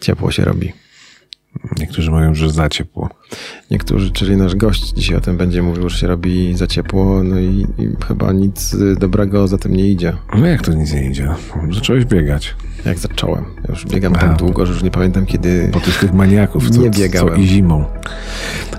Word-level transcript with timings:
Ciepło 0.00 0.30
się 0.30 0.44
robi. 0.44 0.72
Niektórzy 1.78 2.10
mówią, 2.10 2.34
że 2.34 2.50
za 2.50 2.68
ciepło. 2.68 3.08
Niektórzy, 3.70 4.10
czyli 4.10 4.36
nasz 4.36 4.54
gość 4.54 4.92
dzisiaj 4.92 5.16
o 5.16 5.20
tym 5.20 5.36
będzie 5.36 5.62
mówił, 5.62 5.88
że 5.88 5.98
się 5.98 6.06
robi 6.06 6.56
za 6.56 6.66
ciepło, 6.66 7.22
no 7.24 7.40
i, 7.40 7.66
i 7.78 7.88
chyba 8.08 8.32
nic 8.32 8.76
dobrego 8.98 9.48
za 9.48 9.58
tym 9.58 9.76
nie 9.76 9.88
idzie. 9.88 10.12
No 10.38 10.46
jak 10.46 10.62
to 10.62 10.72
nic 10.72 10.92
nie 10.92 11.10
idzie? 11.10 11.28
Zacząłeś 11.70 12.04
biegać. 12.04 12.54
Jak 12.84 12.98
zacząłem. 12.98 13.44
Ja 13.44 13.74
już 13.74 13.86
biegam 13.86 14.12
tak 14.14 14.36
długo, 14.36 14.66
że 14.66 14.72
już 14.72 14.82
nie 14.82 14.90
pamiętam 14.90 15.26
kiedy... 15.26 15.68
Po 15.72 15.80
tych, 15.80 15.98
tych 15.98 16.14
maniaków, 16.14 16.70
co, 16.70 16.80
Nie 16.82 16.90
biegałem. 16.90 17.34
co 17.34 17.40
i 17.40 17.46
zimą. 17.46 17.84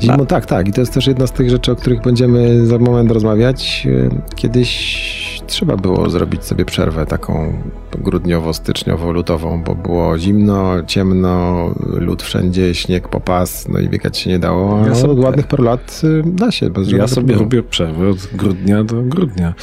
Zimą, 0.02 0.26
tak, 0.26 0.46
tak. 0.46 0.68
I 0.68 0.72
to 0.74 0.82
jest 0.82 0.94
też 0.94 1.08
jedna 1.08 1.28
z 1.28 1.32
tych 1.32 1.50
rzeczy, 1.50 1.72
o 1.72 1.76
których 1.76 2.02
będziemy 2.02 2.66
za 2.66 2.78
moment 2.78 3.12
rozmawiać. 3.12 3.88
Kiedyś 4.36 5.29
trzeba 5.50 5.78
było 5.78 6.10
zrobić 6.10 6.44
sobie 6.44 6.66
przerwę 6.66 7.06
taką 7.06 7.54
grudniowo-styczniowo-lutową, 7.98 9.64
bo 9.64 9.76
było 9.76 10.18
zimno, 10.18 10.84
ciemno, 10.88 11.66
lód 11.86 12.24
wszędzie, 12.24 12.76
śnieg 12.76 13.08
po 13.08 13.20
pas, 13.20 13.68
no 13.68 13.80
i 13.80 13.90
biegać 13.90 14.18
się 14.18 14.30
nie 14.30 14.40
dało. 14.40 14.86
Ja 14.88 14.96
sobie- 14.96 15.14
od 15.14 15.20
ładnych 15.20 15.48
paru 15.48 15.64
lat 15.64 16.02
y, 16.04 16.24
da 16.26 16.52
się. 16.52 16.70
Bez 16.70 16.92
Ja 16.92 17.08
sobie 17.08 17.16
problemu. 17.28 17.40
robię 17.42 17.64
przerwę 17.64 18.10
od 18.10 18.18
grudnia 18.34 18.84
do 18.84 19.02
grudnia. 19.02 19.54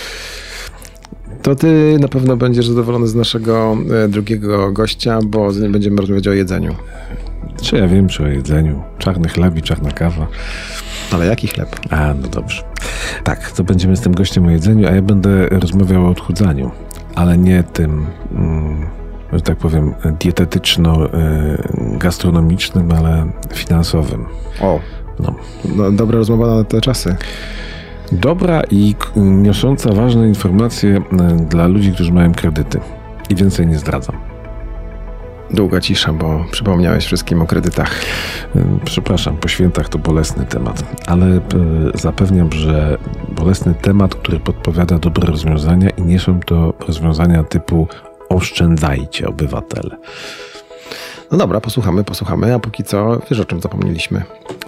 To 1.42 1.54
ty 1.54 1.96
na 2.00 2.08
pewno 2.08 2.36
będziesz 2.36 2.66
zadowolony 2.68 3.06
z 3.06 3.14
naszego 3.14 3.76
e, 4.04 4.08
drugiego 4.08 4.72
gościa, 4.72 5.18
bo 5.26 5.52
z 5.52 5.60
nim 5.60 5.72
będziemy 5.72 5.96
rozmawiać 5.96 6.28
o 6.28 6.32
jedzeniu. 6.32 6.74
Czy 7.62 7.76
ja 7.76 7.88
wiem, 7.88 8.08
czy 8.08 8.22
o 8.24 8.26
jedzeniu. 8.26 8.82
Czarny 8.98 9.28
chleb 9.28 9.56
i 9.58 9.62
czarna 9.62 9.90
kawa. 9.90 10.26
Ale 11.12 11.26
jaki 11.26 11.48
chleb? 11.48 11.76
A, 11.90 12.14
no 12.22 12.28
dobrze. 12.28 12.62
Tak, 13.24 13.50
to 13.50 13.64
będziemy 13.64 13.96
z 13.96 14.00
tym 14.00 14.14
gościem 14.14 14.46
o 14.46 14.50
jedzeniu, 14.50 14.88
a 14.88 14.90
ja 14.90 15.02
będę 15.02 15.48
rozmawiał 15.48 16.06
o 16.06 16.08
odchudzaniu, 16.08 16.70
ale 17.14 17.38
nie 17.38 17.62
tym, 17.62 18.06
mm, 18.32 18.86
że 19.32 19.40
tak 19.40 19.56
powiem, 19.56 19.94
dietetyczno-gastronomicznym, 20.18 22.92
ale 22.98 23.26
finansowym. 23.54 24.26
O, 24.60 24.80
No. 25.20 25.34
no, 25.76 25.90
dobra 25.90 26.18
rozmowa 26.18 26.56
na 26.56 26.64
te 26.64 26.80
czasy. 26.80 27.16
Dobra 28.12 28.62
i 28.70 28.94
niosąca 29.16 29.92
ważne 29.92 30.28
informacje 30.28 30.96
e, 30.96 31.00
dla 31.48 31.66
ludzi, 31.66 31.92
którzy 31.92 32.12
mają 32.12 32.34
kredyty. 32.34 32.80
I 33.30 33.34
więcej 33.34 33.66
nie 33.66 33.78
zdradzam. 33.78 34.16
Długa 35.50 35.80
cisza, 35.80 36.12
bo 36.12 36.44
przypomniałeś 36.50 37.04
wszystkim 37.04 37.42
o 37.42 37.46
kredytach. 37.46 38.00
E, 38.56 38.78
Przepraszam, 38.84 39.36
po 39.36 39.48
świętach 39.48 39.88
to 39.88 39.98
bolesny 39.98 40.44
temat, 40.44 40.84
ale 41.06 41.26
e, 41.26 41.40
zapewniam, 41.94 42.52
że 42.52 42.98
bolesny 43.28 43.74
temat, 43.74 44.14
który 44.14 44.40
podpowiada 44.40 44.98
dobre 44.98 45.26
rozwiązania 45.26 45.90
i 45.90 46.02
nie 46.02 46.18
są 46.18 46.40
to 46.40 46.74
rozwiązania 46.86 47.44
typu 47.44 47.88
oszczędzajcie, 48.28 49.28
obywatele. 49.28 49.96
No 51.30 51.38
dobra, 51.38 51.60
posłuchamy, 51.60 52.04
posłuchamy, 52.04 52.54
a 52.54 52.58
póki 52.58 52.84
co 52.84 53.20
wiesz 53.30 53.40
o 53.40 53.44
czym 53.44 53.60
zapomnieliśmy. 53.60 54.22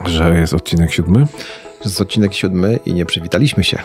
Że 0.07 0.39
jest 0.41 0.55
odcinek 0.55 0.93
siódmy? 0.93 1.27
Że 1.81 1.85
jest 1.85 2.01
odcinek 2.01 2.35
siódmy 2.35 2.79
i 2.87 2.95
nie 2.95 3.07
przywitaliśmy 3.07 3.65
się. 3.65 3.79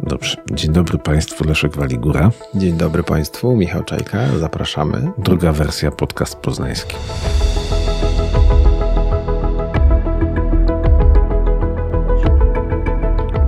Dobrze. 0.00 0.36
Dzień 0.52 0.72
dobry 0.72 0.98
Państwu, 0.98 1.44
Leszek 1.44 1.76
Waligura. 1.76 2.30
Dzień 2.54 2.76
dobry 2.76 3.02
Państwu, 3.02 3.56
Michał 3.56 3.84
Czajka, 3.84 4.38
zapraszamy. 4.38 5.10
Druga 5.18 5.52
wersja, 5.52 5.90
podcast 5.90 6.36
poznański. 6.36 6.96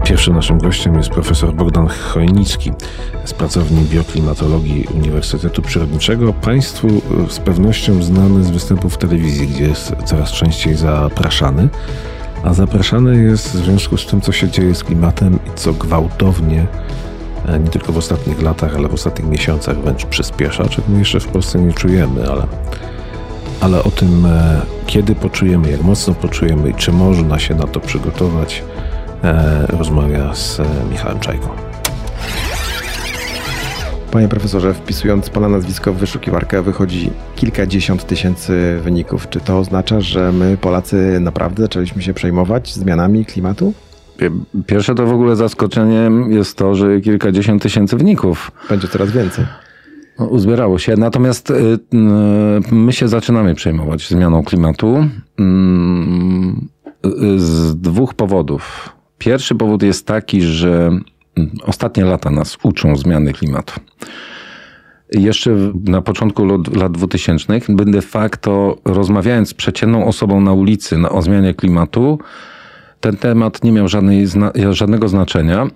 Pierwszym 0.05 0.35
naszym 0.35 0.59
gościem 0.59 0.95
jest 0.95 1.11
profesor 1.11 1.55
Bogdan 1.55 1.89
Chojnicki 1.89 2.73
z 3.25 3.33
pracowni 3.33 3.85
bioklimatologii 3.85 4.87
Uniwersytetu 4.95 5.63
Przyrodniczego. 5.63 6.33
Państwu 6.33 6.89
z 7.29 7.39
pewnością 7.39 8.03
znany 8.03 8.45
z 8.45 8.51
występów 8.51 8.95
w 8.95 8.99
telewizji, 8.99 9.49
gdzie 9.49 9.65
jest 9.65 9.93
coraz 10.05 10.33
częściej 10.33 10.75
zapraszany. 10.75 11.69
A 12.45 12.55
zapraszany 12.55 13.23
jest 13.23 13.49
w 13.49 13.65
związku 13.65 13.97
z 13.97 14.07
tym, 14.07 14.21
co 14.21 14.33
się 14.33 14.49
dzieje 14.49 14.75
z 14.75 14.85
klimatem 14.85 15.39
i 15.47 15.51
co 15.55 15.73
gwałtownie, 15.73 16.67
e, 17.47 17.59
nie 17.59 17.69
tylko 17.69 17.93
w 17.93 17.99
ostatnich 17.99 18.43
latach, 18.43 18.77
ale 18.77 18.89
w 18.89 18.95
ostatnich 18.95 19.29
miesiącach 19.29 19.79
wręcz 19.79 20.07
przyspiesza, 20.07 20.69
czego 20.69 20.89
my 20.89 20.99
jeszcze 20.99 21.21
w 21.21 21.27
Polsce 21.27 21.59
nie 21.59 21.73
czujemy, 21.73 22.31
ale, 22.31 22.47
ale 23.61 23.83
o 23.85 23.91
tym, 23.91 24.27
e, 24.27 24.61
kiedy 24.87 25.15
poczujemy, 25.15 25.71
jak 25.71 25.83
mocno 25.83 26.15
poczujemy 26.15 26.71
i 26.71 26.75
czy 26.75 26.93
można 26.93 27.39
się 27.39 27.55
na 27.55 27.67
to 27.67 27.81
przygotować, 27.81 28.63
e, 29.25 29.67
rozmawia 29.67 30.35
z 30.35 30.61
Michałem 30.91 31.21
Czajką. 31.21 31.70
Panie 34.11 34.29
profesorze, 34.29 34.75
wpisując 34.75 35.31
pana 35.31 35.49
nazwisko 35.49 35.93
w 35.93 35.97
wyszukiwarkę 35.97 36.63
wychodzi 36.63 37.11
kilkadziesiąt 37.37 38.07
tysięcy 38.07 38.81
wyników. 38.85 39.29
Czy 39.29 39.41
to 39.41 39.59
oznacza, 39.59 40.01
że 40.01 40.33
my 40.33 40.57
Polacy 40.61 41.19
naprawdę 41.21 41.63
zaczęliśmy 41.63 42.03
się 42.03 42.15
przejmować 42.15 42.75
zmianami 42.75 43.25
klimatu? 43.25 43.73
Pierwsze 44.67 44.95
to 44.95 45.07
w 45.07 45.13
ogóle 45.13 45.37
zaskoczeniem 45.37 46.33
jest 46.33 46.57
to, 46.59 46.75
że 46.75 47.01
kilkadziesiąt 47.01 47.63
tysięcy 47.63 47.97
wyników 47.97 48.53
Będzie 48.69 48.89
coraz 48.89 49.11
więcej. 49.11 49.45
uzbierało 50.19 50.79
się. 50.79 50.95
Natomiast 50.97 51.51
y, 51.51 51.55
y, 51.55 51.79
my 52.73 52.93
się 52.93 53.09
zaczynamy 53.09 53.55
przejmować 53.55 54.09
zmianą 54.09 54.43
klimatu 54.43 55.07
mm, 55.39 56.69
y, 57.07 57.11
z 57.39 57.77
dwóch 57.81 58.15
powodów. 58.15 58.89
Pierwszy 59.19 59.55
powód 59.55 59.83
jest 59.83 60.07
taki, 60.07 60.43
że 60.43 60.91
ostatnie 61.67 62.05
lata 62.05 62.31
nas 62.31 62.59
uczą 62.63 62.97
zmiany 62.97 63.33
klimatu. 63.33 63.81
Jeszcze 65.13 65.57
na 65.85 66.03
początku 66.03 66.47
lat 66.77 66.93
2000 66.93 67.61
by 67.69 67.85
de 67.85 68.03
facto 68.03 68.77
rozmawiając 68.85 69.49
z 69.49 69.55
przeciętną 69.55 70.07
osobą 70.07 70.41
na 70.41 70.53
ulicy 70.53 70.99
na, 70.99 71.09
o 71.11 71.23
zmianie 71.23 71.55
klimatu, 71.55 72.19
ten 73.01 73.17
temat 73.17 73.65
nie 73.65 73.73
miał 73.73 73.89
żadnej, 73.89 74.27
żadnego 74.71 75.09
znaczenia. 75.09 75.67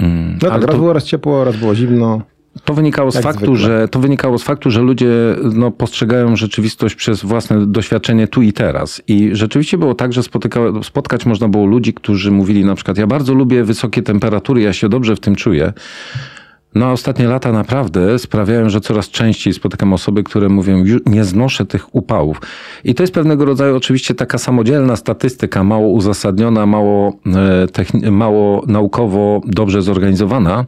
No 0.00 0.38
tak, 0.40 0.50
ale 0.52 0.66
raz 0.66 0.74
to- 0.74 0.78
było 0.78 0.92
raz 0.92 1.04
ciepło, 1.04 1.44
raz 1.44 1.56
było 1.56 1.74
zimno. 1.74 2.22
To 2.64 2.74
wynikało 2.74 3.10
z 3.10 3.14
Jak 3.14 3.24
faktu, 3.24 3.56
zwykle. 3.56 3.56
że 3.80 3.88
to 3.88 4.00
wynikało 4.00 4.38
z 4.38 4.42
faktu, 4.42 4.70
że 4.70 4.80
ludzie 4.82 5.08
no, 5.54 5.70
postrzegają 5.70 6.36
rzeczywistość 6.36 6.94
przez 6.94 7.24
własne 7.24 7.66
doświadczenie 7.66 8.28
tu 8.28 8.42
i 8.42 8.52
teraz. 8.52 9.02
I 9.08 9.30
rzeczywiście 9.32 9.78
było 9.78 9.94
tak, 9.94 10.12
że 10.12 10.22
spotyka, 10.22 10.60
spotkać 10.82 11.26
można 11.26 11.48
było 11.48 11.66
ludzi, 11.66 11.94
którzy 11.94 12.30
mówili 12.30 12.64
na 12.64 12.74
przykład, 12.74 12.98
ja 12.98 13.06
bardzo 13.06 13.34
lubię 13.34 13.64
wysokie 13.64 14.02
temperatury, 14.02 14.60
ja 14.62 14.72
się 14.72 14.88
dobrze 14.88 15.16
w 15.16 15.20
tym 15.20 15.36
czuję. 15.36 15.72
No 16.74 16.86
a 16.86 16.92
ostatnie 16.92 17.26
lata 17.28 17.52
naprawdę 17.52 18.18
sprawiają, 18.18 18.68
że 18.68 18.80
coraz 18.80 19.10
częściej 19.10 19.52
spotykam 19.54 19.92
osoby, 19.92 20.22
które 20.22 20.48
mówią, 20.48 20.84
"Ju- 20.84 21.00
nie 21.06 21.24
znoszę 21.24 21.66
tych 21.66 21.94
upałów. 21.94 22.40
I 22.84 22.94
to 22.94 23.02
jest 23.02 23.14
pewnego 23.14 23.44
rodzaju 23.44 23.76
oczywiście 23.76 24.14
taka 24.14 24.38
samodzielna 24.38 24.96
statystyka, 24.96 25.64
mało 25.64 25.88
uzasadniona, 25.88 26.66
mało, 26.66 27.12
e, 28.04 28.10
mało 28.10 28.64
naukowo 28.66 29.40
dobrze 29.44 29.82
zorganizowana. 29.82 30.64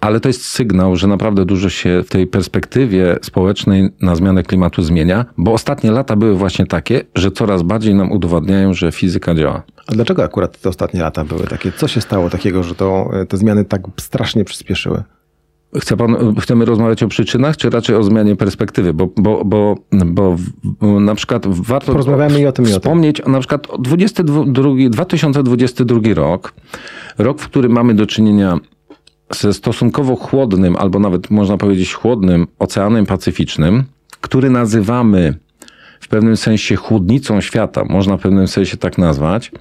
Ale 0.00 0.20
to 0.20 0.28
jest 0.28 0.44
sygnał, 0.44 0.96
że 0.96 1.06
naprawdę 1.06 1.44
dużo 1.44 1.68
się 1.68 2.02
w 2.06 2.08
tej 2.08 2.26
perspektywie 2.26 3.18
społecznej 3.22 3.88
na 4.00 4.16
zmianę 4.16 4.42
klimatu 4.42 4.82
zmienia, 4.82 5.24
bo 5.36 5.52
ostatnie 5.52 5.90
lata 5.90 6.16
były 6.16 6.34
właśnie 6.34 6.66
takie, 6.66 7.00
że 7.14 7.30
coraz 7.30 7.62
bardziej 7.62 7.94
nam 7.94 8.12
udowadniają, 8.12 8.74
że 8.74 8.92
fizyka 8.92 9.34
działa. 9.34 9.62
A 9.86 9.92
dlaczego 9.92 10.24
akurat 10.24 10.60
te 10.60 10.68
ostatnie 10.68 11.00
lata 11.00 11.24
były 11.24 11.46
takie? 11.46 11.72
Co 11.72 11.88
się 11.88 12.00
stało 12.00 12.30
takiego, 12.30 12.62
że 12.62 12.74
to, 12.74 13.10
te 13.28 13.36
zmiany 13.36 13.64
tak 13.64 13.82
strasznie 14.00 14.44
przyspieszyły? 14.44 15.02
Chce 15.78 15.96
pan, 15.96 16.34
chcemy 16.40 16.64
rozmawiać 16.64 17.02
o 17.02 17.08
przyczynach, 17.08 17.56
czy 17.56 17.70
raczej 17.70 17.96
o 17.96 18.02
zmianie 18.02 18.36
perspektywy? 18.36 18.94
Bo, 18.94 19.08
bo, 19.16 19.44
bo, 19.44 19.76
bo 19.92 20.36
na 21.00 21.14
przykład 21.14 21.46
warto 21.46 21.92
Porozmawiamy 21.92 22.40
i 22.40 22.46
o 22.46 22.52
tym, 22.52 22.64
i 22.64 22.68
o 22.68 22.70
tym. 22.70 22.80
wspomnieć 22.80 23.22
na 23.26 23.38
przykład 23.38 23.66
o 23.70 23.78
22, 23.78 24.44
2022 24.90 26.00
rok, 26.14 26.52
rok, 27.18 27.40
w 27.40 27.44
którym 27.44 27.72
mamy 27.72 27.94
do 27.94 28.06
czynienia 28.06 28.58
ze 29.30 29.52
stosunkowo 29.52 30.16
chłodnym, 30.16 30.76
albo 30.76 30.98
nawet 30.98 31.30
można 31.30 31.56
powiedzieć 31.56 31.94
chłodnym 31.94 32.46
Oceanem 32.58 33.06
Pacyficznym, 33.06 33.84
który 34.20 34.50
nazywamy 34.50 35.34
w 36.00 36.08
pewnym 36.08 36.36
sensie 36.36 36.76
chłodnicą 36.76 37.40
świata, 37.40 37.84
można 37.84 38.16
w 38.16 38.20
pewnym 38.20 38.48
sensie 38.48 38.76
tak 38.76 38.98
nazwać. 38.98 39.52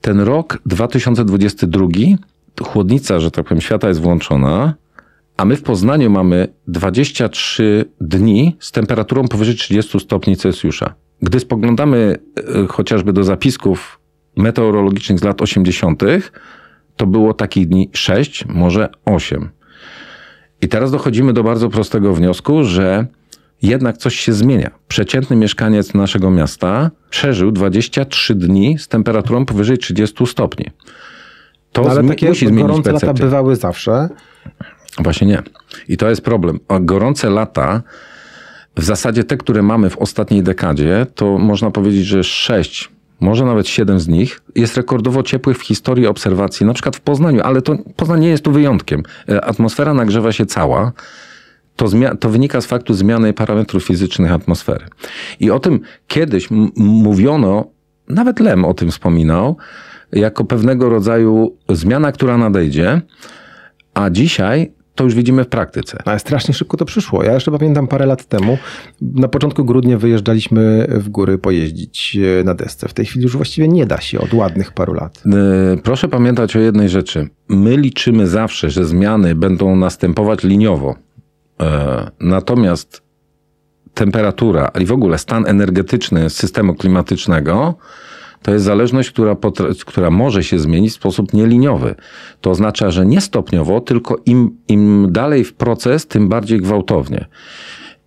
Ten 0.00 0.20
rok 0.20 0.58
2022, 0.66 1.86
chłodnica, 2.62 3.20
że 3.20 3.30
tak 3.30 3.46
powiem, 3.46 3.60
świata 3.60 3.88
jest 3.88 4.00
włączona, 4.00 4.74
a 5.36 5.44
my 5.44 5.56
w 5.56 5.62
Poznaniu 5.62 6.10
mamy 6.10 6.48
23 6.68 7.84
dni 8.00 8.56
z 8.60 8.72
temperaturą 8.72 9.28
powyżej 9.28 9.54
30 9.54 10.00
stopni 10.00 10.36
Celsjusza. 10.36 10.94
Gdy 11.22 11.40
spoglądamy 11.40 12.18
e, 12.36 12.66
chociażby 12.66 13.12
do 13.12 13.24
zapisków 13.24 14.00
meteorologicznych 14.36 15.18
z 15.18 15.24
lat 15.24 15.42
80., 15.42 16.02
to 17.00 17.06
było 17.06 17.34
takich 17.34 17.68
dni 17.68 17.90
6, 17.92 18.44
może 18.48 18.88
8. 19.04 19.50
I 20.62 20.68
teraz 20.68 20.90
dochodzimy 20.90 21.32
do 21.32 21.42
bardzo 21.42 21.68
prostego 21.68 22.14
wniosku, 22.14 22.64
że 22.64 23.06
jednak 23.62 23.98
coś 23.98 24.14
się 24.20 24.32
zmienia. 24.32 24.70
Przeciętny 24.88 25.36
mieszkaniec 25.36 25.94
naszego 25.94 26.30
miasta 26.30 26.90
przeżył 27.10 27.52
23 27.52 28.34
dni 28.34 28.78
z 28.78 28.88
temperaturą 28.88 29.46
powyżej 29.46 29.78
30 29.78 30.26
stopni. 30.26 30.66
To 31.72 31.82
No, 31.82 31.90
ale 31.90 32.04
takie 32.04 32.28
musi 32.28 32.46
zmienić 32.46 32.62
gorące 32.62 32.92
lata 32.92 33.00
percepcję. 33.06 33.24
bywały 33.24 33.56
zawsze. 33.56 34.08
Właśnie 34.98 35.26
nie. 35.26 35.42
I 35.88 35.96
to 35.96 36.08
jest 36.10 36.22
problem. 36.24 36.60
A 36.68 36.80
gorące 36.80 37.30
lata 37.30 37.82
w 38.76 38.84
zasadzie 38.84 39.24
te, 39.24 39.36
które 39.36 39.62
mamy 39.62 39.90
w 39.90 39.98
ostatniej 39.98 40.42
dekadzie, 40.42 41.06
to 41.14 41.38
można 41.38 41.70
powiedzieć, 41.70 42.06
że 42.06 42.24
sześć, 42.24 42.90
może 43.20 43.44
nawet 43.44 43.68
siedem 43.68 44.00
z 44.00 44.08
nich 44.08 44.40
jest 44.54 44.76
rekordowo 44.76 45.22
ciepłych 45.22 45.58
w 45.58 45.62
historii 45.62 46.06
obserwacji, 46.06 46.66
na 46.66 46.74
przykład 46.74 46.96
w 46.96 47.00
Poznaniu, 47.00 47.40
ale 47.42 47.62
to 47.62 47.76
Poznań 47.96 48.20
nie 48.20 48.28
jest 48.28 48.44
tu 48.44 48.52
wyjątkiem. 48.52 49.02
E, 49.28 49.44
atmosfera 49.44 49.94
nagrzewa 49.94 50.32
się 50.32 50.46
cała. 50.46 50.92
To, 51.76 51.86
to, 52.20 52.28
wynika 52.28 52.60
z 52.60 52.66
faktu 52.66 52.94
zmiany 52.94 53.32
parametrów 53.32 53.84
fizycznych 53.84 54.32
atmosfery. 54.32 54.86
I 55.40 55.50
o 55.50 55.60
tym 55.60 55.80
kiedyś 56.06 56.48
mówiono, 56.76 57.64
nawet 58.08 58.40
Lem 58.40 58.64
o 58.64 58.74
tym 58.74 58.90
wspominał, 58.90 59.56
jako 60.12 60.44
pewnego 60.44 60.88
rodzaju 60.88 61.56
zmiana, 61.68 62.12
która 62.12 62.38
nadejdzie, 62.38 63.00
a 63.94 64.10
dzisiaj 64.10 64.72
to 65.00 65.04
już 65.04 65.14
widzimy 65.14 65.44
w 65.44 65.48
praktyce. 65.48 65.98
Ale 66.04 66.18
strasznie 66.18 66.54
szybko 66.54 66.76
to 66.76 66.84
przyszło. 66.84 67.24
Ja 67.24 67.34
jeszcze 67.34 67.50
pamiętam 67.50 67.88
parę 67.88 68.06
lat 68.06 68.24
temu, 68.24 68.58
na 69.00 69.28
początku 69.28 69.64
grudnia 69.64 69.98
wyjeżdżaliśmy 69.98 70.86
w 70.90 71.08
góry 71.08 71.38
pojeździć 71.38 72.18
e, 72.40 72.44
na 72.44 72.54
desce. 72.54 72.88
W 72.88 72.94
tej 72.94 73.06
chwili 73.06 73.22
już 73.22 73.36
właściwie 73.36 73.68
nie 73.68 73.86
da 73.86 74.00
się 74.00 74.20
od 74.20 74.34
ładnych 74.34 74.72
paru 74.72 74.94
lat. 74.94 75.22
E, 75.26 75.76
proszę 75.82 76.08
pamiętać 76.08 76.56
o 76.56 76.58
jednej 76.58 76.88
rzeczy. 76.88 77.28
My 77.48 77.76
liczymy 77.76 78.26
zawsze, 78.26 78.70
że 78.70 78.84
zmiany 78.84 79.34
będą 79.34 79.76
następować 79.76 80.44
liniowo. 80.44 80.94
E, 81.60 82.10
natomiast 82.20 83.02
temperatura, 83.94 84.70
ale 84.74 84.84
w 84.84 84.92
ogóle 84.92 85.18
stan 85.18 85.46
energetyczny 85.46 86.30
systemu 86.30 86.74
klimatycznego 86.74 87.74
to 88.42 88.52
jest 88.52 88.64
zależność, 88.64 89.10
która, 89.10 89.36
która 89.86 90.10
może 90.10 90.44
się 90.44 90.58
zmienić 90.58 90.92
w 90.92 90.94
sposób 90.94 91.32
nieliniowy. 91.32 91.94
To 92.40 92.50
oznacza, 92.50 92.90
że 92.90 93.06
nie 93.06 93.20
stopniowo, 93.20 93.80
tylko 93.80 94.16
im, 94.26 94.56
im 94.68 95.08
dalej 95.10 95.44
w 95.44 95.54
proces, 95.54 96.06
tym 96.06 96.28
bardziej 96.28 96.60
gwałtownie. 96.60 97.26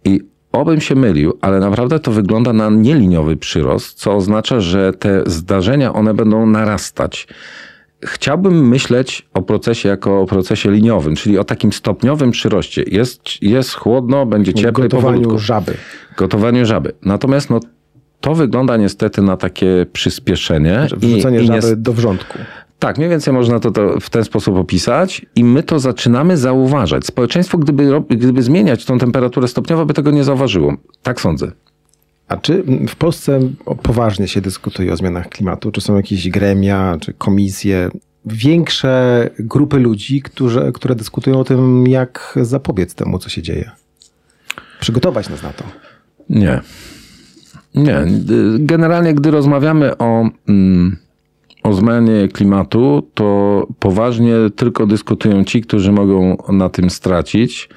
I 0.05 0.21
obym 0.51 0.81
się 0.81 0.95
mylił, 0.95 1.37
ale 1.41 1.59
naprawdę 1.59 1.99
to 1.99 2.11
wygląda 2.11 2.53
na 2.53 2.69
nieliniowy 2.69 3.37
przyrost, 3.37 3.99
co 3.99 4.15
oznacza, 4.15 4.59
że 4.59 4.93
te 4.93 5.23
zdarzenia, 5.25 5.93
one 5.93 6.13
będą 6.13 6.45
narastać. 6.45 7.27
Chciałbym 8.05 8.67
myśleć 8.67 9.27
o 9.33 9.41
procesie 9.41 9.89
jako 9.89 10.21
o 10.21 10.25
procesie 10.25 10.71
liniowym, 10.71 11.15
czyli 11.15 11.37
o 11.37 11.43
takim 11.43 11.73
stopniowym 11.73 12.31
przyroście. 12.31 12.83
Jest, 12.87 13.41
jest 13.41 13.73
chłodno, 13.73 14.25
będzie 14.25 14.53
cieplej. 14.53 14.89
Gotowaniu 14.89 15.17
powolutku. 15.17 15.39
żaby. 15.39 15.73
Gotowaniu 16.17 16.65
żaby. 16.65 16.93
Natomiast 17.01 17.49
no, 17.49 17.59
to 18.23 18.35
wygląda 18.35 18.77
niestety 18.77 19.21
na 19.21 19.37
takie 19.37 19.85
przyspieszenie. 19.93 20.87
Wrzucenie 20.97 21.39
i, 21.41 21.47
żaby 21.47 21.71
i 21.73 21.77
do 21.77 21.93
wrzątku. 21.93 22.37
Tak, 22.79 22.97
mniej 22.97 23.09
więcej 23.09 23.33
można 23.33 23.59
to, 23.59 23.71
to, 23.71 23.99
w 23.99 24.09
ten 24.09 24.23
sposób 24.23 24.57
opisać 24.57 25.25
i 25.35 25.43
my 25.43 25.63
to 25.63 25.79
zaczynamy 25.79 26.37
zauważać. 26.37 27.05
Społeczeństwo, 27.05 27.57
gdyby, 27.57 28.01
gdyby 28.09 28.41
zmieniać 28.41 28.85
tą 28.85 28.97
temperaturę 28.97 29.47
stopniowo, 29.47 29.85
by 29.85 29.93
tego 29.93 30.11
nie 30.11 30.23
zauważyło. 30.23 30.73
Tak 31.01 31.21
sądzę. 31.21 31.51
A 32.27 32.37
czy 32.37 32.63
w 32.89 32.95
Polsce 32.95 33.39
poważnie 33.83 34.27
się 34.27 34.41
dyskutuje 34.41 34.93
o 34.93 34.95
zmianach 34.95 35.29
klimatu? 35.29 35.71
Czy 35.71 35.81
są 35.81 35.95
jakieś 35.95 36.29
gremia, 36.29 36.97
czy 37.01 37.13
komisje, 37.13 37.89
większe 38.25 39.29
grupy 39.39 39.79
ludzi, 39.79 40.21
którzy, 40.21 40.71
które 40.73 40.95
dyskutują 40.95 41.39
o 41.39 41.43
tym, 41.43 41.87
jak 41.87 42.39
zapobiec 42.41 42.95
temu, 42.95 43.19
co 43.19 43.29
się 43.29 43.41
dzieje? 43.41 43.71
Przygotować 44.79 45.29
nas 45.29 45.43
na 45.43 45.53
to? 45.53 45.63
Nie. 46.29 46.61
Nie. 47.75 48.05
Generalnie, 48.59 49.13
gdy 49.13 49.31
rozmawiamy 49.31 49.97
o, 49.97 50.29
mm, 50.47 50.97
o 51.63 51.73
zmianie 51.73 52.27
klimatu, 52.27 53.09
to 53.13 53.67
poważnie 53.79 54.35
tylko 54.55 54.85
dyskutują 54.85 55.43
ci, 55.43 55.61
którzy 55.61 55.91
mogą 55.91 56.37
na 56.49 56.69
tym 56.69 56.89
stracić. 56.89 57.69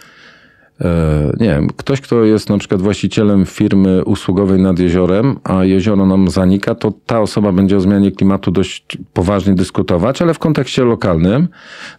E, 0.81 1.33
nie 1.41 1.47
wiem, 1.47 1.69
ktoś, 1.77 2.01
kto 2.01 2.25
jest 2.25 2.49
na 2.49 2.59
przykład 2.59 2.83
właścicielem 2.83 3.47
firmy 3.47 4.05
usługowej 4.05 4.61
nad 4.61 4.79
jeziorem, 4.79 5.37
a 5.45 5.65
jezioro 5.65 6.07
nam 6.07 6.31
zanika, 6.31 6.75
to 6.75 6.93
ta 7.07 7.21
osoba 7.21 7.53
będzie 7.53 7.77
o 7.77 7.81
zmianie 7.81 8.11
klimatu 8.11 8.51
dość 8.51 8.99
poważnie 9.13 9.55
dyskutować, 9.55 10.23
ale 10.23 10.35
w 10.35 10.39
kontekście 10.39 10.85
lokalnym. 10.85 11.49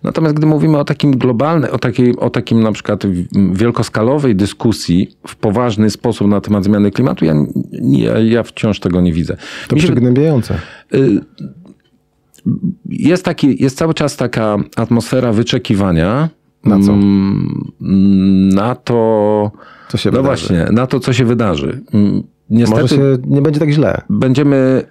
Natomiast 0.03 0.35
gdy 0.35 0.45
mówimy 0.45 0.77
o 0.77 0.85
takim 0.85 1.17
globalnym, 1.17 1.71
o 1.71 1.77
takiej, 1.77 2.15
o 2.15 2.29
takim 2.29 2.63
na 2.63 2.71
przykład 2.71 3.03
wielkoskalowej 3.51 4.35
dyskusji 4.35 5.09
w 5.27 5.35
poważny 5.35 5.89
sposób 5.89 6.27
na 6.27 6.41
temat 6.41 6.63
zmiany 6.63 6.91
klimatu, 6.91 7.25
ja, 7.25 7.33
ja, 7.81 8.19
ja 8.19 8.43
wciąż 8.43 8.79
tego 8.79 9.01
nie 9.01 9.13
widzę. 9.13 9.37
To 9.67 9.75
Mi 9.75 9.81
przygnębiające. 9.81 10.59
Y, 10.93 11.21
jest, 12.89 13.25
taki, 13.25 13.63
jest 13.63 13.77
cały 13.77 13.93
czas 13.93 14.17
taka 14.17 14.57
atmosfera 14.75 15.31
wyczekiwania, 15.33 16.29
na 16.65 16.79
co? 16.79 16.91
Mm, 16.91 18.49
na 18.49 18.75
to. 18.75 19.51
Co 19.89 19.97
się 19.97 20.11
no 20.11 20.21
wydarzy. 20.21 20.47
właśnie, 20.47 20.67
na 20.71 20.87
to, 20.87 20.99
co 20.99 21.13
się 21.13 21.25
wydarzy. 21.25 21.81
Mm, 21.93 22.23
niestety 22.49 22.81
Może 22.81 22.95
się 22.95 23.17
nie 23.27 23.41
będzie 23.41 23.59
tak 23.59 23.69
źle. 23.69 24.01
Będziemy, 24.09 24.83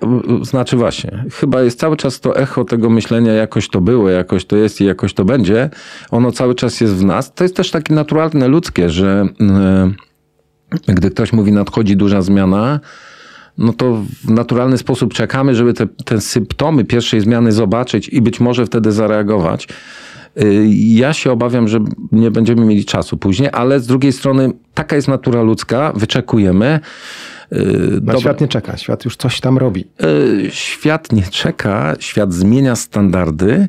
znaczy 0.42 0.76
właśnie, 0.76 1.24
chyba 1.32 1.62
jest 1.62 1.80
cały 1.80 1.96
czas 1.96 2.20
to 2.20 2.36
echo 2.36 2.64
tego 2.64 2.90
myślenia, 2.90 3.32
jakoś 3.32 3.68
to 3.68 3.80
było, 3.80 4.10
jakoś 4.10 4.44
to 4.44 4.56
jest 4.56 4.80
i 4.80 4.84
jakoś 4.84 5.14
to 5.14 5.24
będzie. 5.24 5.70
Ono 6.10 6.32
cały 6.32 6.54
czas 6.54 6.80
jest 6.80 6.94
w 6.94 7.04
nas. 7.04 7.34
To 7.34 7.44
jest 7.44 7.56
też 7.56 7.70
takie 7.70 7.94
naturalne, 7.94 8.48
ludzkie, 8.48 8.90
że 8.90 9.28
yy, 9.40 10.94
gdy 10.94 11.10
ktoś 11.10 11.32
mówi, 11.32 11.52
nadchodzi 11.52 11.96
duża 11.96 12.22
zmiana, 12.22 12.80
no 13.58 13.72
to 13.72 14.02
w 14.24 14.30
naturalny 14.30 14.78
sposób 14.78 15.14
czekamy, 15.14 15.54
żeby 15.54 15.74
te, 15.74 15.86
te 15.86 16.20
symptomy 16.20 16.84
pierwszej 16.84 17.20
zmiany 17.20 17.52
zobaczyć 17.52 18.08
i 18.08 18.20
być 18.20 18.40
może 18.40 18.66
wtedy 18.66 18.92
zareagować. 18.92 19.68
Y, 20.42 20.66
ja 20.74 21.12
się 21.12 21.32
obawiam, 21.32 21.68
że 21.68 21.78
nie 22.12 22.30
będziemy 22.30 22.64
mieli 22.64 22.84
czasu 22.84 23.16
później, 23.16 23.48
ale 23.52 23.80
z 23.80 23.86
drugiej 23.86 24.12
strony 24.12 24.52
taka 24.74 24.96
jest 24.96 25.08
natura 25.08 25.42
ludzka, 25.42 25.92
wyczekujemy. 25.96 26.80
Na 28.02 28.18
świat 28.18 28.40
nie 28.40 28.48
czeka, 28.48 28.76
świat 28.76 29.04
już 29.04 29.16
coś 29.16 29.40
tam 29.40 29.58
robi. 29.58 29.84
Y, 30.04 30.50
świat 30.50 31.12
nie 31.12 31.22
czeka, 31.22 31.94
świat 32.00 32.32
zmienia 32.32 32.76
standardy 32.76 33.68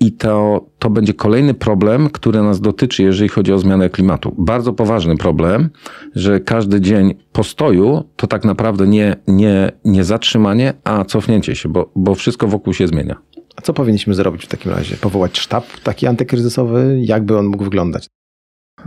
i 0.00 0.12
to, 0.12 0.64
to 0.78 0.90
będzie 0.90 1.14
kolejny 1.14 1.54
problem, 1.54 2.10
który 2.10 2.42
nas 2.42 2.60
dotyczy, 2.60 3.02
jeżeli 3.02 3.28
chodzi 3.28 3.52
o 3.52 3.58
zmianę 3.58 3.90
klimatu. 3.90 4.34
Bardzo 4.38 4.72
poważny 4.72 5.16
problem, 5.16 5.70
że 6.14 6.40
każdy 6.40 6.80
dzień 6.80 7.14
postoju 7.32 8.04
to 8.16 8.26
tak 8.26 8.44
naprawdę 8.44 8.86
nie, 8.86 9.16
nie, 9.28 9.72
nie 9.84 10.04
zatrzymanie, 10.04 10.74
a 10.84 11.04
cofnięcie 11.04 11.56
się, 11.56 11.68
bo, 11.68 11.90
bo 11.96 12.14
wszystko 12.14 12.48
wokół 12.48 12.74
się 12.74 12.88
zmienia. 12.88 13.16
Co 13.64 13.72
powinniśmy 13.72 14.14
zrobić 14.14 14.44
w 14.44 14.48
takim 14.48 14.72
razie? 14.72 14.96
Powołać 14.96 15.38
sztab 15.38 15.64
taki 15.82 16.06
antykryzysowy? 16.06 17.00
Jakby 17.02 17.38
on 17.38 17.46
mógł 17.46 17.64
wyglądać? 17.64 18.06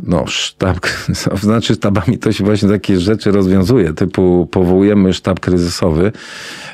No, 0.03 0.27
sztab 0.27 0.79
znaczy 1.41 1.75
sztabami 1.75 2.17
to 2.17 2.31
się 2.31 2.43
właśnie 2.43 2.69
takie 2.69 2.99
rzeczy 2.99 3.31
rozwiązuje, 3.31 3.93
typu 3.93 4.47
powołujemy 4.51 5.13
sztab 5.13 5.39
kryzysowy. 5.39 6.11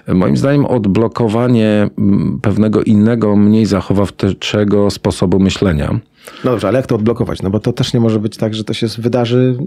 Moim 0.07 0.37
zdaniem 0.37 0.65
odblokowanie 0.65 1.89
mm, 1.97 2.39
pewnego 2.41 2.83
innego, 2.83 3.35
mniej 3.35 3.65
zachowawczego 3.65 4.91
sposobu 4.91 5.39
myślenia. 5.39 5.99
No 6.43 6.51
dobrze, 6.51 6.67
ale 6.67 6.79
jak 6.79 6.87
to 6.87 6.95
odblokować? 6.95 7.41
No 7.41 7.49
bo 7.49 7.59
to 7.59 7.73
też 7.73 7.93
nie 7.93 7.99
może 7.99 8.19
być 8.19 8.37
tak, 8.37 8.53
że 8.53 8.63
to 8.63 8.73
się 8.73 8.87
wydarzy 8.87 9.57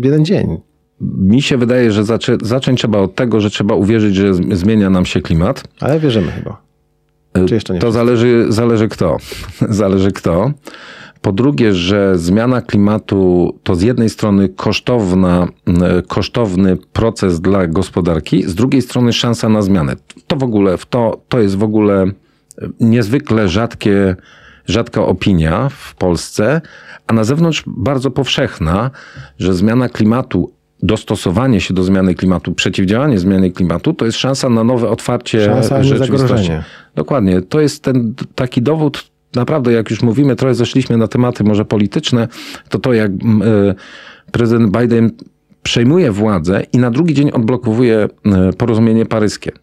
w 0.00 0.04
jeden 0.04 0.24
dzień. 0.24 0.58
Mi 1.00 1.42
się 1.42 1.58
wydaje, 1.58 1.92
że 1.92 2.04
zaczę 2.04 2.36
zacząć 2.42 2.80
trzeba 2.80 2.98
od 2.98 3.14
tego, 3.14 3.40
że 3.40 3.50
trzeba 3.50 3.74
uwierzyć, 3.74 4.14
że 4.14 4.34
zmienia 4.34 4.90
nam 4.90 5.06
się 5.06 5.20
klimat. 5.20 5.64
Ale 5.80 6.00
wierzymy 6.00 6.32
chyba. 6.32 6.69
Czy 7.46 7.54
jeszcze 7.54 7.74
nie? 7.74 7.80
To 7.80 7.92
zależy, 7.92 8.46
zależy 8.48 8.88
kto. 8.88 9.16
zależy 9.68 10.12
kto. 10.12 10.52
Po 11.22 11.32
drugie, 11.32 11.74
że 11.74 12.18
zmiana 12.18 12.62
klimatu 12.62 13.54
to 13.62 13.74
z 13.74 13.82
jednej 13.82 14.10
strony 14.10 14.48
kosztowna, 14.48 15.48
kosztowny 16.08 16.76
proces 16.92 17.40
dla 17.40 17.66
gospodarki, 17.66 18.42
z 18.42 18.54
drugiej 18.54 18.82
strony 18.82 19.12
szansa 19.12 19.48
na 19.48 19.62
zmianę. 19.62 19.96
To 20.26 20.36
w 20.36 20.42
ogóle, 20.42 20.78
to, 20.90 21.20
to 21.28 21.40
jest 21.40 21.56
w 21.56 21.62
ogóle 21.62 22.06
niezwykle 22.80 23.48
rzadkie, 23.48 24.16
rzadka 24.66 25.02
opinia 25.02 25.68
w 25.68 25.94
Polsce, 25.94 26.60
a 27.06 27.12
na 27.12 27.24
zewnątrz 27.24 27.64
bardzo 27.66 28.10
powszechna, 28.10 28.90
że 29.38 29.54
zmiana 29.54 29.88
klimatu 29.88 30.52
dostosowanie 30.82 31.60
się 31.60 31.74
do 31.74 31.82
zmiany 31.82 32.14
klimatu, 32.14 32.52
przeciwdziałanie 32.52 33.18
zmianie 33.18 33.52
klimatu, 33.52 33.92
to 33.92 34.06
jest 34.06 34.18
szansa 34.18 34.48
na 34.48 34.64
nowe 34.64 34.88
otwarcie 34.88 35.44
szansa 35.44 35.82
rzeczywistości. 35.82 36.50
Dokładnie. 36.94 37.42
To 37.42 37.60
jest 37.60 37.82
ten 37.82 38.14
taki 38.34 38.62
dowód, 38.62 39.10
naprawdę, 39.34 39.72
jak 39.72 39.90
już 39.90 40.02
mówimy, 40.02 40.36
trochę 40.36 40.54
zeszliśmy 40.54 40.96
na 40.96 41.08
tematy 41.08 41.44
może 41.44 41.64
polityczne, 41.64 42.28
to 42.68 42.78
to 42.78 42.92
jak 42.92 43.10
mm, 43.10 43.42
e, 43.42 43.74
prezydent 44.32 44.78
Biden 44.78 45.10
przejmuje 45.62 46.12
władzę 46.12 46.62
i 46.72 46.78
na 46.78 46.90
drugi 46.90 47.14
dzień 47.14 47.30
odblokowuje 47.30 48.08
e, 48.26 48.52
porozumienie 48.52 49.06
paryskie 49.06 49.52
e, 49.52 49.56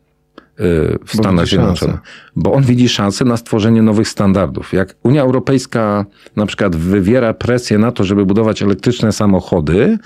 w 1.05 1.13
Stanach 1.13 1.47
Zjednoczonych. 1.47 1.99
Bo 2.35 2.53
on 2.53 2.63
widzi 2.63 2.89
szansę 2.89 3.25
na 3.25 3.37
stworzenie 3.37 3.81
nowych 3.81 4.07
standardów. 4.07 4.73
Jak 4.73 4.95
Unia 5.03 5.21
Europejska 5.21 6.05
na 6.35 6.45
przykład 6.45 6.75
wywiera 6.75 7.33
presję 7.33 7.77
na 7.77 7.91
to, 7.91 8.03
żeby 8.03 8.25
budować 8.25 8.61
elektryczne 8.61 9.11
samochody, 9.11 9.97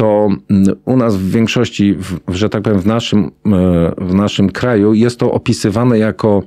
to 0.00 0.28
mm, 0.50 0.76
u 0.84 0.96
nas 0.96 1.16
w 1.16 1.30
większości, 1.30 1.94
w, 1.94 2.18
że 2.28 2.48
tak 2.48 2.62
powiem, 2.62 2.78
w 2.78 2.86
naszym, 2.86 3.24
e, 3.24 3.30
w 3.98 4.14
naszym 4.14 4.50
kraju 4.50 4.94
jest 4.94 5.18
to 5.18 5.32
opisywane 5.32 5.98
jako 5.98 6.42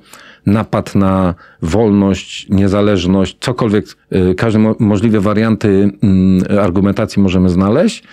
napad 0.46 0.96
na 0.96 1.36
wolność, 1.62 2.50
niezależność, 2.50 3.38
cokolwiek, 3.40 3.86
e, 4.10 4.36
każde 4.36 4.74
możliwe 4.80 5.20
warianty 5.20 5.92
mm, 6.04 6.44
argumentacji 6.60 7.22
możemy 7.22 7.50
znaleźć. 7.50 8.04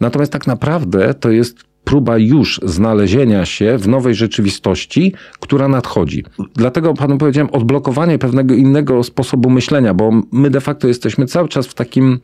Natomiast 0.00 0.32
tak 0.32 0.46
naprawdę 0.46 1.14
to 1.14 1.30
jest 1.30 1.56
próba 1.86 2.18
już 2.18 2.60
znalezienia 2.62 3.46
się 3.46 3.78
w 3.78 3.88
nowej 3.88 4.14
rzeczywistości, 4.14 5.14
która 5.40 5.68
nadchodzi. 5.68 6.24
Dlatego 6.54 6.94
panu 6.94 7.18
powiedziałem 7.18 7.50
odblokowanie 7.50 8.18
pewnego 8.18 8.54
innego 8.54 9.02
sposobu 9.02 9.50
myślenia, 9.50 9.94
bo 9.94 10.10
my 10.32 10.50
de 10.50 10.60
facto 10.60 10.88
jesteśmy 10.88 11.26
cały 11.26 11.48
czas 11.48 11.66
w 11.66 11.74
takim 11.74 12.20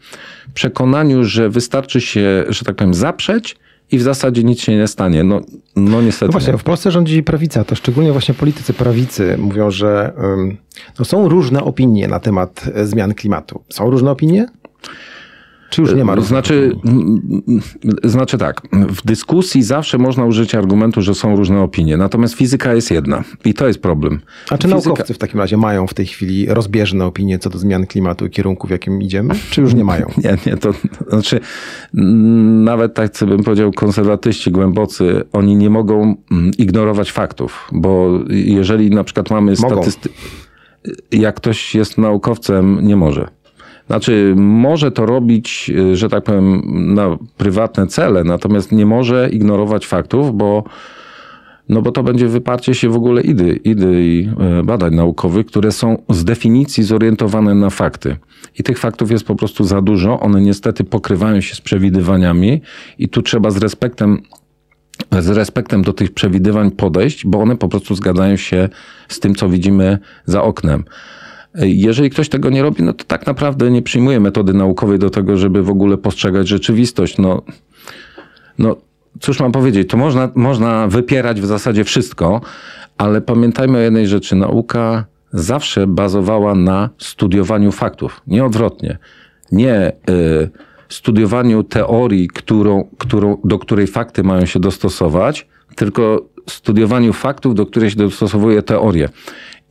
przekonaniu, 0.54 1.24
że 1.24 1.50
wystarczy 1.50 2.00
się, 2.00 2.44
że 2.48 2.64
tak 2.64 2.76
powiem, 2.76 2.94
zaprzeć 2.94 3.56
i 3.90 3.98
w 3.98 4.02
zasadzie 4.02 4.44
nic 4.44 4.60
się 4.60 4.76
nie 4.76 4.88
stanie. 4.88 5.24
No, 5.24 5.40
no 5.76 6.02
niestety. 6.02 6.26
No 6.26 6.32
właśnie, 6.32 6.52
nie. 6.52 6.58
w 6.58 6.64
Polsce 6.64 6.90
rządzi 6.90 7.22
prawica, 7.22 7.64
to 7.64 7.74
szczególnie 7.74 8.12
właśnie 8.12 8.34
politycy 8.34 8.72
prawicy 8.72 9.36
mówią, 9.38 9.70
że 9.70 10.12
no, 10.98 11.04
są 11.04 11.28
różne 11.28 11.64
opinie 11.64 12.08
na 12.08 12.20
temat 12.20 12.64
e, 12.74 12.86
zmian 12.86 13.14
klimatu. 13.14 13.62
Są 13.68 13.90
różne 13.90 14.10
opinie? 14.10 14.46
Czy 15.72 15.82
już 15.82 15.94
nie 15.94 16.04
ma 16.04 16.20
Znaczy, 16.20 16.76
znaczy 18.04 18.38
tak, 18.38 18.62
w 18.72 19.06
dyskusji 19.06 19.62
zawsze 19.62 19.98
można 19.98 20.24
użyć 20.24 20.54
argumentu, 20.54 21.02
że 21.02 21.14
są 21.14 21.36
różne 21.36 21.60
opinie, 21.60 21.96
natomiast 21.96 22.34
fizyka 22.34 22.74
jest 22.74 22.90
jedna 22.90 23.24
i 23.44 23.54
to 23.54 23.66
jest 23.66 23.82
problem. 23.82 24.20
A 24.50 24.58
czy 24.58 24.68
fizyka... 24.68 24.88
naukowcy 24.88 25.14
w 25.14 25.18
takim 25.18 25.40
razie 25.40 25.56
mają 25.56 25.86
w 25.86 25.94
tej 25.94 26.06
chwili 26.06 26.46
rozbieżne 26.46 27.04
opinie 27.04 27.38
co 27.38 27.50
do 27.50 27.58
zmian 27.58 27.86
klimatu 27.86 28.26
i 28.26 28.30
kierunku, 28.30 28.66
w 28.66 28.70
jakim 28.70 29.02
idziemy, 29.02 29.34
czy 29.50 29.60
już 29.60 29.74
nie 29.74 29.84
mają? 29.84 30.06
Nie, 30.24 30.36
nie, 30.46 30.56
to 30.56 30.74
znaczy 31.08 31.40
nawet 32.64 32.94
tak 32.94 33.10
co 33.10 33.26
bym 33.26 33.42
powiedział 33.42 33.72
konserwatyści 33.72 34.50
głębocy, 34.50 35.22
oni 35.32 35.56
nie 35.56 35.70
mogą 35.70 36.16
mm, 36.30 36.50
ignorować 36.58 37.12
faktów, 37.12 37.68
bo 37.72 38.20
jeżeli 38.28 38.90
na 38.90 39.04
przykład 39.04 39.30
mamy 39.30 39.56
statystykę, 39.56 40.14
jak 41.12 41.36
ktoś 41.36 41.74
jest 41.74 41.98
naukowcem, 41.98 42.78
nie 42.82 42.96
może. 42.96 43.41
Znaczy, 43.86 44.34
może 44.36 44.90
to 44.90 45.06
robić, 45.06 45.70
y, 45.92 45.96
że 45.96 46.08
tak 46.08 46.24
powiem, 46.24 46.62
na 46.94 47.18
prywatne 47.36 47.86
cele, 47.86 48.24
natomiast 48.24 48.72
nie 48.72 48.86
może 48.86 49.30
ignorować 49.30 49.86
faktów, 49.86 50.36
bo, 50.36 50.64
no 51.68 51.82
bo 51.82 51.92
to 51.92 52.02
będzie 52.02 52.28
wyparcie 52.28 52.74
się 52.74 52.88
w 52.88 52.96
ogóle 52.96 53.22
idy, 53.22 53.60
i 53.64 54.28
y, 54.60 54.62
badań 54.62 54.94
naukowych, 54.94 55.46
które 55.46 55.72
są 55.72 56.02
z 56.08 56.24
definicji 56.24 56.84
zorientowane 56.84 57.54
na 57.54 57.70
fakty. 57.70 58.16
I 58.58 58.62
tych 58.62 58.78
faktów 58.78 59.10
jest 59.10 59.26
po 59.26 59.34
prostu 59.34 59.64
za 59.64 59.82
dużo. 59.82 60.20
One 60.20 60.40
niestety 60.40 60.84
pokrywają 60.84 61.40
się 61.40 61.54
z 61.54 61.60
przewidywaniami 61.60 62.60
i 62.98 63.08
tu 63.08 63.22
trzeba 63.22 63.50
z 63.50 63.56
respektem 63.56 64.22
z 65.10 65.28
respektem 65.28 65.82
do 65.82 65.92
tych 65.92 66.14
przewidywań 66.14 66.70
podejść, 66.70 67.26
bo 67.26 67.40
one 67.40 67.56
po 67.56 67.68
prostu 67.68 67.94
zgadzają 67.94 68.36
się 68.36 68.68
z 69.08 69.20
tym, 69.20 69.34
co 69.34 69.48
widzimy 69.48 69.98
za 70.24 70.42
oknem. 70.42 70.84
Jeżeli 71.54 72.10
ktoś 72.10 72.28
tego 72.28 72.50
nie 72.50 72.62
robi, 72.62 72.82
no 72.82 72.92
to 72.92 73.04
tak 73.04 73.26
naprawdę 73.26 73.70
nie 73.70 73.82
przyjmuje 73.82 74.20
metody 74.20 74.54
naukowej 74.54 74.98
do 74.98 75.10
tego, 75.10 75.36
żeby 75.36 75.62
w 75.62 75.70
ogóle 75.70 75.96
postrzegać 75.98 76.48
rzeczywistość. 76.48 77.18
No, 77.18 77.42
no 78.58 78.76
cóż 79.20 79.40
mam 79.40 79.52
powiedzieć, 79.52 79.90
to 79.90 79.96
można, 79.96 80.30
można 80.34 80.88
wypierać 80.88 81.40
w 81.40 81.46
zasadzie 81.46 81.84
wszystko, 81.84 82.40
ale 82.98 83.20
pamiętajmy 83.20 83.78
o 83.78 83.80
jednej 83.80 84.06
rzeczy. 84.06 84.36
Nauka 84.36 85.04
zawsze 85.32 85.86
bazowała 85.86 86.54
na 86.54 86.90
studiowaniu 86.98 87.72
faktów, 87.72 88.20
nie 88.26 88.44
odwrotnie. 88.44 88.98
Nie 89.52 89.92
y, 90.10 90.50
studiowaniu 90.88 91.62
teorii, 91.62 92.28
którą, 92.28 92.88
którą, 92.98 93.36
do 93.44 93.58
której 93.58 93.86
fakty 93.86 94.22
mają 94.22 94.46
się 94.46 94.60
dostosować, 94.60 95.48
tylko 95.76 96.24
studiowaniu 96.50 97.12
faktów, 97.12 97.54
do 97.54 97.66
której 97.66 97.90
się 97.90 97.96
dostosowuje 97.96 98.62
teorię. 98.62 99.08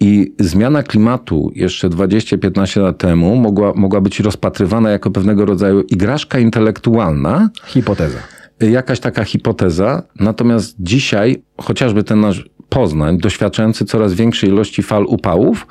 I 0.01 0.33
zmiana 0.39 0.83
klimatu 0.83 1.51
jeszcze 1.55 1.89
20-15 1.89 2.81
lat 2.81 2.97
temu 2.97 3.35
mogła, 3.35 3.73
mogła 3.75 4.01
być 4.01 4.19
rozpatrywana 4.19 4.89
jako 4.89 5.11
pewnego 5.11 5.45
rodzaju 5.45 5.81
igraszka 5.81 6.39
intelektualna. 6.39 7.49
Hipoteza. 7.65 8.17
Jakaś 8.59 8.99
taka 8.99 9.23
hipoteza. 9.23 10.03
Natomiast 10.19 10.75
dzisiaj 10.79 11.43
chociażby 11.57 12.03
ten 12.03 12.19
nasz 12.19 12.49
Poznań, 12.69 13.17
doświadczający 13.17 13.85
coraz 13.85 14.13
większej 14.13 14.49
ilości 14.49 14.83
fal 14.83 15.05
upałów, 15.07 15.67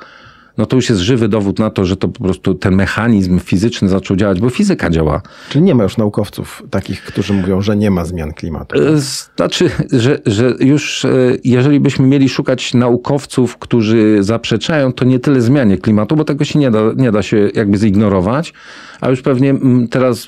no 0.57 0.65
to 0.65 0.75
już 0.75 0.89
jest 0.89 1.01
żywy 1.01 1.27
dowód 1.27 1.59
na 1.59 1.69
to, 1.69 1.85
że 1.85 1.97
to 1.97 2.07
po 2.07 2.23
prostu 2.23 2.53
ten 2.53 2.75
mechanizm 2.75 3.39
fizyczny 3.39 3.89
zaczął 3.89 4.17
działać, 4.17 4.41
bo 4.41 4.49
fizyka 4.49 4.89
działa. 4.89 5.21
Czyli 5.49 5.63
nie 5.63 5.75
ma 5.75 5.83
już 5.83 5.97
naukowców 5.97 6.63
takich, 6.69 7.03
którzy 7.03 7.33
mówią, 7.33 7.61
że 7.61 7.77
nie 7.77 7.91
ma 7.91 8.05
zmian 8.05 8.33
klimatu. 8.33 8.75
E, 8.81 8.97
znaczy, 9.35 9.69
że, 9.91 10.19
że 10.25 10.53
już 10.59 11.05
e, 11.05 11.09
jeżeli 11.43 11.79
byśmy 11.79 12.07
mieli 12.07 12.29
szukać 12.29 12.73
naukowców, 12.73 13.57
którzy 13.57 14.17
zaprzeczają, 14.19 14.93
to 14.93 15.05
nie 15.05 15.19
tyle 15.19 15.41
zmianie 15.41 15.77
klimatu, 15.77 16.15
bo 16.15 16.23
tego 16.23 16.45
się 16.45 16.59
nie 16.59 16.71
da, 16.71 16.79
nie 16.95 17.11
da 17.11 17.21
się 17.21 17.49
jakby 17.55 17.77
zignorować, 17.77 18.53
a 19.01 19.09
już 19.09 19.21
pewnie 19.21 19.55
teraz 19.89 20.27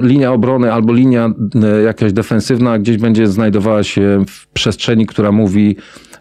linia 0.00 0.32
obrony 0.32 0.72
albo 0.72 0.92
linia 0.92 1.30
e, 1.54 1.82
jakaś 1.82 2.12
defensywna 2.12 2.78
gdzieś 2.78 2.96
będzie 2.96 3.26
znajdowała 3.26 3.82
się 3.82 4.24
w 4.28 4.46
przestrzeni, 4.46 5.06
która 5.06 5.32
mówi 5.32 5.76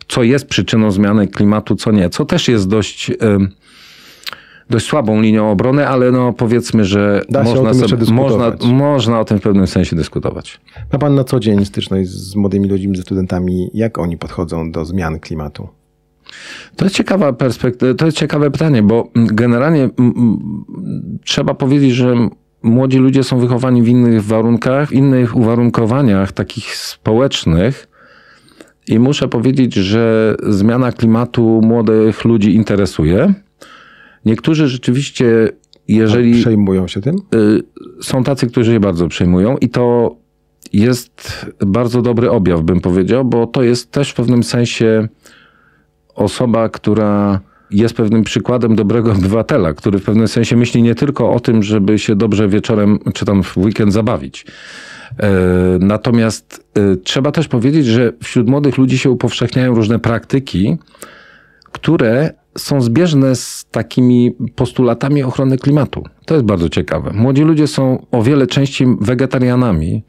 co 0.08 0.24
jest 0.24 0.48
przyczyną 0.48 0.92
zmiany 0.92 1.28
klimatu, 1.28 1.76
co 1.76 1.92
nie, 1.92 2.10
co 2.10 2.26
też 2.26 2.48
jest 2.48 2.68
dość, 2.68 3.12
dość 4.70 4.86
słabą 4.86 5.22
linią 5.22 5.52
obrony, 5.52 5.88
ale 5.88 6.12
no 6.12 6.34
powiedzmy, 6.34 6.86
że 6.86 7.22
można, 7.44 7.74
sobie, 7.74 8.12
można, 8.12 8.52
można 8.74 9.20
o 9.20 9.26
tym 9.26 9.40
w 9.40 9.42
pewnym 9.42 9.68
sensie 9.68 9.96
dyskutować. 9.96 10.62
Ma 10.94 11.00
pan 11.00 11.16
na 11.16 11.24
co 11.24 11.40
dzień 11.40 11.66
styczność 11.66 12.10
z 12.10 12.36
młodymi 12.36 12.70
ludźmi, 12.70 12.98
ze 12.98 13.04
studentami, 13.04 13.70
jak 13.74 13.98
oni 13.98 14.18
podchodzą 14.18 14.72
do 14.72 14.86
zmian 14.86 15.20
klimatu? 15.20 15.68
To 16.76 16.86
jest 16.86 16.96
ciekawa 16.96 17.34
perspektywa, 17.34 17.94
to 17.94 18.06
jest 18.06 18.18
ciekawe 18.18 18.52
pytanie, 18.52 18.84
bo 18.84 19.08
generalnie 19.16 19.90
trzeba 21.24 21.54
powiedzieć, 21.54 21.92
że 21.92 22.30
młodzi 22.64 22.98
ludzie 22.98 23.24
są 23.24 23.40
wychowani 23.40 23.82
w 23.82 23.88
innych 23.88 24.24
warunkach, 24.24 24.90
w 24.90 24.94
innych 24.94 25.36
uwarunkowaniach 25.36 26.32
takich 26.32 26.76
społecznych, 26.76 27.88
i 28.88 29.00
muszę 29.00 29.28
powiedzieć, 29.28 29.74
że 29.74 30.36
zmiana 30.44 30.92
klimatu 30.92 31.62
młodych 31.64 32.26
ludzi 32.26 32.56
interesuje. 32.56 33.34
Niektórzy 34.26 34.68
rzeczywiście, 34.68 35.50
jeżeli. 35.88 36.40
A 36.40 36.42
przejmują 36.42 36.88
się 36.88 37.02
tym? 37.02 37.16
Y, 37.36 37.64
są 38.02 38.24
tacy, 38.24 38.48
którzy 38.48 38.74
się 38.74 38.80
bardzo 38.80 39.08
przejmują, 39.08 39.58
i 39.58 39.70
to 39.70 40.16
jest 40.74 41.46
bardzo 41.66 42.02
dobry 42.02 42.32
objaw, 42.32 42.62
bym 42.62 42.82
powiedział, 42.82 43.26
bo 43.26 43.48
to 43.48 43.64
jest 43.64 43.92
też 43.92 44.10
w 44.10 44.14
pewnym 44.14 44.44
sensie 44.44 45.08
osoba, 46.16 46.70
która 46.70 47.40
jest 47.72 47.96
pewnym 47.96 48.24
przykładem 48.24 48.76
dobrego 48.76 49.12
obywatela, 49.18 49.74
który 49.74 50.00
w 50.00 50.04
pewnym 50.04 50.28
sensie 50.28 50.58
myśli 50.58 50.82
nie 50.82 50.96
tylko 50.96 51.32
o 51.32 51.40
tym, 51.40 51.64
żeby 51.64 52.00
się 52.00 52.16
dobrze 52.16 52.48
wieczorem 52.48 53.00
czy 53.14 53.26
tam 53.26 53.44
w 53.44 53.58
weekend 53.58 53.94
zabawić 53.94 54.46
natomiast 55.80 56.66
e, 56.76 56.96
trzeba 56.96 57.32
też 57.32 57.48
powiedzieć, 57.48 57.86
że 57.86 58.14
wśród 58.24 58.50
młodych 58.50 58.78
ludzi 58.78 58.98
się 58.98 59.10
upowszechniają 59.10 59.76
różne 59.76 60.00
praktyki, 60.00 60.78
które 61.72 62.34
są 62.58 62.82
zbieżne 62.82 63.36
z 63.36 63.66
takimi 63.72 64.36
postulatami 64.56 65.24
ochrony 65.24 65.58
klimatu. 65.58 66.04
To 66.26 66.34
jest 66.34 66.46
bardzo 66.46 66.70
ciekawe. 66.70 67.12
Młodzi 67.14 67.42
ludzie 67.42 67.68
są 67.68 68.06
o 68.12 68.24
wiele 68.24 68.48
częściej 68.48 68.88
wegetarianami, 69.02 70.04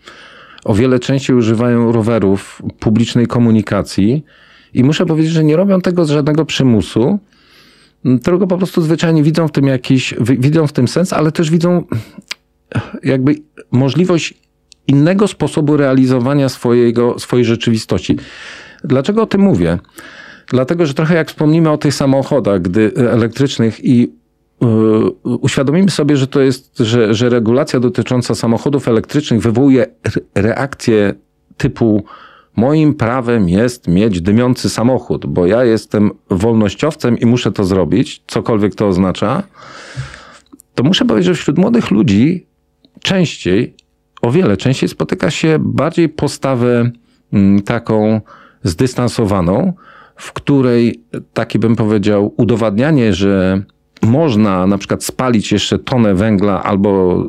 o 0.65 0.75
wiele 0.75 0.99
częściej 0.99 1.37
używają 1.37 1.93
rowerów, 1.93 2.63
publicznej 2.81 3.27
komunikacji 3.27 4.25
i 4.75 4.85
muszę 4.85 5.07
powiedzieć, 5.07 5.33
że 5.33 5.45
nie 5.45 5.57
robią 5.57 5.81
tego 5.81 6.05
z 6.05 6.11
żadnego 6.11 6.45
przymusu, 6.45 7.19
tylko 8.23 8.47
po 8.47 8.57
prostu 8.57 8.83
zwyczajnie 8.83 9.23
widzą 9.23 9.49
w 9.49 9.53
tym 9.53 9.67
jakiś, 9.67 10.15
widzą 10.21 10.67
w 10.67 10.73
tym 10.73 10.89
sens, 10.89 11.13
ale 11.13 11.33
też 11.33 11.51
widzą 11.51 11.85
jakby 13.05 13.35
możliwość 13.71 14.35
innego 14.89 15.29
sposobu 15.29 15.77
realizowania 15.77 16.49
swojego, 16.49 17.19
swojej 17.19 17.45
rzeczywistości. 17.45 18.17
Dlaczego 18.85 19.23
o 19.23 19.27
tym 19.27 19.41
mówię? 19.41 19.79
Dlatego, 20.49 20.87
że 20.87 20.95
trochę 20.95 21.15
jak 21.15 21.29
wspomnimy 21.29 21.71
o 21.71 21.79
tych 21.79 21.95
samochodach 21.95 22.63
gdy, 22.63 22.93
elektrycznych 22.97 23.85
i 23.85 24.13
yy, 24.61 25.37
uświadomimy 25.37 25.91
sobie, 25.91 26.17
że 26.17 26.27
to 26.27 26.41
jest, 26.41 26.79
że, 26.79 27.15
że 27.15 27.29
regulacja 27.29 27.81
dotycząca 27.81 28.35
samochodów 28.35 28.89
elektrycznych 28.89 29.41
wywołuje 29.41 29.87
reakcję 30.35 31.15
typu 31.57 32.05
moim 32.57 32.95
prawem 32.95 33.49
jest 33.49 33.89
mieć 33.89 34.21
dymiący 34.21 34.71
samochód, 34.71 35.27
bo 35.27 35.47
ja 35.47 35.65
jestem 35.65 36.11
wolnościowcem 36.31 37.19
i 37.19 37.27
muszę 37.27 37.53
to 37.53 37.65
zrobić, 37.65 38.23
cokolwiek 38.27 38.75
to 38.75 38.87
oznacza, 38.89 39.43
to 40.75 40.85
muszę 40.85 41.05
powiedzieć, 41.05 41.27
że 41.27 41.35
wśród 41.35 41.59
młodych 41.59 41.91
ludzi 41.91 42.47
częściej 43.01 43.75
o 44.23 44.31
wiele 44.31 44.57
częściej 44.57 44.89
spotyka 44.89 45.31
się 45.31 45.57
bardziej 45.61 46.09
postawę 46.09 46.91
mm, 47.33 47.63
taką 47.63 48.21
zdystansowaną, 48.63 49.73
w 50.17 50.33
której 50.33 51.05
taki 51.33 51.59
bym 51.59 51.77
powiedział 51.77 52.35
udowadnianie, 52.37 53.15
że 53.15 53.63
można 54.03 54.67
na 54.67 54.79
przykład 54.79 55.05
spalić 55.05 55.53
jeszcze 55.53 55.79
tonę 55.79 56.15
węgla 56.15 56.63
albo 56.63 57.25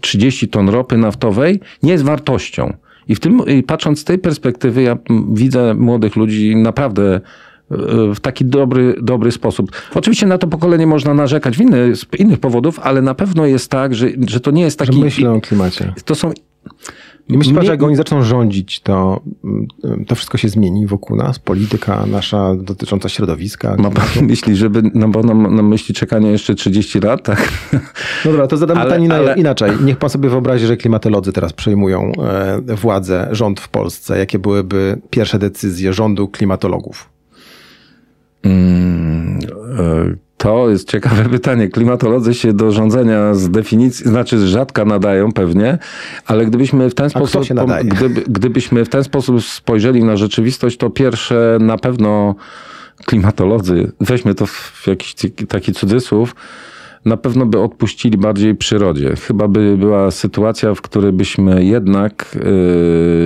30 0.00 0.48
ton 0.48 0.68
ropy 0.68 0.96
naftowej, 0.96 1.60
nie 1.82 1.92
jest 1.92 2.04
wartością. 2.04 2.72
I 3.08 3.14
w 3.14 3.20
tym, 3.20 3.42
patrząc 3.66 4.00
z 4.00 4.04
tej 4.04 4.18
perspektywy, 4.18 4.82
ja 4.82 4.98
widzę 5.32 5.74
młodych 5.74 6.16
ludzi 6.16 6.56
naprawdę 6.56 7.20
w 8.14 8.20
taki 8.20 8.44
dobry, 8.44 8.94
dobry 9.02 9.32
sposób. 9.32 9.70
Oczywiście 9.94 10.26
na 10.26 10.38
to 10.38 10.46
pokolenie 10.46 10.86
można 10.86 11.14
narzekać 11.14 11.56
w 11.56 11.60
inny, 11.60 11.96
z 11.96 12.06
innych 12.18 12.40
powodów, 12.40 12.80
ale 12.82 13.02
na 13.02 13.14
pewno 13.14 13.46
jest 13.46 13.70
tak, 13.70 13.94
że, 13.94 14.08
że 14.28 14.40
to 14.40 14.50
nie 14.50 14.62
jest 14.62 14.78
taki... 14.78 14.92
Że 14.92 15.04
myślę 15.04 15.30
o 15.30 15.40
klimacie. 15.40 15.94
To 16.04 16.14
są 16.14 16.32
I 17.28 17.38
myślę, 17.38 17.62
że 17.62 17.70
jak 17.70 17.82
oni 17.82 17.96
zaczną 17.96 18.22
rządzić, 18.22 18.80
to, 18.80 19.20
mm, 19.44 19.66
to 20.06 20.14
wszystko 20.14 20.38
się 20.38 20.48
zmieni 20.48 20.86
wokół 20.86 21.16
nas, 21.16 21.38
polityka 21.38 22.06
nasza 22.06 22.54
dotycząca 22.54 23.08
środowiska. 23.08 23.76
Ma 23.78 23.90
pan 23.90 24.06
myśli, 24.22 24.56
żeby, 24.56 24.82
no 24.94 25.08
bo 25.08 25.22
na, 25.22 25.34
na 25.34 25.62
myśli 25.62 25.94
czekanie 25.94 26.30
jeszcze 26.30 26.54
30 26.54 27.00
lat, 27.00 27.22
tak? 27.22 27.48
Dobra, 28.24 28.46
to 28.46 28.56
zadam 28.56 28.78
ale, 28.78 28.86
pytanie 28.86 29.14
ale... 29.14 29.34
inaczej. 29.34 29.70
Niech 29.84 29.96
pan 29.96 30.10
sobie 30.10 30.28
wyobrazi, 30.28 30.66
że 30.66 30.76
klimatolodzy 30.76 31.32
teraz 31.32 31.52
przejmują 31.52 32.12
e, 32.68 32.76
władzę, 32.76 33.28
rząd 33.30 33.60
w 33.60 33.68
Polsce. 33.68 34.18
Jakie 34.18 34.38
byłyby 34.38 35.00
pierwsze 35.10 35.38
decyzje 35.38 35.92
rządu 35.92 36.28
klimatologów? 36.28 37.11
Mm, 38.44 39.38
e 39.78 40.32
to 40.42 40.70
jest 40.70 40.90
ciekawe 40.90 41.24
pytanie. 41.38 41.68
Klimatolodzy 41.68 42.34
się 42.34 42.52
do 42.52 42.72
rządzenia 42.72 43.34
z 43.34 43.50
definicji, 43.50 44.06
znaczy 44.06 44.38
z 44.38 44.44
rzadka 44.44 44.84
nadają 44.84 45.32
pewnie, 45.32 45.78
ale 46.26 46.46
gdybyśmy 46.46 46.90
w 46.90 46.94
ten 46.94 47.10
sposób, 47.10 47.44
gdyby, 47.84 48.22
gdybyśmy 48.28 48.84
w 48.84 48.88
ten 48.88 49.04
sposób 49.04 49.42
spojrzeli 49.42 50.04
na 50.04 50.16
rzeczywistość, 50.16 50.76
to 50.76 50.90
pierwsze 50.90 51.58
na 51.60 51.78
pewno 51.78 52.34
klimatolodzy, 53.04 53.92
weźmy 54.00 54.34
to 54.34 54.46
w 54.46 54.86
jakiś 54.86 55.14
taki 55.48 55.72
cudzysłów, 55.72 56.34
na 57.04 57.16
pewno 57.16 57.46
by 57.46 57.60
odpuścili 57.60 58.18
bardziej 58.18 58.54
przyrodzie. 58.54 59.16
Chyba 59.16 59.48
by 59.48 59.76
była 59.76 60.10
sytuacja, 60.10 60.74
w 60.74 60.82
której 60.82 61.12
byśmy 61.12 61.64
jednak 61.64 62.36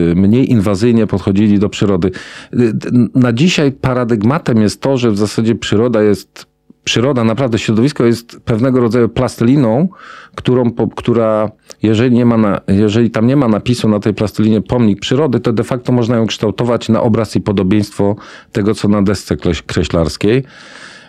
yy, 0.06 0.14
mniej 0.16 0.50
inwazyjnie 0.50 1.06
podchodzili 1.06 1.58
do 1.58 1.68
przyrody. 1.68 2.10
Yy, 2.52 2.72
na 3.14 3.32
dzisiaj 3.32 3.72
paradygmatem 3.72 4.62
jest 4.62 4.80
to, 4.80 4.96
że 4.96 5.10
w 5.10 5.18
zasadzie 5.18 5.54
przyroda 5.54 6.02
jest 6.02 6.46
przyroda, 6.86 7.24
naprawdę 7.24 7.58
środowisko 7.58 8.04
jest 8.04 8.40
pewnego 8.44 8.80
rodzaju 8.80 9.08
plasteliną, 9.08 9.88
którą, 10.34 10.70
która, 10.96 11.50
jeżeli, 11.82 12.14
nie 12.14 12.26
ma 12.26 12.36
na, 12.36 12.60
jeżeli 12.68 13.10
tam 13.10 13.26
nie 13.26 13.36
ma 13.36 13.48
napisu 13.48 13.88
na 13.88 14.00
tej 14.00 14.14
plastelinie 14.14 14.60
pomnik 14.62 15.00
przyrody, 15.00 15.40
to 15.40 15.52
de 15.52 15.64
facto 15.64 15.92
można 15.92 16.16
ją 16.16 16.26
kształtować 16.26 16.88
na 16.88 17.02
obraz 17.02 17.36
i 17.36 17.40
podobieństwo 17.40 18.16
tego, 18.52 18.74
co 18.74 18.88
na 18.88 19.02
desce 19.02 19.36
kreślarskiej. 19.66 20.44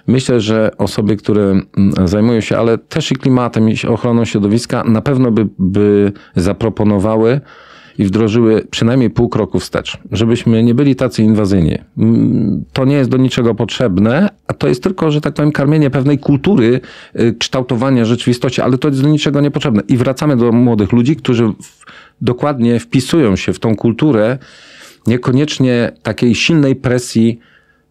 Myślę, 0.08 0.42
że 0.42 0.72
osoby, 0.78 1.18
które 1.18 1.44
mm, 1.44 2.08
zajmują 2.08 2.42
się, 2.42 2.58
ale 2.58 2.78
też 2.78 3.12
i 3.12 3.16
klimatem, 3.16 3.70
i 3.70 3.88
ochroną 3.88 4.26
środowiska, 4.26 4.84
na 4.84 5.02
pewno 5.02 5.32
by, 5.32 5.48
by 5.60 6.12
zaproponowały 6.36 7.42
i 7.98 8.06
wdrożyły 8.06 8.68
przynajmniej 8.72 9.10
pół 9.10 9.30
kroku 9.30 9.60
wstecz, 9.60 9.98
żebyśmy 10.12 10.64
nie 10.64 10.76
byli 10.76 10.96
tacy 10.96 11.24
inwazyjni. 11.24 11.78
Mm, 11.98 12.64
to 12.74 12.86
nie 12.86 12.96
jest 12.96 13.10
do 13.10 13.18
niczego 13.18 13.56
potrzebne, 13.56 14.30
a 14.48 14.54
to 14.54 14.68
jest 14.68 14.84
tylko, 14.84 15.12
że 15.12 15.22
tak 15.22 15.34
powiem, 15.34 15.52
karmienie 15.52 15.90
pewnej 15.90 16.20
kultury 16.20 16.82
y, 17.20 17.36
kształtowania 17.40 18.06
rzeczywistości, 18.06 18.62
ale 18.62 18.78
to 18.78 18.88
jest 18.88 19.02
do 19.02 19.10
niczego 19.10 19.42
niepotrzebne. 19.42 19.82
I 19.88 19.98
wracamy 19.98 20.38
do 20.38 20.52
młodych 20.52 20.92
ludzi, 20.92 21.16
którzy 21.16 21.48
w, 21.48 21.86
dokładnie 22.22 22.80
wpisują 22.80 23.36
się 23.36 23.54
w 23.54 23.60
tą 23.60 23.76
kulturę, 23.76 24.38
niekoniecznie 25.08 25.92
takiej 26.04 26.36
silnej 26.36 26.76
presji 26.76 27.40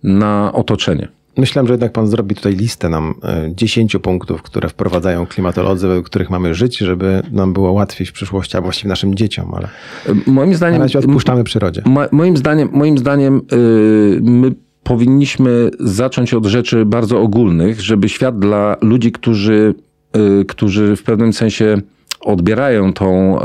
na 0.03 0.53
otoczenie. 0.53 1.16
Myślałem, 1.37 1.67
że 1.67 1.75
jednak 1.75 1.93
pan 1.93 2.07
zrobi 2.07 2.35
tutaj 2.35 2.53
listę 2.53 2.89
nam 2.89 3.15
10 3.55 3.95
e, 3.95 3.99
punktów, 3.99 4.43
które 4.43 4.69
wprowadzają 4.69 5.27
klimatolodzy, 5.27 5.89
według 5.89 6.07
których 6.07 6.31
mamy 6.31 6.55
żyć, 6.55 6.79
żeby 6.79 7.23
nam 7.33 7.53
było 7.53 7.73
łatwiej 7.73 8.07
w 8.07 8.13
przyszłości, 8.13 8.57
a 8.57 8.61
właściwie 8.61 8.89
naszym 8.89 9.15
dzieciom, 9.15 9.55
ale 9.55 9.69
moim 10.27 10.55
zdaniem, 10.55 10.79
na 10.79 10.85
razie 10.85 10.99
odpuszczamy 10.99 11.45
przyrodzie. 11.45 11.83
Moim 12.13 12.37
zdaniem, 12.37 12.69
moim 12.73 12.99
zdaniem 12.99 13.43
yy, 13.53 14.21
my 14.23 14.53
powinniśmy 14.83 15.71
zacząć 15.81 16.35
od 16.35 16.47
rzeczy 16.47 16.85
bardzo 16.85 17.21
ogólnych, 17.21 17.81
żeby 17.81 18.09
świat 18.09 18.39
dla 18.39 18.77
ludzi, 18.81 19.13
którzy, 19.13 19.75
yy, 20.15 20.45
którzy 20.45 20.97
w 20.97 21.03
pewnym 21.03 21.33
sensie 21.33 21.81
odbierają 22.21 22.93
tą, 22.93 23.39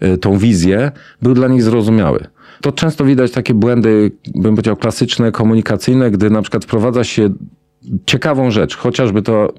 yy, 0.00 0.18
tą 0.18 0.38
wizję, 0.38 0.92
był 1.22 1.34
dla 1.34 1.48
nich 1.48 1.62
zrozumiały. 1.62 2.26
To 2.62 2.72
często 2.72 3.04
widać 3.04 3.32
takie 3.32 3.54
błędy, 3.54 4.12
bym 4.34 4.54
powiedział, 4.54 4.76
klasyczne, 4.76 5.32
komunikacyjne, 5.32 6.10
gdy 6.10 6.30
na 6.30 6.42
przykład 6.42 6.64
wprowadza 6.64 7.04
się 7.04 7.30
ciekawą 8.06 8.50
rzecz, 8.50 8.76
chociażby 8.76 9.22
to, 9.22 9.54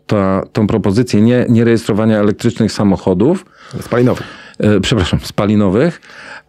tą 0.54 0.68
propozycję 0.68 1.22
nie, 1.22 1.46
nie 1.50 1.64
rejestrowania 1.64 2.20
elektrycznych 2.20 2.72
samochodów. 2.72 3.46
Spalinowych. 3.82 4.28
E, 4.60 4.80
przepraszam, 4.80 5.20
spalinowych 5.20 6.02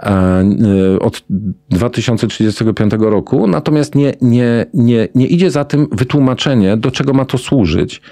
e, 0.03 0.45
od 1.01 1.25
2035 1.71 2.93
roku. 2.99 3.47
Natomiast 3.47 3.95
nie, 3.95 4.15
nie, 4.21 4.67
nie, 4.75 5.09
nie 5.15 5.27
idzie 5.27 5.51
za 5.51 5.65
tym 5.65 5.87
wytłumaczenie, 5.93 6.77
do 6.77 6.91
czego 6.91 7.13
ma 7.13 7.25
to 7.25 7.39
służyć. 7.39 8.03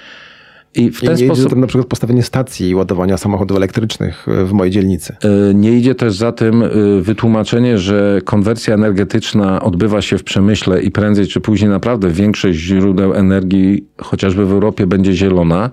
I 0.75 0.91
w 0.91 1.01
ten 1.01 1.17
I 1.17 1.21
nie 1.21 1.25
sposób. 1.27 1.45
Idzie 1.45 1.55
na 1.55 1.67
przykład 1.67 1.87
postawienie 1.87 2.23
stacji 2.23 2.75
ładowania 2.75 3.17
samochodów 3.17 3.57
elektrycznych 3.57 4.25
w 4.45 4.51
mojej 4.51 4.71
dzielnicy. 4.71 5.15
E, 5.49 5.53
nie 5.53 5.77
idzie 5.77 5.95
też 5.95 6.15
za 6.15 6.31
tym 6.31 6.63
e, 6.63 6.69
wytłumaczenie, 7.01 7.77
że 7.77 8.21
konwersja 8.25 8.73
energetyczna 8.73 9.61
odbywa 9.61 10.01
się 10.01 10.17
w 10.17 10.23
przemyśle 10.23 10.81
i 10.81 10.91
prędzej 10.91 11.27
czy 11.27 11.41
później 11.41 11.69
naprawdę 11.69 12.09
większość 12.09 12.59
źródeł 12.59 13.13
energii, 13.13 13.87
chociażby 13.97 14.45
w 14.45 14.51
Europie, 14.51 14.87
będzie 14.87 15.13
zielona. 15.13 15.69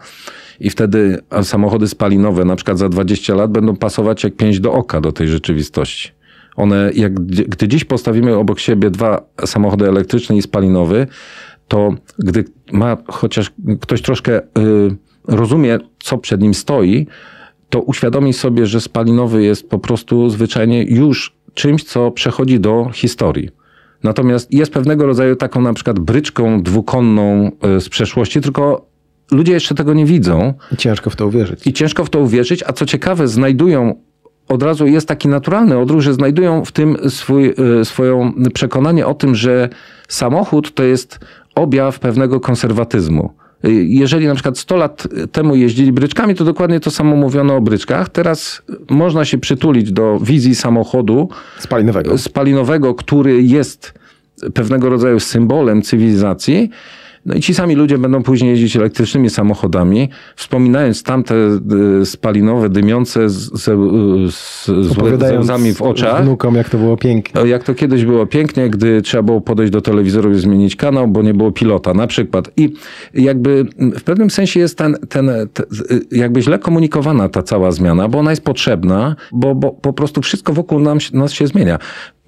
I 0.61 0.71
wtedy 0.71 1.19
samochody 1.43 1.89
spalinowe, 1.89 2.45
na 2.45 2.57
przykład 2.57 2.79
za 2.79 2.89
20 2.89 3.35
lat, 3.35 3.53
będą 3.53 3.77
pasować 3.77 4.25
jak 4.25 4.37
pięć 4.37 4.61
do 4.61 4.73
oka 4.73 5.01
do 5.01 5.13
tej 5.13 5.29
rzeczywistości. 5.29 6.13
One, 6.57 6.91
jak, 6.95 7.15
gdy 7.25 7.69
dziś 7.69 7.85
postawimy 7.85 8.37
obok 8.37 8.61
siebie 8.61 8.91
dwa 8.91 9.23
samochody 9.47 9.89
elektryczny 9.89 10.37
i 10.37 10.43
spalinowy, 10.43 11.07
to 11.71 11.95
gdy 12.19 12.45
ma 12.73 12.97
chociaż 13.07 13.53
ktoś 13.81 14.03
troszkę 14.03 14.39
y, 14.39 14.43
rozumie, 15.29 15.79
co 16.03 16.19
przed 16.19 16.41
nim 16.41 16.55
stoi, 16.55 17.07
to 17.69 17.81
uświadomi 17.81 18.33
sobie, 18.33 18.67
że 18.67 18.81
spalinowy 18.81 19.43
jest 19.43 19.71
po 19.71 19.79
prostu 19.79 20.31
zwyczajnie 20.31 20.85
już 20.85 21.37
czymś, 21.55 21.85
co 21.85 22.11
przechodzi 22.11 22.61
do 22.61 22.91
historii. 22.93 23.49
Natomiast 24.03 24.53
jest 24.53 24.73
pewnego 24.73 25.07
rodzaju 25.07 25.37
taką 25.37 25.61
na 25.61 25.75
przykład 25.75 25.99
bryczką 25.99 26.63
dwukonną 26.63 27.51
y, 27.77 27.81
z 27.81 27.89
przeszłości, 27.89 28.41
tylko 28.41 28.87
ludzie 29.33 29.53
jeszcze 29.53 29.75
tego 29.75 29.95
nie 29.95 30.07
widzą. 30.07 30.55
I 30.73 30.77
ciężko 30.77 31.11
w 31.11 31.17
to 31.17 31.27
uwierzyć. 31.27 31.67
I 31.67 31.73
ciężko 31.73 32.05
w 32.05 32.11
to 32.11 32.21
uwierzyć, 32.21 32.65
a 32.67 32.73
co 32.73 32.87
ciekawe, 32.87 33.29
znajdują 33.29 33.95
od 34.51 34.63
razu 34.63 34.87
jest 34.87 35.09
taki 35.09 35.29
naturalny 35.29 35.79
odruch, 35.79 36.01
że 36.01 36.15
znajdują 36.15 36.65
w 36.65 36.73
tym 36.73 36.97
swój, 37.11 37.55
y, 37.81 37.85
swoją 37.85 38.33
przekonanie 38.55 39.07
o 39.07 39.15
tym, 39.15 39.35
że 39.35 39.69
samochód 40.09 40.75
to 40.75 40.83
jest 40.83 41.19
objaw 41.55 41.99
pewnego 41.99 42.41
konserwatyzmu. 42.41 43.31
Jeżeli 43.85 44.27
na 44.27 44.35
przykład 44.35 44.59
100 44.59 44.77
lat 44.77 45.09
temu 45.33 45.57
jeździli 45.57 45.93
bryczkami, 45.93 46.35
to 46.35 46.45
dokładnie 46.45 46.81
to 46.81 46.91
samo 46.91 47.17
mówiono 47.17 47.57
o 47.57 47.61
bryczkach. 47.61 48.09
Teraz 48.09 48.63
można 48.91 49.25
się 49.25 49.39
przytulić 49.39 49.93
do 49.93 50.19
wizji 50.23 50.55
samochodu 50.55 51.29
spalinowego, 51.59 52.19
spalinowego 52.19 52.95
który 52.95 53.43
jest 53.43 53.95
pewnego 54.55 54.89
rodzaju 54.89 55.21
symbolem 55.21 55.83
cywilizacji 55.83 56.71
no 57.27 57.35
i 57.35 57.41
ci 57.41 57.55
sami 57.55 57.75
ludzie 57.75 57.99
będą 57.99 58.23
później 58.23 58.51
jeździć 58.51 58.77
elektrycznymi 58.77 59.31
samochodami, 59.31 60.09
wspominając 60.37 61.03
tamte 61.03 61.35
y, 62.01 62.07
spalinowe, 62.07 62.69
dymiące 62.69 63.31
z, 63.31 63.51
z, 63.53 64.65
z 64.67 64.99
łzami 65.39 65.75
w 65.75 65.83
oczach. 65.83 66.23
wnukom, 66.23 66.55
jak 66.55 66.69
to 66.69 66.79
było 66.79 66.97
pięknie. 66.97 67.47
Jak 67.47 67.65
to 67.65 67.75
kiedyś 67.75 68.05
było 68.05 68.27
pięknie, 68.27 68.71
gdy 68.71 69.03
trzeba 69.03 69.23
było 69.23 69.41
podejść 69.41 69.73
do 69.73 69.81
telewizoru 69.81 70.33
i 70.33 70.35
zmienić 70.35 70.77
kanał, 70.77 71.09
bo 71.09 71.23
nie 71.23 71.35
było 71.35 71.53
pilota 71.53 71.95
na 71.95 72.07
przykład. 72.07 72.51
I 72.57 72.73
jakby 73.15 73.67
w 73.79 74.03
pewnym 74.03 74.31
sensie 74.31 74.61
jest 74.61 74.79
ten, 74.79 74.97
ten, 75.09 75.31
ten 75.53 75.67
jakby 76.11 76.43
źle 76.43 76.59
komunikowana 76.59 77.29
ta 77.29 77.43
cała 77.43 77.73
zmiana, 77.73 78.09
bo 78.09 78.19
ona 78.19 78.31
jest 78.31 78.45
potrzebna, 78.45 79.17
bo, 79.33 79.55
bo 79.55 79.73
po 79.73 79.93
prostu 79.93 80.23
wszystko 80.23 80.53
wokół 80.53 80.81
nam, 80.81 80.99
nas 81.13 81.33
się 81.33 81.47
zmienia 81.47 81.79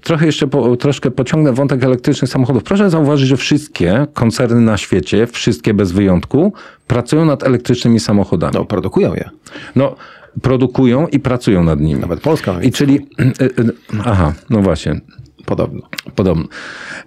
trochę 0.03 0.27
jeszcze 0.27 0.47
po, 0.47 0.77
troszkę 0.77 1.11
pociągnę 1.11 1.53
wątek 1.53 1.85
elektrycznych 1.85 2.31
samochodów. 2.31 2.63
Proszę 2.63 2.91
zauważyć, 2.91 3.29
że 3.29 3.37
wszystkie 3.37 4.07
koncerny 4.15 4.61
na 4.61 4.77
świecie, 4.77 5.27
wszystkie 5.27 5.75
bez 5.75 5.93
wyjątku, 5.93 6.53
pracują 6.87 7.25
nad 7.25 7.43
elektrycznymi 7.43 8.01
samochodami. 8.01 8.55
No, 8.55 8.65
produkują 8.65 9.15
je. 9.15 9.31
No, 9.77 9.97
produkują 10.43 11.07
i 11.07 11.21
pracują 11.21 11.65
nad 11.65 11.81
nimi. 11.81 12.01
Nawet 12.01 12.21
Polska. 12.21 12.63
I 12.63 12.73
czyli, 12.73 13.07
y, 13.21 13.45
y, 13.45 13.73
aha, 14.05 14.33
no 14.51 14.63
właśnie. 14.63 15.01
Podobno. 15.47 15.83
Podobno. 16.15 16.45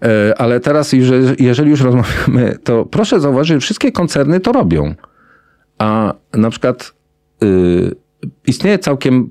E, 0.02 0.34
ale 0.38 0.60
teraz, 0.60 0.94
jeżeli 1.40 1.70
już 1.70 1.82
rozmawiamy, 1.82 2.58
to 2.64 2.86
proszę 2.86 3.20
zauważyć, 3.20 3.54
że 3.54 3.60
wszystkie 3.60 3.92
koncerny 3.92 4.40
to 4.40 4.52
robią. 4.52 4.96
A 5.78 6.14
na 6.34 6.50
przykład 6.50 6.94
y, 7.44 7.96
istnieje 8.48 8.80
całkiem 8.80 9.30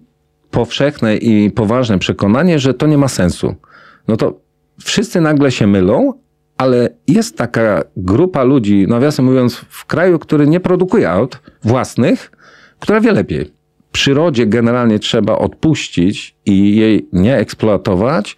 powszechne 0.55 1.17
i 1.17 1.51
poważne 1.51 1.99
przekonanie, 1.99 2.59
że 2.59 2.75
to 2.75 2.87
nie 2.87 2.99
ma 2.99 3.09
sensu. 3.09 3.55
No 4.09 4.17
to 4.17 4.41
wszyscy 4.85 5.21
nagle 5.21 5.51
się 5.51 5.67
mylą, 5.67 6.13
ale 6.59 6.89
jest 7.09 7.39
taka 7.39 7.83
grupa 7.97 8.43
ludzi, 8.43 8.87
nawiasem 8.89 9.25
mówiąc, 9.25 9.57
w 9.69 9.87
kraju, 9.87 10.19
który 10.19 10.47
nie 10.47 10.61
produkuje 10.61 11.11
aut 11.11 11.41
własnych, 11.65 12.31
która 12.79 13.01
wie 13.01 13.13
lepiej. 13.13 13.51
Przyrodzie 13.93 14.47
generalnie 14.47 14.99
trzeba 14.99 15.39
odpuścić 15.39 16.37
i 16.47 16.77
jej 16.77 17.09
nie 17.13 17.37
eksploatować. 17.37 18.37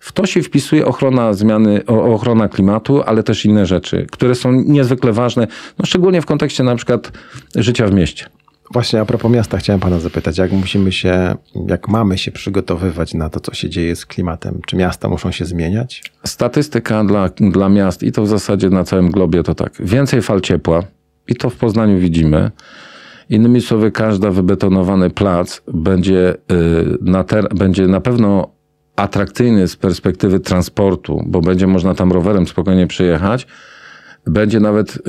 W 0.00 0.12
to 0.12 0.26
się 0.26 0.42
wpisuje 0.42 0.86
ochrona 0.86 1.32
zmiany, 1.32 1.86
ochrona 1.86 2.48
klimatu, 2.48 3.02
ale 3.02 3.22
też 3.22 3.44
inne 3.44 3.66
rzeczy, 3.66 4.06
które 4.12 4.34
są 4.34 4.52
niezwykle 4.52 5.12
ważne, 5.12 5.46
no 5.78 5.86
szczególnie 5.86 6.22
w 6.22 6.26
kontekście 6.26 6.64
na 6.64 6.76
przykład 6.76 7.12
życia 7.54 7.86
w 7.86 7.94
mieście. 7.94 8.26
Właśnie 8.70 9.00
a 9.00 9.04
propos 9.04 9.32
miasta 9.32 9.58
chciałem 9.58 9.80
pana 9.80 10.00
zapytać, 10.00 10.38
jak 10.38 10.52
musimy 10.52 10.92
się, 10.92 11.36
jak 11.68 11.88
mamy 11.88 12.18
się 12.18 12.32
przygotowywać 12.32 13.14
na 13.14 13.30
to, 13.30 13.40
co 13.40 13.54
się 13.54 13.70
dzieje 13.70 13.96
z 13.96 14.06
klimatem? 14.06 14.60
Czy 14.66 14.76
miasta 14.76 15.08
muszą 15.08 15.30
się 15.30 15.44
zmieniać? 15.44 16.12
Statystyka 16.24 17.04
dla, 17.04 17.30
dla 17.40 17.68
miast 17.68 18.02
i 18.02 18.12
to 18.12 18.22
w 18.22 18.28
zasadzie 18.28 18.70
na 18.70 18.84
całym 18.84 19.10
globie 19.10 19.42
to 19.42 19.54
tak. 19.54 19.72
Więcej 19.80 20.22
fal 20.22 20.40
ciepła 20.40 20.82
i 21.28 21.36
to 21.36 21.50
w 21.50 21.56
Poznaniu 21.56 21.98
widzimy. 21.98 22.50
Innymi 23.30 23.60
słowy, 23.60 23.90
każdy 23.90 24.30
wybetonowany 24.30 25.10
plac 25.10 25.62
będzie 25.74 26.34
y, 26.34 26.36
na, 27.00 27.24
ter- 27.24 27.54
będzie 27.54 27.86
na 27.86 28.00
pewno 28.00 28.50
atrakcyjny 28.96 29.68
z 29.68 29.76
perspektywy 29.76 30.40
transportu, 30.40 31.24
bo 31.26 31.40
będzie 31.40 31.66
można 31.66 31.94
tam 31.94 32.12
rowerem 32.12 32.46
spokojnie 32.46 32.86
przyjechać. 32.86 33.46
Będzie 34.26 34.60
nawet, 34.60 34.96
y, 34.96 35.00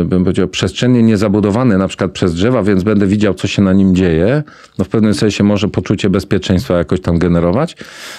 y, 0.00 0.04
bym 0.04 0.24
powiedział, 0.24 0.48
przestrzennie 0.48 1.02
niezabudowany 1.02 1.78
na 1.78 1.88
przykład 1.88 2.12
przez 2.12 2.34
drzewa, 2.34 2.62
więc 2.62 2.82
będę 2.82 3.06
widział, 3.06 3.34
co 3.34 3.48
się 3.48 3.62
na 3.62 3.72
nim 3.72 3.94
dzieje. 3.94 4.42
No 4.78 4.84
w 4.84 4.88
pewnym 4.88 5.14
sensie 5.14 5.44
może 5.44 5.68
poczucie 5.68 6.10
bezpieczeństwa 6.10 6.78
jakoś 6.78 7.00
tam 7.00 7.18
generować. 7.18 7.76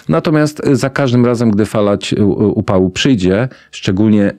Natomiast 0.09 0.61
za 0.71 0.89
każdym 0.89 1.25
razem, 1.25 1.51
gdy 1.51 1.65
fala 1.65 1.97
upału 2.55 2.89
przyjdzie, 2.89 3.49
szczególnie 3.71 4.33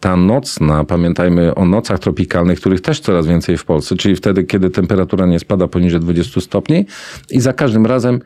ta 0.00 0.16
nocna, 0.16 0.84
pamiętajmy 0.84 1.54
o 1.54 1.64
nocach 1.64 1.98
tropikalnych, 1.98 2.60
których 2.60 2.80
też 2.80 3.00
coraz 3.00 3.26
więcej 3.26 3.56
w 3.56 3.64
Polsce, 3.64 3.96
czyli 3.96 4.16
wtedy, 4.16 4.44
kiedy 4.44 4.70
temperatura 4.70 5.26
nie 5.26 5.38
spada 5.38 5.68
poniżej 5.68 6.00
20 6.00 6.40
stopni 6.40 6.86
i 7.30 7.40
za 7.40 7.52
każdym 7.52 7.86
razem 7.86 8.20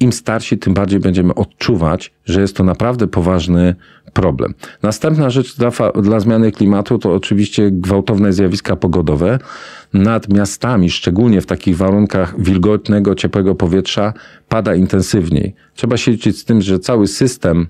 im 0.00 0.12
starsi, 0.12 0.58
tym 0.58 0.74
bardziej 0.74 1.00
będziemy 1.00 1.34
odczuwać, 1.34 2.12
że 2.24 2.40
jest 2.40 2.56
to 2.56 2.64
naprawdę 2.64 3.06
poważny 3.06 3.74
problem. 4.12 4.54
Następna 4.82 5.30
rzecz 5.30 5.56
dla, 5.56 5.70
dla 6.02 6.20
zmiany 6.20 6.52
klimatu 6.52 6.98
to 6.98 7.14
oczywiście 7.14 7.70
gwałtowne 7.70 8.32
zjawiska 8.32 8.76
pogodowe. 8.76 9.38
Nad 9.92 10.28
miastami, 10.28 10.90
szczególnie 10.90 11.40
w 11.40 11.46
takich 11.46 11.76
warunkach 11.76 12.40
wilgotnego, 12.42 13.14
ciepłego 13.14 13.54
powietrza, 13.54 14.12
pada 14.48 14.74
intensywniej. 14.74 15.54
Trzeba 15.74 15.96
się 15.96 16.12
liczyć 16.12 16.38
z 16.38 16.44
tym, 16.44 16.62
że 16.62 16.78
cały 16.78 17.06
system 17.06 17.66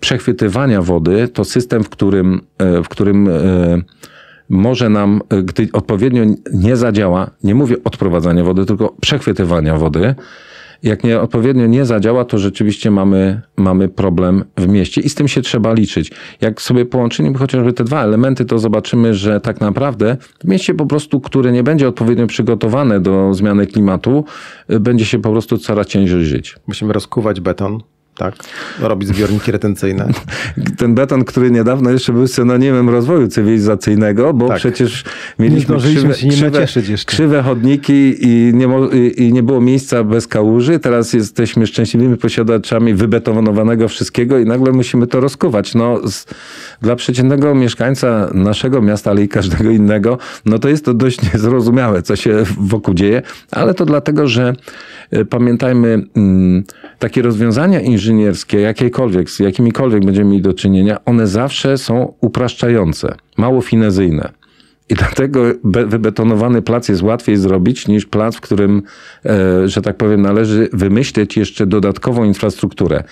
przechwytywania 0.00 0.82
wody 0.82 1.28
to 1.28 1.44
system, 1.44 1.84
w 1.84 1.88
którym, 1.88 2.40
e, 2.58 2.82
w 2.82 2.88
którym 2.88 3.28
e, 3.28 3.32
może 4.48 4.88
nam, 4.88 5.20
e, 5.28 5.42
gdy 5.42 5.68
odpowiednio 5.72 6.24
nie 6.52 6.76
zadziała, 6.76 7.30
nie 7.44 7.54
mówię 7.54 7.76
odprowadzania 7.84 8.44
wody, 8.44 8.66
tylko 8.66 8.96
przechwytywania 9.00 9.76
wody, 9.76 10.14
jak 10.82 11.04
nie, 11.04 11.20
odpowiednio 11.20 11.66
nie 11.66 11.84
zadziała, 11.84 12.24
to 12.24 12.38
rzeczywiście 12.38 12.90
mamy, 12.90 13.40
mamy 13.56 13.88
problem 13.88 14.44
w 14.56 14.68
mieście 14.68 15.00
i 15.00 15.08
z 15.08 15.14
tym 15.14 15.28
się 15.28 15.42
trzeba 15.42 15.72
liczyć. 15.72 16.10
Jak 16.40 16.62
sobie 16.62 16.84
połączymy 16.84 17.34
chociażby 17.34 17.72
te 17.72 17.84
dwa 17.84 18.04
elementy, 18.04 18.44
to 18.44 18.58
zobaczymy, 18.58 19.14
że 19.14 19.40
tak 19.40 19.60
naprawdę 19.60 20.16
w 20.40 20.48
mieście 20.48 20.74
po 20.74 20.86
prostu, 20.86 21.20
które 21.20 21.52
nie 21.52 21.62
będzie 21.62 21.88
odpowiednio 21.88 22.26
przygotowane 22.26 23.00
do 23.00 23.34
zmiany 23.34 23.66
klimatu, 23.66 24.24
będzie 24.68 25.04
się 25.04 25.18
po 25.18 25.30
prostu 25.30 25.58
coraz 25.58 25.86
ciężej 25.86 26.24
żyć. 26.24 26.56
Musimy 26.66 26.92
rozkuwać 26.92 27.40
beton, 27.40 27.80
tak? 28.16 28.34
Robić 28.80 29.08
zbiorniki 29.08 29.52
retencyjne. 29.52 30.08
Ten 30.78 30.94
beton, 30.94 31.24
który 31.24 31.50
niedawno 31.50 31.90
jeszcze 31.90 32.12
był 32.12 32.26
synonimem 32.26 32.88
rozwoju 32.88 33.28
cywilizacyjnego, 33.28 34.34
bo 34.34 34.48
tak. 34.48 34.58
przecież 34.58 35.04
mieliśmy 35.38 35.76
nie 35.76 35.80
krzywe, 35.80 36.66
krzywe, 36.66 36.94
krzywe, 37.06 37.42
chodniki 37.42 38.16
i 38.20 38.52
nie, 38.54 38.68
i 39.16 39.32
nie 39.32 39.42
było 39.42 39.60
miejsca 39.60 40.04
bez 40.04 40.28
kałuży. 40.28 40.78
Teraz 40.78 41.12
jesteśmy 41.12 41.66
szczęśliwymi 41.66 42.16
posiadaczami 42.16 42.94
wybetonowanego 42.94 43.88
wszystkiego 43.88 44.38
i 44.38 44.44
nagle 44.44 44.72
musimy 44.72 45.06
to 45.06 45.20
rozkuwać. 45.20 45.74
No, 45.74 46.08
z, 46.08 46.26
dla 46.82 46.96
przeciętnego 46.96 47.54
mieszkańca 47.54 48.30
naszego 48.34 48.82
miasta, 48.82 49.10
ale 49.10 49.22
i 49.22 49.28
każdego 49.28 49.70
innego, 49.70 50.18
no 50.44 50.58
to 50.58 50.68
jest 50.68 50.84
to 50.84 50.94
dość 50.94 51.32
niezrozumiałe, 51.32 52.02
co 52.02 52.16
się 52.16 52.44
wokół 52.60 52.94
dzieje, 52.94 53.22
ale 53.50 53.74
to 53.74 53.84
dlatego, 53.84 54.28
że 54.28 54.54
e, 55.10 55.24
pamiętajmy, 55.24 56.06
mm, 56.16 56.64
takie 56.98 57.22
rozwiązania 57.22 57.80
inżynierskie, 57.80 58.60
jakiekolwiek, 58.60 59.30
z 59.30 59.38
jakimikolwiek 59.38 60.04
będziemy 60.04 60.30
mieli 60.30 60.42
do 60.42 60.54
czynienia, 60.54 61.04
one 61.04 61.26
zawsze 61.26 61.78
są 61.78 62.14
upraszczające, 62.20 63.14
mało 63.36 63.60
finezyjne. 63.60 64.32
I 64.88 64.94
dlatego 64.94 65.42
wybetonowany 65.64 66.62
plac 66.62 66.88
jest 66.88 67.02
łatwiej 67.02 67.36
zrobić 67.36 67.88
niż 67.88 68.06
plac, 68.06 68.36
w 68.36 68.40
którym, 68.40 68.82
e, 69.24 69.68
że 69.68 69.82
tak 69.82 69.96
powiem, 69.96 70.22
należy 70.22 70.68
wymyśleć 70.72 71.36
jeszcze 71.36 71.66
dodatkową 71.66 72.24
infrastrukturę. 72.24 73.04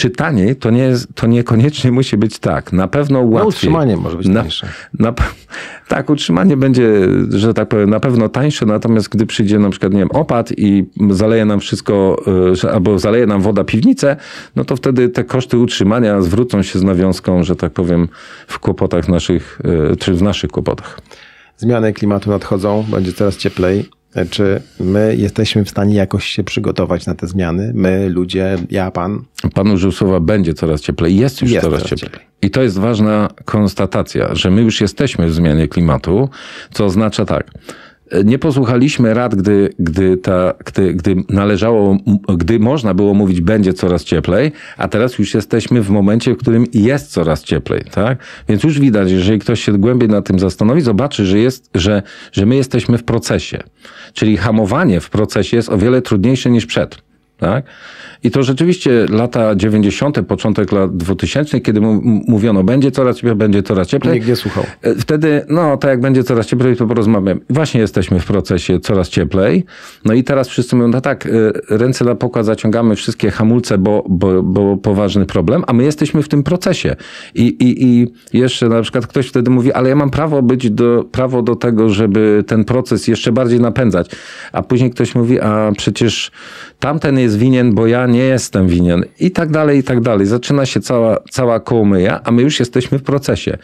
Czy 0.00 0.10
taniej, 0.10 0.56
to, 0.56 0.70
nie 0.70 0.92
to 1.14 1.26
niekoniecznie 1.26 1.92
musi 2.00 2.16
być 2.16 2.38
tak. 2.38 2.72
Na 2.72 2.88
pewno 2.88 3.18
łatwiej. 3.18 3.40
No, 3.40 3.46
utrzymanie 3.46 3.96
może 3.96 4.16
być 4.16 4.28
na, 4.28 4.40
tańsze. 4.40 4.68
Na, 4.98 5.14
tak, 5.88 6.10
utrzymanie 6.10 6.56
będzie, 6.56 7.08
że 7.30 7.54
tak 7.54 7.68
powiem, 7.68 7.90
na 7.90 8.00
pewno 8.00 8.28
tańsze, 8.28 8.66
natomiast 8.66 9.08
gdy 9.08 9.26
przyjdzie 9.26 9.58
na 9.58 9.70
przykład, 9.70 9.92
nie 9.92 9.98
wiem, 9.98 10.10
opad 10.10 10.52
i 10.56 10.86
zaleje 11.10 11.44
nam 11.44 11.60
wszystko, 11.60 12.22
e, 12.64 12.72
albo 12.72 12.98
zaleje 12.98 13.26
nam 13.26 13.42
woda 13.42 13.64
piwnicę, 13.64 14.16
no 14.56 14.64
to 14.64 14.76
wtedy 14.76 15.08
te 15.08 15.24
koszty 15.24 15.58
utrzymania 15.58 16.22
zwrócą 16.22 16.62
się 16.62 16.78
z 16.78 16.82
nawiązką, 16.82 17.44
że 17.44 17.56
tak 17.56 17.72
powiem, 17.72 18.08
w 18.46 18.58
kłopotach 18.58 19.08
naszych, 19.08 19.60
e, 19.92 19.96
czy 19.96 20.14
w 20.14 20.22
naszych 20.22 20.50
kłopotach. 20.50 21.00
Zmiany 21.56 21.92
klimatu 21.92 22.30
nadchodzą, 22.30 22.84
będzie 22.90 23.12
coraz 23.12 23.36
cieplej. 23.36 23.99
Czy 24.30 24.62
my 24.80 25.16
jesteśmy 25.16 25.64
w 25.64 25.70
stanie 25.70 25.94
jakoś 25.94 26.24
się 26.24 26.44
przygotować 26.44 27.06
na 27.06 27.14
te 27.14 27.26
zmiany? 27.26 27.72
My, 27.74 28.08
ludzie, 28.08 28.58
ja, 28.70 28.90
pan? 28.90 29.24
Pan 29.54 29.70
użył 29.70 29.92
słowa 29.92 30.20
będzie 30.20 30.54
coraz 30.54 30.80
cieplej. 30.80 31.16
Jest 31.16 31.42
już 31.42 31.50
jest 31.50 31.64
coraz, 31.64 31.78
coraz 31.80 31.90
cieplej. 31.90 32.10
cieplej. 32.10 32.26
I 32.42 32.50
to 32.50 32.62
jest 32.62 32.78
ważna 32.78 33.28
konstatacja, 33.44 34.34
że 34.34 34.50
my 34.50 34.62
już 34.62 34.80
jesteśmy 34.80 35.26
w 35.26 35.34
zmianie 35.34 35.68
klimatu, 35.68 36.28
co 36.72 36.84
oznacza 36.84 37.24
tak 37.24 37.50
nie 38.24 38.38
posłuchaliśmy 38.38 39.14
rad, 39.14 39.34
gdy, 39.34 39.70
gdy, 39.78 40.16
ta, 40.16 40.54
gdy, 40.66 40.94
gdy 40.94 41.16
należało, 41.28 41.96
gdy 42.36 42.58
można 42.58 42.94
było 42.94 43.14
mówić, 43.14 43.40
będzie 43.40 43.72
coraz 43.72 44.04
cieplej, 44.04 44.52
a 44.76 44.88
teraz 44.88 45.18
już 45.18 45.34
jesteśmy 45.34 45.82
w 45.82 45.90
momencie, 45.90 46.34
w 46.34 46.36
którym 46.36 46.64
jest 46.74 47.10
coraz 47.10 47.42
cieplej, 47.42 47.84
tak? 47.90 48.18
Więc 48.48 48.64
już 48.64 48.80
widać, 48.80 49.10
jeżeli 49.10 49.38
ktoś 49.38 49.64
się 49.64 49.72
głębiej 49.72 50.08
nad 50.08 50.26
tym 50.26 50.38
zastanowi, 50.38 50.80
zobaczy, 50.80 51.26
że, 51.26 51.38
jest, 51.38 51.70
że, 51.74 52.02
że 52.32 52.46
my 52.46 52.56
jesteśmy 52.56 52.98
w 52.98 53.04
procesie. 53.04 53.62
Czyli 54.14 54.36
hamowanie 54.36 55.00
w 55.00 55.10
procesie 55.10 55.56
jest 55.56 55.68
o 55.68 55.78
wiele 55.78 56.02
trudniejsze 56.02 56.50
niż 56.50 56.66
przed, 56.66 57.09
tak? 57.40 57.64
I 58.22 58.30
to 58.30 58.42
rzeczywiście 58.42 59.06
lata 59.10 59.54
90., 59.54 60.26
początek 60.26 60.72
lat 60.72 60.96
2000, 60.96 61.60
kiedy 61.60 61.80
mówiono, 62.28 62.64
będzie 62.64 62.90
coraz 62.90 63.16
cieplej, 63.16 63.34
będzie 63.34 63.62
coraz 63.62 63.88
cieplej. 63.88 64.14
Nikt 64.14 64.28
nie 64.28 64.36
słuchał. 64.36 64.64
E, 64.82 64.94
wtedy, 64.94 65.44
no 65.48 65.76
tak 65.76 65.90
jak 65.90 66.00
będzie 66.00 66.24
coraz 66.24 66.46
cieplej, 66.46 66.76
to 66.76 66.86
porozmawiamy. 66.86 67.40
Właśnie 67.50 67.80
jesteśmy 67.80 68.20
w 68.20 68.26
procesie 68.26 68.80
coraz 68.80 69.08
cieplej. 69.08 69.64
No 70.04 70.14
i 70.14 70.24
teraz 70.24 70.48
wszyscy 70.48 70.76
mówią, 70.76 70.88
no 70.88 71.00
tak, 71.00 71.26
e, 71.26 71.30
ręce 71.78 72.04
na 72.04 72.14
pokład 72.14 72.46
zaciągamy 72.46 72.96
wszystkie 72.96 73.30
hamulce, 73.30 73.78
bo, 73.78 74.04
bo, 74.08 74.42
bo 74.42 74.76
poważny 74.76 75.26
problem, 75.26 75.64
a 75.66 75.72
my 75.72 75.84
jesteśmy 75.84 76.22
w 76.22 76.28
tym 76.28 76.42
procesie. 76.42 76.96
I, 77.34 77.42
i, 77.42 77.84
I 77.86 78.12
jeszcze 78.38 78.68
na 78.68 78.82
przykład 78.82 79.06
ktoś 79.06 79.26
wtedy 79.26 79.50
mówi, 79.50 79.72
ale 79.72 79.88
ja 79.88 79.96
mam 79.96 80.10
prawo 80.10 80.42
być 80.42 80.70
do, 80.70 81.04
prawo 81.12 81.42
do 81.42 81.56
tego, 81.56 81.90
żeby 81.90 82.44
ten 82.46 82.64
proces 82.64 83.08
jeszcze 83.08 83.32
bardziej 83.32 83.60
napędzać. 83.60 84.10
A 84.52 84.62
później 84.62 84.90
ktoś 84.90 85.14
mówi, 85.14 85.40
a 85.40 85.72
przecież 85.76 86.30
tamten 86.78 87.18
jest 87.18 87.29
winien, 87.36 87.74
bo 87.74 87.86
ja 87.86 88.06
nie 88.06 88.22
jestem 88.24 88.68
winien 88.68 89.04
i 89.20 89.30
tak 89.30 89.50
dalej, 89.50 89.78
i 89.78 89.82
tak 89.82 90.00
dalej. 90.00 90.26
Zaczyna 90.26 90.66
się 90.66 90.80
cała, 90.80 91.16
cała 91.30 91.60
kołomyja, 91.60 92.20
a 92.24 92.30
my 92.30 92.42
już 92.42 92.60
jesteśmy 92.60 92.98
w 92.98 93.02
procesie. 93.02 93.58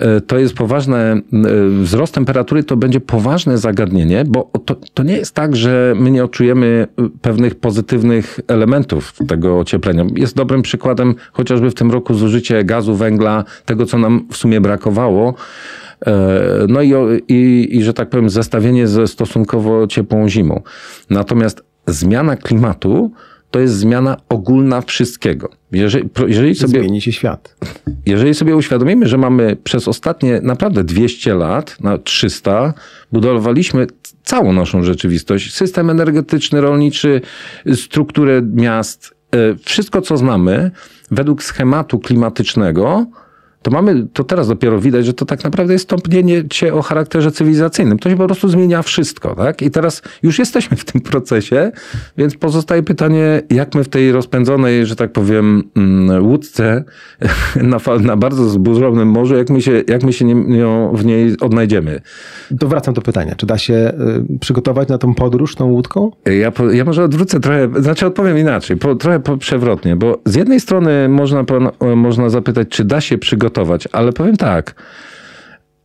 E, 0.00 0.20
to 0.20 0.38
jest 0.38 0.54
poważne, 0.54 1.12
e, 1.12 1.20
wzrost 1.82 2.14
temperatury 2.14 2.64
to 2.64 2.76
będzie 2.76 3.00
poważne 3.00 3.58
zagadnienie, 3.58 4.24
bo 4.26 4.50
to, 4.64 4.76
to 4.94 5.02
nie 5.02 5.16
jest 5.16 5.34
tak, 5.34 5.56
że 5.56 5.94
my 5.96 6.10
nie 6.10 6.24
odczujemy 6.24 6.86
e, 6.98 7.08
pewnych 7.22 7.54
pozytywnych 7.54 8.40
elementów 8.48 9.14
tego 9.28 9.58
ocieplenia. 9.58 10.04
Jest 10.16 10.36
dobrym 10.36 10.62
przykładem 10.62 11.14
chociażby 11.32 11.70
w 11.70 11.74
tym 11.74 11.90
roku 11.90 12.14
zużycie 12.14 12.64
gazu, 12.64 12.94
węgla, 12.94 13.44
tego 13.64 13.86
co 13.86 13.98
nam 13.98 14.26
w 14.30 14.36
sumie 14.36 14.60
brakowało. 14.60 15.34
No 16.68 16.82
i, 16.82 16.92
i, 17.28 17.68
i, 17.76 17.82
że 17.82 17.94
tak 17.94 18.10
powiem, 18.10 18.30
zestawienie 18.30 18.86
ze 18.86 19.06
stosunkowo 19.06 19.86
ciepłą 19.86 20.28
zimą. 20.28 20.62
Natomiast 21.10 21.62
zmiana 21.86 22.36
klimatu 22.36 23.10
to 23.50 23.60
jest 23.60 23.74
zmiana 23.74 24.16
ogólna 24.28 24.80
wszystkiego. 24.80 25.48
Jeżeli, 25.72 26.08
jeżeli 26.26 26.54
sobie, 26.54 26.80
Zmieni 26.80 27.00
się 27.00 27.12
świat. 27.12 27.56
Jeżeli 28.06 28.34
sobie 28.34 28.56
uświadomimy, 28.56 29.08
że 29.08 29.18
mamy 29.18 29.56
przez 29.56 29.88
ostatnie 29.88 30.40
naprawdę 30.42 30.84
200 30.84 31.34
lat, 31.34 31.76
na 31.80 31.98
300, 31.98 32.74
budowaliśmy 33.12 33.86
całą 34.22 34.52
naszą 34.52 34.82
rzeczywistość, 34.82 35.54
system 35.54 35.90
energetyczny, 35.90 36.60
rolniczy, 36.60 37.20
strukturę 37.74 38.42
miast, 38.54 39.14
e, 39.30 39.54
wszystko 39.54 40.02
co 40.02 40.16
znamy 40.16 40.70
według 41.10 41.42
schematu 41.42 41.98
klimatycznego, 41.98 43.06
to 43.62 43.70
mamy, 43.70 44.06
to 44.12 44.24
teraz 44.24 44.48
dopiero 44.48 44.80
widać, 44.80 45.06
że 45.06 45.14
to 45.14 45.24
tak 45.24 45.44
naprawdę 45.44 45.72
jest 45.72 45.88
tąpnięcie 45.88 46.74
o 46.74 46.82
charakterze 46.82 47.32
cywilizacyjnym. 47.32 47.98
To 47.98 48.10
się 48.10 48.16
po 48.16 48.26
prostu 48.26 48.48
zmienia 48.48 48.82
wszystko, 48.82 49.34
tak? 49.34 49.62
I 49.62 49.70
teraz 49.70 50.02
już 50.22 50.38
jesteśmy 50.38 50.76
w 50.76 50.84
tym 50.84 51.00
procesie, 51.00 51.72
więc 52.18 52.36
pozostaje 52.36 52.82
pytanie, 52.82 53.42
jak 53.50 53.74
my 53.74 53.84
w 53.84 53.88
tej 53.88 54.12
rozpędzonej, 54.12 54.86
że 54.86 54.96
tak 54.96 55.12
powiem, 55.12 55.62
mm, 55.76 56.26
łódce 56.26 56.84
na, 57.56 57.78
na 58.00 58.16
bardzo 58.16 58.48
zburzonym 58.48 59.08
morzu, 59.08 59.36
jak 59.36 59.50
my 59.50 59.62
się, 59.62 59.82
jak 59.88 60.02
my 60.02 60.12
się 60.12 60.24
nie, 60.24 60.34
nie, 60.34 60.90
w 60.92 61.04
niej 61.04 61.36
odnajdziemy. 61.40 62.00
To 62.60 62.68
wracam 62.68 62.94
do 62.94 63.02
pytania, 63.02 63.34
czy 63.34 63.46
da 63.46 63.58
się 63.58 63.92
y, 64.34 64.38
przygotować 64.38 64.88
na 64.88 64.98
tą 64.98 65.14
podróż 65.14 65.54
tą 65.54 65.66
łódką? 65.66 66.10
Ja, 66.26 66.52
ja 66.72 66.84
może 66.84 67.04
odwrócę 67.04 67.40
trochę, 67.40 67.68
znaczy 67.82 68.06
odpowiem 68.06 68.38
inaczej, 68.38 68.76
po, 68.76 68.94
trochę 68.94 69.20
po, 69.20 69.36
przewrotnie, 69.36 69.96
bo 69.96 70.18
z 70.24 70.34
jednej 70.34 70.60
strony 70.60 71.08
można, 71.08 71.44
można 71.96 72.28
zapytać, 72.28 72.68
czy 72.68 72.84
da 72.84 73.00
się 73.00 73.18
przygotować 73.18 73.49
przygotować, 73.50 73.88
ale 73.92 74.12
powiem 74.12 74.36
tak. 74.36 74.74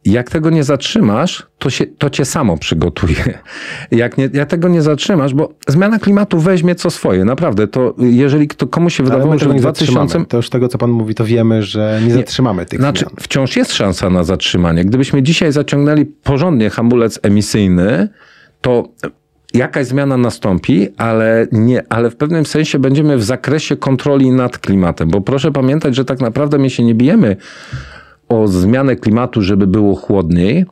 Jak 0.05 0.29
tego 0.29 0.49
nie 0.49 0.63
zatrzymasz, 0.63 1.47
to, 1.59 1.69
się, 1.69 1.85
to 1.85 2.09
cię 2.09 2.25
samo 2.25 2.57
przygotuje. 2.57 3.39
Jak, 3.91 4.17
nie, 4.17 4.29
jak 4.33 4.49
tego 4.49 4.67
nie 4.67 4.81
zatrzymasz, 4.81 5.33
bo 5.33 5.53
zmiana 5.67 5.99
klimatu 5.99 6.39
weźmie 6.39 6.75
co 6.75 6.89
swoje, 6.89 7.25
naprawdę. 7.25 7.67
To 7.67 7.95
jeżeli 7.97 8.47
kto, 8.47 8.67
komuś 8.67 8.95
się 8.95 9.03
wydawało, 9.03 9.37
że 9.37 9.49
w 9.49 9.55
2000... 9.55 10.25
To 10.25 10.37
już 10.37 10.49
tego, 10.49 10.67
co 10.67 10.77
pan 10.77 10.91
mówi, 10.91 11.15
to 11.15 11.25
wiemy, 11.25 11.63
że 11.63 11.99
nie, 12.01 12.07
nie 12.07 12.13
zatrzymamy 12.13 12.65
tych 12.65 12.79
Znaczy, 12.79 13.05
zmian. 13.05 13.15
wciąż 13.19 13.55
jest 13.55 13.73
szansa 13.73 14.09
na 14.09 14.23
zatrzymanie. 14.23 14.85
Gdybyśmy 14.85 15.23
dzisiaj 15.23 15.51
zaciągnęli 15.51 16.05
porządnie 16.05 16.69
hamulec 16.69 17.19
emisyjny, 17.23 18.09
to 18.61 18.89
jakaś 19.55 19.87
zmiana 19.87 20.17
nastąpi, 20.17 20.87
ale, 20.97 21.47
nie, 21.51 21.83
ale 21.89 22.09
w 22.09 22.15
pewnym 22.15 22.45
sensie 22.45 22.79
będziemy 22.79 23.17
w 23.17 23.23
zakresie 23.23 23.75
kontroli 23.75 24.31
nad 24.31 24.57
klimatem, 24.57 25.09
bo 25.09 25.21
proszę 25.21 25.51
pamiętać, 25.51 25.95
że 25.95 26.05
tak 26.05 26.19
naprawdę 26.19 26.57
my 26.57 26.69
się 26.69 26.83
nie 26.83 26.95
bijemy 26.95 27.35
o 28.29 28.47
zmianę 28.47 28.95
klimatu, 28.95 29.41
żeby 29.41 29.67
było 29.67 29.95
chłodniej, 29.95 30.65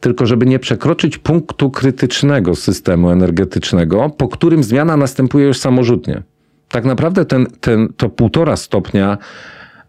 tylko 0.00 0.26
żeby 0.26 0.46
nie 0.46 0.58
przekroczyć 0.58 1.18
punktu 1.18 1.70
krytycznego 1.70 2.54
systemu 2.54 3.10
energetycznego, 3.10 4.10
po 4.10 4.28
którym 4.28 4.62
zmiana 4.62 4.96
następuje 4.96 5.46
już 5.46 5.58
samorzutnie. 5.58 6.22
Tak 6.68 6.84
naprawdę 6.84 7.24
ten, 7.24 7.46
ten, 7.60 7.88
to 7.96 8.08
półtora 8.08 8.56
stopnia, 8.56 9.18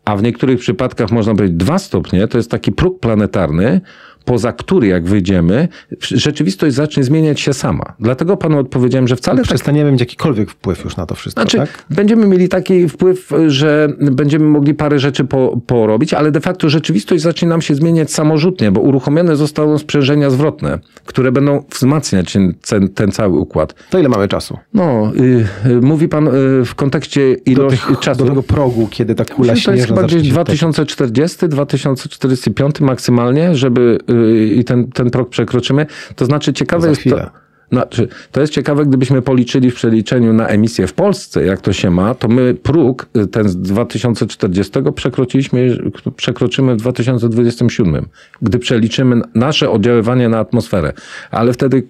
a 0.06 0.16
w 0.16 0.24
niektórych 0.24 0.60
przypadkach 0.60 1.12
można 1.12 1.36
powiedzieć 1.36 1.58
dwa 1.58 1.80
stopnie, 1.80 2.28
to 2.28 2.38
jest 2.38 2.52
taki 2.52 2.72
próg 2.72 3.00
planetarny, 3.00 3.82
poza 4.26 4.54
który, 4.54 4.88
jak 4.88 5.06
wyjdziemy, 5.06 5.68
rzeczywistość 6.02 6.76
zacznie 6.76 7.04
zmieniać 7.04 7.40
się 7.40 7.54
sama. 7.54 7.94
Dlatego 8.00 8.38
panu 8.38 8.60
odpowiedziałem, 8.60 9.08
że 9.08 9.16
wcale... 9.16 9.38
No, 9.38 9.44
przestaniemy 9.44 9.86
tak... 9.86 9.92
mieć 9.92 10.00
jakikolwiek 10.00 10.50
wpływ 10.50 10.84
już 10.84 10.98
na 10.98 11.06
to 11.06 11.16
wszystko, 11.16 11.42
znaczy, 11.42 11.58
tak? 11.58 11.86
Będziemy 11.90 12.28
mieli 12.28 12.50
taki 12.50 12.90
wpływ, 12.90 13.32
że 13.48 13.88
będziemy 14.00 14.46
mogli 14.46 14.74
parę 14.74 15.00
rzeczy 15.00 15.26
po, 15.26 15.62
porobić, 15.68 16.14
ale 16.14 16.32
de 16.32 16.42
facto 16.42 16.70
rzeczywistość 16.70 17.24
zacznie 17.24 17.48
nam 17.48 17.62
się 17.62 17.76
zmieniać 17.76 18.12
samorzutnie, 18.12 18.72
bo 18.72 18.82
uruchomione 18.82 19.36
zostaną 19.36 19.78
sprzężenia 19.78 20.30
zwrotne, 20.30 20.80
które 21.06 21.32
będą 21.32 21.64
wzmacniać 21.70 22.38
ten, 22.70 22.90
ten 22.90 23.12
cały 23.12 23.40
układ. 23.40 23.76
To 23.90 24.00
ile 24.00 24.10
mamy 24.10 24.28
czasu? 24.28 24.58
No, 24.74 25.12
y, 25.66 25.70
y, 25.70 25.82
mówi 25.82 26.08
pan 26.08 26.28
y, 26.28 26.32
w 26.66 26.76
kontekście 26.76 27.34
ilości 27.34 27.88
do 27.88 27.96
tych, 27.96 28.00
czasu. 28.00 28.24
Do 28.24 28.30
tego 28.30 28.44
progu, 28.44 28.88
kiedy 28.92 29.16
ta 29.16 29.26
kula 29.26 29.56
śnieżna 29.56 29.72
To 29.72 29.78
jest 29.78 29.88
chyba 29.88 30.04
gdzieś 30.04 30.30
2040, 30.30 31.48
2045 31.48 32.82
maksymalnie, 32.82 33.56
żeby 33.56 33.98
i 34.56 34.64
ten, 34.64 34.92
ten 34.92 35.10
próg 35.10 35.30
przekroczymy. 35.30 35.86
To 36.16 36.26
znaczy 36.26 36.54
ciekawe 36.54 36.90
jest 36.90 37.04
to, 37.04 37.30
znaczy, 37.74 38.08
to 38.32 38.42
jest 38.42 38.54
ciekawe, 38.54 38.86
gdybyśmy 38.86 39.22
policzyli 39.22 39.72
w 39.72 39.76
przeliczeniu 39.76 40.34
na 40.34 40.48
emisję 40.48 40.88
w 40.88 40.94
Polsce, 40.94 41.46
jak 41.46 41.62
to 41.62 41.74
się 41.74 41.90
ma, 41.90 42.16
to 42.16 42.28
my 42.28 42.54
próg 42.54 43.06
ten 43.32 43.50
z 43.50 43.58
2040 43.58 44.72
przekroczyliśmy, 44.96 45.78
przekroczymy 46.16 46.76
w 46.76 46.78
2027, 46.78 48.06
gdy 48.42 48.60
przeliczymy 48.60 49.22
nasze 49.36 49.70
oddziaływanie 49.70 50.30
na 50.30 50.40
atmosferę. 50.40 50.94
Ale 51.32 51.54
wtedy 51.54 51.84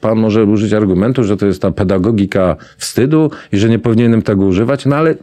pan 0.00 0.18
może 0.18 0.44
użyć 0.44 0.72
argumentu, 0.72 1.24
że 1.24 1.36
to 1.36 1.46
jest 1.46 1.62
ta 1.62 1.70
pedagogika 1.70 2.56
wstydu 2.78 3.30
i 3.52 3.58
że 3.58 3.68
nie 3.68 3.78
powinienem 3.78 4.22
tego 4.22 4.44
używać, 4.44 4.86
no 4.86 4.96
ale 4.96 5.14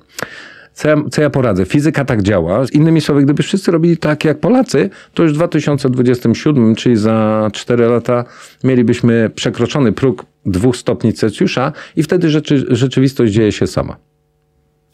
co 0.73 0.89
ja, 0.89 0.95
co 1.11 1.21
ja 1.21 1.29
poradzę? 1.29 1.65
Fizyka 1.65 2.05
tak 2.05 2.21
działa. 2.21 2.61
Innymi 2.73 3.01
słowy, 3.01 3.23
gdyby 3.23 3.43
wszyscy 3.43 3.71
robili 3.71 3.97
tak 3.97 4.25
jak 4.25 4.39
Polacy, 4.39 4.89
to 5.13 5.23
już 5.23 5.31
w 5.31 5.35
2027, 5.35 6.75
czyli 6.75 6.97
za 6.97 7.49
4 7.53 7.87
lata, 7.87 8.25
mielibyśmy 8.63 9.29
przekroczony 9.35 9.91
próg 9.91 10.25
dwóch 10.45 10.77
stopni 10.77 11.13
Celsjusza 11.13 11.71
i 11.95 12.03
wtedy 12.03 12.29
rzeczy, 12.29 12.65
rzeczywistość 12.69 13.33
dzieje 13.33 13.51
się 13.51 13.67
sama. 13.67 13.95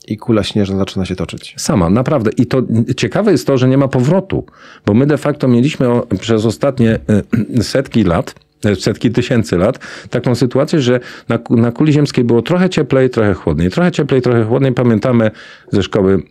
I 0.07 0.17
kula 0.17 0.43
śnieżna 0.43 0.77
zaczyna 0.77 1.05
się 1.05 1.15
toczyć. 1.15 1.55
Sama, 1.57 1.89
naprawdę. 1.89 2.31
I 2.37 2.45
to 2.45 2.61
ciekawe 2.97 3.31
jest 3.31 3.47
to, 3.47 3.57
że 3.57 3.67
nie 3.67 3.77
ma 3.77 3.87
powrotu, 3.87 4.45
bo 4.85 4.93
my 4.93 5.05
de 5.05 5.17
facto 5.17 5.47
mieliśmy 5.47 5.87
przez 6.19 6.45
ostatnie 6.45 6.99
e, 7.57 7.63
setki 7.63 8.03
lat 8.03 8.35
setki 8.79 9.11
tysięcy 9.11 9.57
lat, 9.57 9.79
taką 10.09 10.35
sytuację, 10.35 10.81
że 10.81 10.99
na, 11.29 11.39
na 11.49 11.71
kuli 11.71 11.93
ziemskiej 11.93 12.23
było 12.23 12.41
trochę 12.41 12.69
cieplej, 12.69 13.09
trochę 13.09 13.33
chłodniej. 13.33 13.69
Trochę 13.69 13.91
cieplej, 13.91 14.21
trochę 14.21 14.43
chłodniej. 14.43 14.73
Pamiętamy 14.73 15.31
ze 15.71 15.83
szkoły 15.83 16.23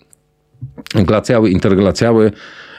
glacjały, 0.95 1.51
interglacjały, 1.51 2.33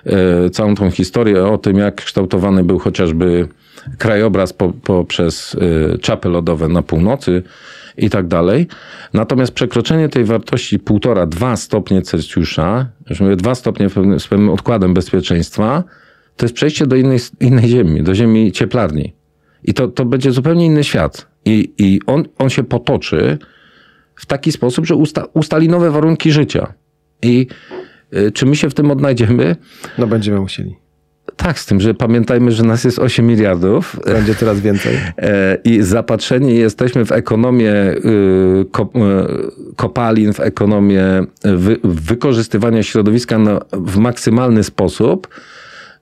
e, 0.05 0.49
całą 0.49 0.75
tą 0.75 0.91
historię 0.91 1.45
o 1.45 1.57
tym, 1.57 1.77
jak 1.77 1.95
kształtowany 1.95 2.63
był 2.63 2.79
chociażby 2.79 3.47
krajobraz 3.97 4.53
po, 4.53 4.73
poprzez 4.83 5.55
e, 5.93 5.97
czapy 5.97 6.29
lodowe 6.29 6.67
na 6.67 6.81
północy 6.81 7.43
i 7.97 8.09
tak 8.09 8.27
dalej. 8.27 8.67
Natomiast 9.13 9.51
przekroczenie 9.51 10.09
tej 10.09 10.25
wartości 10.25 10.79
1,5-2 10.79 11.55
stopnie 11.55 12.01
Celsjusza, 12.01 12.85
już 13.09 13.19
mówię 13.19 13.35
2 13.35 13.55
stopnie 13.55 13.89
z 14.19 14.27
pewnym 14.27 14.49
odkładem 14.49 14.93
bezpieczeństwa, 14.93 15.83
to 16.35 16.45
jest 16.45 16.55
przejście 16.55 16.87
do 16.87 16.95
innej, 16.95 17.19
innej 17.39 17.67
ziemi, 17.67 18.03
do 18.03 18.15
ziemi 18.15 18.51
cieplarni. 18.51 19.18
I 19.63 19.73
to, 19.73 19.87
to 19.87 20.05
będzie 20.05 20.31
zupełnie 20.31 20.65
inny 20.65 20.83
świat. 20.83 21.27
I, 21.45 21.73
i 21.77 21.99
on, 22.05 22.23
on 22.37 22.49
się 22.49 22.63
potoczy 22.63 23.37
w 24.15 24.25
taki 24.25 24.51
sposób, 24.51 24.85
że 24.85 24.95
usta, 24.95 25.25
ustali 25.33 25.69
nowe 25.69 25.91
warunki 25.91 26.31
życia. 26.31 26.73
I 27.21 27.47
y, 28.13 28.31
czy 28.31 28.45
my 28.45 28.55
się 28.55 28.69
w 28.69 28.73
tym 28.73 28.91
odnajdziemy? 28.91 29.55
No 29.97 30.07
będziemy 30.07 30.39
musieli. 30.39 30.75
Tak, 31.35 31.59
z 31.59 31.65
tym, 31.65 31.79
że 31.79 31.93
pamiętajmy, 31.93 32.51
że 32.51 32.63
nas 32.63 32.83
jest 32.83 32.99
8 32.99 33.27
miliardów. 33.27 33.99
Będzie 34.05 34.35
coraz 34.35 34.59
więcej. 34.59 34.97
E, 35.17 35.57
I 35.63 35.81
zapatrzeni 35.81 36.55
jesteśmy 36.55 37.05
w 37.05 37.11
ekonomię 37.11 37.73
y, 37.73 38.01
y, 38.01 38.65
kopalin, 39.75 40.33
w 40.33 40.39
ekonomię 40.39 41.23
wykorzystywania 41.83 42.83
środowiska 42.83 43.37
w 43.71 43.97
maksymalny 43.97 44.63
sposób, 44.63 45.27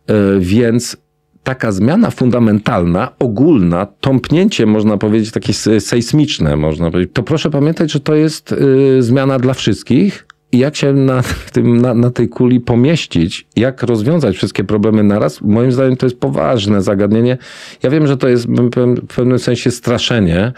e, 0.07 0.13
więc 0.39 0.97
taka 1.47 1.71
zmiana 1.71 2.11
fundamentalna, 2.11 3.09
ogólna, 3.19 3.87
tąpnięcie, 4.01 4.65
można 4.65 4.97
powiedzieć, 4.97 5.31
takie 5.31 5.53
sejsmiczne, 5.79 6.55
można 6.55 6.91
powiedzieć, 6.91 7.13
to 7.13 7.23
proszę 7.23 7.49
pamiętać, 7.49 7.91
że 7.91 7.99
to 7.99 8.15
jest 8.15 8.51
y, 8.51 9.03
zmiana 9.03 9.39
dla 9.39 9.53
wszystkich. 9.53 10.27
I 10.51 10.57
jak 10.57 10.75
się 10.75 10.93
na, 10.93 11.23
tym, 11.53 11.81
na, 11.81 11.93
na 11.93 12.11
tej 12.11 12.29
kuli 12.29 12.59
pomieścić, 12.59 13.47
jak 13.55 13.83
rozwiązać 13.83 14.35
wszystkie 14.35 14.63
problemy 14.63 15.03
naraz, 15.03 15.41
moim 15.41 15.71
zdaniem 15.71 15.97
to 15.97 16.05
jest 16.05 16.19
poważne 16.19 16.81
zagadnienie. 16.81 17.37
Ja 17.83 17.89
wiem, 17.89 18.07
że 18.07 18.17
to 18.17 18.27
jest 18.27 18.47
w 18.47 18.69
pewnym 19.15 19.39
sensie 19.39 19.71
straszenie, 19.71 20.53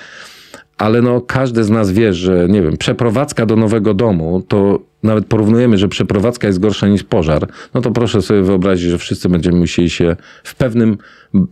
ale 0.80 1.02
no 1.02 1.22
każdy 1.22 1.64
z 1.64 1.70
nas 1.70 1.92
wie, 1.92 2.14
że 2.14 2.48
nie 2.50 2.62
wiem, 2.62 2.78
przeprowadzka 2.78 3.46
do 3.46 3.56
nowego 3.56 3.94
domu, 3.94 4.44
to 4.48 4.80
nawet 5.04 5.26
porównujemy, 5.26 5.78
że 5.78 5.88
przeprowadzka 5.88 6.48
jest 6.48 6.60
gorsza 6.60 6.88
niż 6.88 7.04
pożar, 7.04 7.48
no 7.74 7.82
to 7.82 7.92
proszę 7.92 8.22
sobie 8.22 8.42
wyobrazić, 8.42 8.90
że 8.90 8.98
wszyscy 8.98 9.30
będziemy 9.30 9.58
musieli 9.58 9.90
się 9.90 10.16
w 10.44 10.56
pewnym 10.56 10.98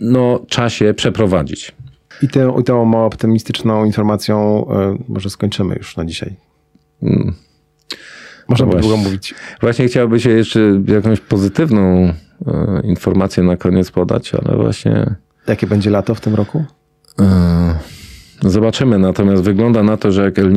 no, 0.01 0.39
czasie 0.47 0.93
przeprowadzić. 0.93 1.75
I 2.21 2.27
tę, 2.27 2.53
i 2.59 2.63
tą 2.63 3.05
optymistyczną 3.05 3.85
informacją 3.85 4.65
y, 4.99 5.03
może 5.07 5.29
skończymy 5.29 5.75
już 5.75 5.97
na 5.97 6.05
dzisiaj. 6.05 6.35
Hmm. 7.01 7.33
Można 8.47 8.65
no 8.65 8.71
by 8.71 8.79
długo 8.79 8.97
mówić. 8.97 9.35
Właśnie 9.61 9.87
chciałby 9.87 10.19
się 10.19 10.29
jeszcze 10.29 10.59
jakąś 10.87 11.19
pozytywną 11.19 12.07
y, 12.07 12.13
informację 12.83 13.43
na 13.43 13.57
koniec 13.57 13.91
podać, 13.91 14.35
ale 14.35 14.57
właśnie... 14.57 15.15
Jakie 15.47 15.67
będzie 15.67 15.89
lato 15.89 16.15
w 16.15 16.21
tym 16.21 16.35
roku? 16.35 16.65
Y 17.21 17.97
Zobaczymy, 18.41 18.99
natomiast 18.99 19.43
wygląda 19.43 19.83
na 19.83 19.97
to, 19.97 20.11
że 20.11 20.23
jak 20.23 20.39
El 20.39 20.53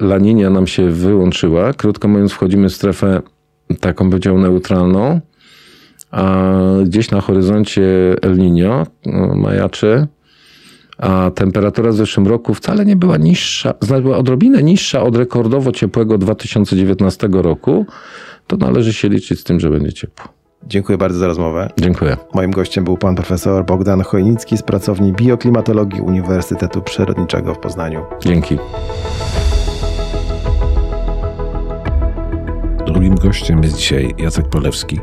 La 0.00 0.18
Niña 0.18 0.50
nam 0.50 0.66
się 0.66 0.90
wyłączyła, 0.90 1.72
krótko 1.72 2.08
mówiąc 2.08 2.32
wchodzimy 2.32 2.68
w 2.68 2.74
strefę 2.74 3.22
taką 3.80 4.10
powiedział 4.10 4.38
neutralną, 4.38 5.20
a 6.10 6.44
gdzieś 6.84 7.10
na 7.10 7.20
horyzoncie 7.20 7.82
El 8.22 8.38
Niño 8.38 8.86
no, 9.06 9.34
majaczy, 9.34 10.06
a 10.98 11.30
temperatura 11.34 11.90
w 11.90 11.94
zeszłym 11.94 12.26
roku 12.26 12.54
wcale 12.54 12.84
nie 12.84 12.96
była 12.96 13.16
niższa, 13.16 13.74
znaczy 13.80 14.02
była 14.02 14.16
odrobinę 14.16 14.62
niższa 14.62 15.02
od 15.02 15.16
rekordowo 15.16 15.72
ciepłego 15.72 16.18
2019 16.18 17.28
roku, 17.32 17.86
to 18.46 18.56
należy 18.56 18.92
się 18.92 19.08
liczyć 19.08 19.40
z 19.40 19.44
tym, 19.44 19.60
że 19.60 19.70
będzie 19.70 19.92
ciepło. 19.92 20.28
Dziękuję 20.68 20.98
bardzo 20.98 21.18
za 21.18 21.26
rozmowę. 21.26 21.70
Dziękuję. 21.80 22.16
Moim 22.34 22.50
gościem 22.50 22.84
był 22.84 22.96
pan 22.96 23.14
profesor 23.14 23.64
Bogdan 23.66 24.02
Chojnicki 24.02 24.56
z 24.56 24.62
pracowni 24.62 25.12
bioklimatologii 25.12 26.00
Uniwersytetu 26.00 26.82
Przyrodniczego 26.82 27.54
w 27.54 27.58
Poznaniu. 27.58 28.04
Dzięki. 28.20 28.58
Drugim 32.86 33.14
gościem 33.14 33.62
jest 33.62 33.76
dzisiaj 33.76 34.14
Jacek 34.18 34.48
Polewski, 34.48 35.00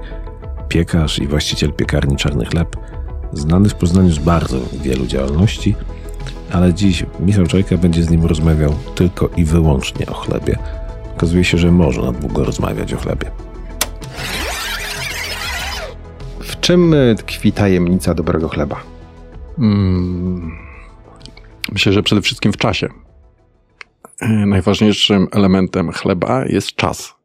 piekarz 0.68 1.20
i 1.20 1.28
właściciel 1.28 1.74
piekarni 1.74 2.16
Czarny 2.16 2.46
Chleb, 2.46 2.76
znany 3.34 3.70
w 3.70 3.76
Poznaniu 3.76 4.12
z 4.12 4.20
bardzo 4.20 4.58
wielu 4.82 5.06
działalności, 5.06 5.76
ale 6.52 6.74
dziś 6.74 7.06
Michał 7.20 7.48
Czajka 7.48 7.78
będzie 7.78 8.04
z 8.04 8.10
nim 8.10 8.26
rozmawiał 8.26 8.74
tylko 8.96 9.30
i 9.38 9.46
wyłącznie 9.46 10.06
o 10.06 10.14
chlebie. 10.14 10.58
Okazuje 11.16 11.44
się, 11.44 11.58
że 11.58 11.72
można 11.72 12.12
długo 12.12 12.44
rozmawiać 12.44 12.94
o 12.94 12.98
chlebie. 12.98 13.32
Czym 16.64 16.96
tkwi 17.18 17.52
tajemnica 17.52 18.14
dobrego 18.14 18.50
chleba? 18.50 18.84
Hmm. 19.58 20.52
Myślę, 21.72 21.94
że 21.94 22.04
przede 22.04 22.22
wszystkim 22.22 22.54
w 22.54 22.58
czasie. 22.58 22.90
Najważniejszym 24.22 25.28
elementem 25.32 25.92
chleba 25.92 26.46
jest 26.46 26.76
czas. 26.76 27.16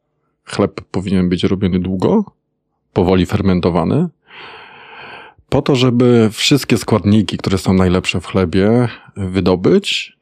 Chleb 0.44 0.80
powinien 0.90 1.28
być 1.28 1.44
robiony 1.44 1.78
długo, 1.78 2.24
powoli 2.92 3.26
fermentowany, 3.26 4.08
po 5.48 5.62
to, 5.62 5.76
żeby 5.76 6.28
wszystkie 6.32 6.78
składniki, 6.78 7.38
które 7.38 7.58
są 7.58 7.72
najlepsze 7.72 8.20
w 8.20 8.26
chlebie, 8.26 8.88
wydobyć, 9.16 10.18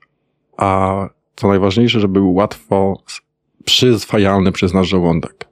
a 0.57 0.93
co 1.37 1.49
najważniejsze, 1.49 2.01
żeby 2.01 2.13
był 2.13 2.35
łatwo 2.35 3.03
przyzwajalny 3.65 4.53
przez 4.53 4.75
nasz 4.75 4.89
żołądek. 4.89 5.49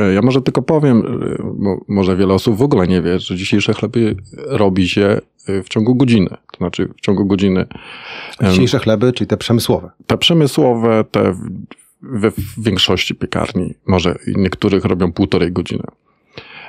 E, 0.00 0.12
ja 0.12 0.22
może 0.22 0.42
tylko 0.42 0.62
powiem, 0.62 1.20
bo 1.54 1.80
może 1.88 2.16
wiele 2.16 2.34
osób 2.34 2.56
w 2.56 2.62
ogóle 2.62 2.86
nie 2.86 3.02
wie, 3.02 3.18
że 3.18 3.36
dzisiejsze 3.36 3.74
chleby 3.74 4.16
robi 4.46 4.88
się 4.88 5.20
e, 5.46 5.62
w 5.62 5.68
ciągu 5.68 5.94
godziny. 5.94 6.28
To 6.28 6.58
znaczy 6.58 6.88
w 6.96 7.00
ciągu 7.00 7.26
godziny. 7.26 7.66
Dzisiejsze 8.50 8.78
chleby, 8.78 9.12
czyli 9.12 9.28
te 9.28 9.36
przemysłowe. 9.36 9.90
Te 10.06 10.18
przemysłowe, 10.18 11.04
te 11.10 11.34
we 12.02 12.32
większości 12.58 13.14
piekarni, 13.14 13.74
może 13.86 14.18
niektórych 14.36 14.84
robią 14.84 15.12
półtorej 15.12 15.52
godziny. 15.52 15.82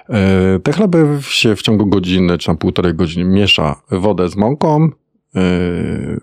E, 0.10 0.60
te 0.60 0.74
chleby 0.74 1.08
się 1.22 1.56
w 1.56 1.62
ciągu 1.62 1.86
godziny, 1.86 2.38
czy 2.38 2.46
tam 2.46 2.58
półtorej 2.58 2.94
godziny 2.94 3.26
miesza 3.26 3.82
wodę 3.92 4.30
z 4.30 4.36
mąką, 4.36 4.90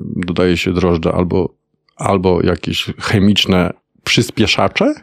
dodaje 0.00 0.56
się 0.56 0.72
drożdże 0.72 1.12
albo, 1.12 1.54
albo 1.96 2.42
jakieś 2.42 2.86
chemiczne 2.98 3.72
przyspieszacze, 4.04 4.94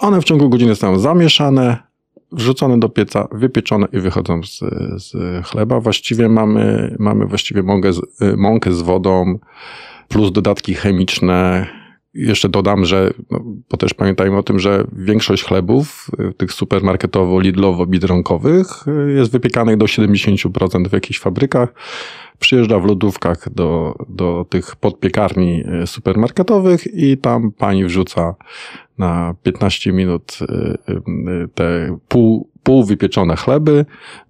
one 0.00 0.20
w 0.20 0.24
ciągu 0.24 0.48
godziny 0.48 0.76
są 0.76 0.98
zamieszane, 0.98 1.76
wrzucone 2.32 2.80
do 2.80 2.88
pieca, 2.88 3.28
wypieczone 3.32 3.86
i 3.92 4.00
wychodzą 4.00 4.42
z, 4.42 4.60
z 4.96 5.12
chleba. 5.46 5.80
Właściwie 5.80 6.28
mamy, 6.28 6.96
mamy 6.98 7.26
właściwie 7.26 7.62
mąkę 7.62 7.92
z, 7.92 8.00
mąkę 8.36 8.72
z 8.72 8.82
wodą 8.82 9.38
plus 10.08 10.32
dodatki 10.32 10.74
chemiczne. 10.74 11.66
Jeszcze 12.14 12.48
dodam, 12.48 12.84
że, 12.84 13.12
no, 13.30 13.40
bo 13.70 13.76
też 13.76 13.94
pamiętajmy 13.94 14.36
o 14.36 14.42
tym, 14.42 14.58
że 14.58 14.84
większość 14.92 15.44
chlebów, 15.44 16.10
tych 16.36 16.50
supermarketowo-lidlowo-bidronkowych 16.50 18.64
jest 19.16 19.32
wypiekanych 19.32 19.76
do 19.76 19.86
70% 19.86 20.88
w 20.88 20.92
jakichś 20.92 21.20
fabrykach. 21.20 21.74
Przyjeżdża 22.40 22.78
w 22.78 22.84
lodówkach 22.84 23.52
do, 23.52 23.94
do 24.08 24.46
tych 24.50 24.76
podpiekarni 24.76 25.64
supermarketowych 25.86 26.94
i 26.94 27.18
tam 27.18 27.52
pani 27.52 27.84
wrzuca 27.84 28.34
na 29.00 29.34
15 29.42 29.92
minut 29.92 30.38
y, 30.40 30.92
y, 30.92 31.48
te 31.54 31.98
pół, 32.08 32.50
pół 32.62 32.84
wypieczone 32.84 33.36
chleby, 33.36 33.84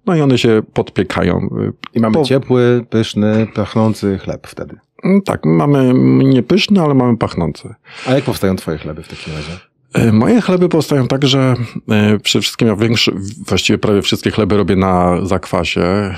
no 0.05 0.15
i 0.15 0.21
one 0.21 0.37
się 0.37 0.61
podpiekają. 0.73 1.49
I 1.93 1.99
mamy 1.99 2.13
po... 2.13 2.23
ciepły, 2.23 2.85
pyszny, 2.89 3.47
pachnący 3.55 4.17
chleb 4.17 4.47
wtedy. 4.47 4.77
Mm, 5.03 5.21
tak, 5.21 5.45
mamy 5.45 5.93
nie 6.23 6.43
pyszny, 6.43 6.81
ale 6.81 6.93
mamy 6.93 7.17
pachnący. 7.17 7.73
A 8.07 8.13
jak 8.13 8.23
powstają 8.23 8.55
twoje 8.55 8.77
chleby 8.77 9.03
w 9.03 9.07
takim 9.07 9.33
razie? 9.33 9.70
E, 9.93 10.11
moje 10.11 10.41
chleby 10.41 10.69
powstają 10.69 11.07
tak, 11.07 11.25
że 11.27 11.55
e, 11.89 12.19
przede 12.19 12.41
wszystkim 12.41 12.67
ja 12.67 12.75
większy, 12.75 13.11
właściwie 13.47 13.77
prawie 13.79 14.01
wszystkie 14.01 14.31
chleby 14.31 14.57
robię 14.57 14.75
na 14.75 15.25
zakwasie. 15.25 15.81
E, 15.81 16.15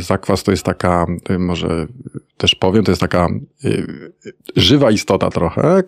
zakwas 0.00 0.42
to 0.42 0.50
jest 0.50 0.64
taka, 0.64 1.06
może 1.38 1.86
też 2.36 2.54
powiem, 2.54 2.84
to 2.84 2.92
jest 2.92 3.00
taka 3.00 3.28
żywa 4.56 4.90
istota 4.90 5.30
trochę, 5.30 5.82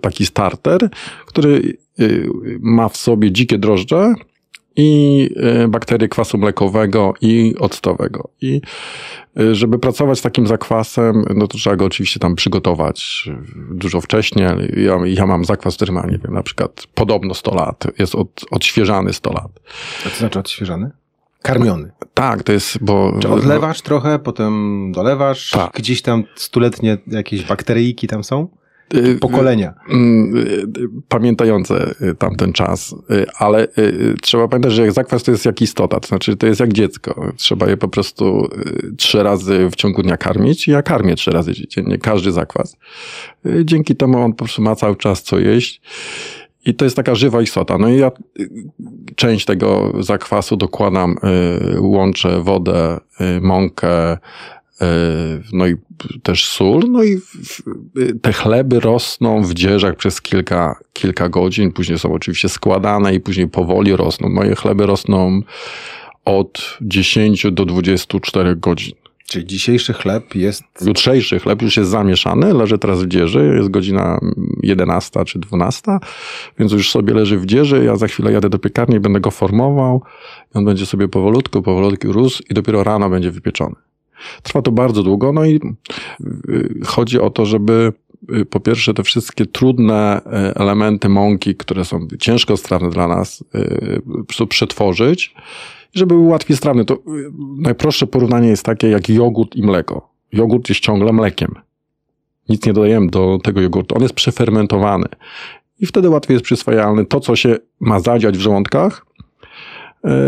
taki 0.00 0.26
starter, 0.26 0.88
który 1.26 1.78
ma 2.60 2.88
w 2.88 2.96
sobie 2.96 3.32
dzikie 3.32 3.58
drożdże, 3.58 4.14
i 4.76 5.30
e, 5.36 5.68
bakterie 5.68 6.08
kwasu 6.08 6.38
mlekowego 6.38 7.14
i 7.20 7.54
octowego. 7.58 8.28
I 8.40 8.60
e, 9.40 9.54
żeby 9.54 9.78
pracować 9.78 10.18
z 10.18 10.22
takim 10.22 10.46
zakwasem, 10.46 11.24
no 11.34 11.46
to 11.46 11.58
trzeba 11.58 11.76
go 11.76 11.84
oczywiście 11.84 12.20
tam 12.20 12.34
przygotować 12.34 13.30
dużo 13.70 14.00
wcześniej. 14.00 14.46
Ja, 14.76 14.98
ja 15.04 15.26
mam 15.26 15.44
zakwas, 15.44 15.76
który 15.76 15.92
ma, 15.92 16.06
nie 16.06 16.18
wiem, 16.18 16.34
na 16.34 16.42
przykład 16.42 16.86
podobno 16.94 17.34
100 17.34 17.54
lat. 17.54 17.84
Jest 17.98 18.14
od, 18.14 18.44
odświeżany 18.50 19.12
100 19.12 19.32
lat. 19.32 19.50
A 20.06 20.10
co 20.10 20.16
znaczy 20.16 20.38
odświeżany? 20.38 20.90
Karmiony. 21.42 21.92
Tak, 22.14 22.42
to 22.42 22.52
jest, 22.52 22.78
bo... 22.80 23.12
Czy 23.20 23.28
odlewasz 23.28 23.82
trochę, 23.82 24.18
potem 24.18 24.92
dolewasz? 24.92 25.50
Tak. 25.50 25.72
Gdzieś 25.74 26.02
tam 26.02 26.24
stuletnie 26.34 26.98
jakieś 27.06 27.44
bakteryjki 27.44 28.06
tam 28.06 28.24
są? 28.24 28.48
Y, 28.94 29.18
pokolenia. 29.18 29.74
Y, 29.88 29.94
y, 29.94 30.88
pamiętające 31.08 31.94
tamten 32.18 32.52
czas, 32.52 32.94
ale 33.38 33.68
trzeba 34.22 34.48
pamiętać, 34.48 34.72
że 34.72 34.92
zakwas 34.92 35.22
to 35.22 35.30
jest 35.30 35.44
jak 35.44 35.62
istota, 35.62 36.00
to 36.00 36.08
znaczy 36.08 36.36
to 36.36 36.46
jest 36.46 36.60
jak 36.60 36.72
dziecko. 36.72 37.32
Trzeba 37.36 37.68
je 37.68 37.76
po 37.76 37.88
prostu 37.88 38.48
trzy 38.96 39.22
razy 39.22 39.68
w 39.70 39.76
ciągu 39.76 40.02
dnia 40.02 40.16
karmić. 40.16 40.68
Ja 40.68 40.82
karmię 40.82 41.16
trzy 41.16 41.30
razy 41.30 41.52
dziennie, 41.68 41.98
każdy 41.98 42.32
zakwas. 42.32 42.76
Dzięki 43.64 43.96
temu 43.96 44.18
on 44.18 44.32
po 44.32 44.44
prostu 44.44 44.62
ma 44.62 44.76
cały 44.76 44.96
czas 44.96 45.22
co 45.22 45.38
jeść. 45.38 45.80
I 46.64 46.74
to 46.74 46.84
jest 46.84 46.96
taka 46.96 47.14
żywa 47.14 47.42
istota. 47.42 47.78
No 47.78 47.88
i 47.88 47.98
ja 47.98 48.10
część 49.16 49.46
tego 49.46 49.92
zakwasu 50.00 50.56
dokładam, 50.56 51.16
łączę 51.78 52.42
wodę, 52.42 52.98
mąkę, 53.40 54.18
no 55.52 55.66
i 55.66 55.76
też 56.22 56.48
sól, 56.48 56.82
no 56.90 57.04
i 57.04 57.20
te 58.22 58.32
chleby 58.32 58.80
rosną 58.80 59.42
w 59.42 59.54
dzieżach 59.54 59.96
przez 59.96 60.22
kilka, 60.22 60.80
kilka 60.92 61.28
godzin, 61.28 61.72
później 61.72 61.98
są 61.98 62.12
oczywiście 62.12 62.48
składane 62.48 63.14
i 63.14 63.20
później 63.20 63.48
powoli 63.48 63.96
rosną. 63.96 64.28
Moje 64.28 64.54
chleby 64.54 64.86
rosną 64.86 65.40
od 66.24 66.78
10 66.80 67.46
do 67.52 67.64
24 67.64 68.56
godzin. 68.56 68.94
Czyli 69.26 69.46
dzisiejszy 69.46 69.92
chleb 69.92 70.34
jest. 70.34 70.62
Jutrzejszy 70.86 71.38
chleb 71.38 71.62
już 71.62 71.76
jest 71.76 71.90
zamieszany, 71.90 72.54
leży 72.54 72.78
teraz 72.78 73.02
w 73.02 73.08
dzieży, 73.08 73.54
jest 73.56 73.68
godzina 73.68 74.20
11 74.62 75.24
czy 75.24 75.38
12, 75.38 75.82
więc 76.58 76.72
już 76.72 76.90
sobie 76.90 77.14
leży 77.14 77.38
w 77.38 77.46
dzieży. 77.46 77.84
Ja 77.84 77.96
za 77.96 78.06
chwilę 78.06 78.32
jadę 78.32 78.48
do 78.48 78.58
piekarni, 78.58 79.00
będę 79.00 79.20
go 79.20 79.30
formował, 79.30 80.02
i 80.54 80.58
on 80.58 80.64
będzie 80.64 80.86
sobie 80.86 81.08
powolutku, 81.08 81.62
powolutku 81.62 82.12
rósł 82.12 82.42
i 82.50 82.54
dopiero 82.54 82.84
rano 82.84 83.10
będzie 83.10 83.30
wypieczony. 83.30 83.74
Trwa 84.42 84.62
to 84.62 84.72
bardzo 84.72 85.02
długo, 85.02 85.32
no 85.32 85.44
i 85.44 85.60
y, 86.48 86.80
chodzi 86.86 87.20
o 87.20 87.30
to, 87.30 87.46
żeby 87.46 87.92
y, 88.36 88.44
po 88.44 88.60
pierwsze 88.60 88.94
te 88.94 89.02
wszystkie 89.02 89.46
trudne 89.46 90.20
y, 90.20 90.54
elementy 90.54 91.08
mąki, 91.08 91.54
które 91.54 91.84
są 91.84 92.08
ciężko 92.20 92.56
strawne 92.56 92.90
dla 92.90 93.08
nas, 93.08 93.44
przetworzyć, 94.48 95.34
żeby 95.94 96.14
były 96.14 96.26
łatwiej 96.26 96.56
strawne. 96.56 96.84
To 96.84 96.98
najprostsze 97.58 98.06
porównanie 98.06 98.48
jest 98.48 98.62
takie 98.62 98.88
jak 98.88 99.08
jogurt 99.08 99.56
i 99.56 99.62
mleko. 99.62 100.08
Jogurt 100.32 100.68
jest 100.68 100.80
ciągle 100.80 101.12
mlekiem. 101.12 101.54
Nic 102.48 102.66
nie 102.66 102.72
dodajemy 102.72 103.06
do 103.06 103.38
tego 103.42 103.60
jogurtu. 103.60 103.96
On 103.96 104.02
jest 104.02 104.14
przefermentowany. 104.14 105.06
I 105.80 105.86
wtedy 105.86 106.08
łatwiej 106.08 106.34
jest 106.34 106.44
przyswajalny. 106.44 107.06
To, 107.06 107.20
co 107.20 107.36
się 107.36 107.56
ma 107.80 108.00
zadziać 108.00 108.38
w 108.38 108.40
żołądkach, 108.40 109.05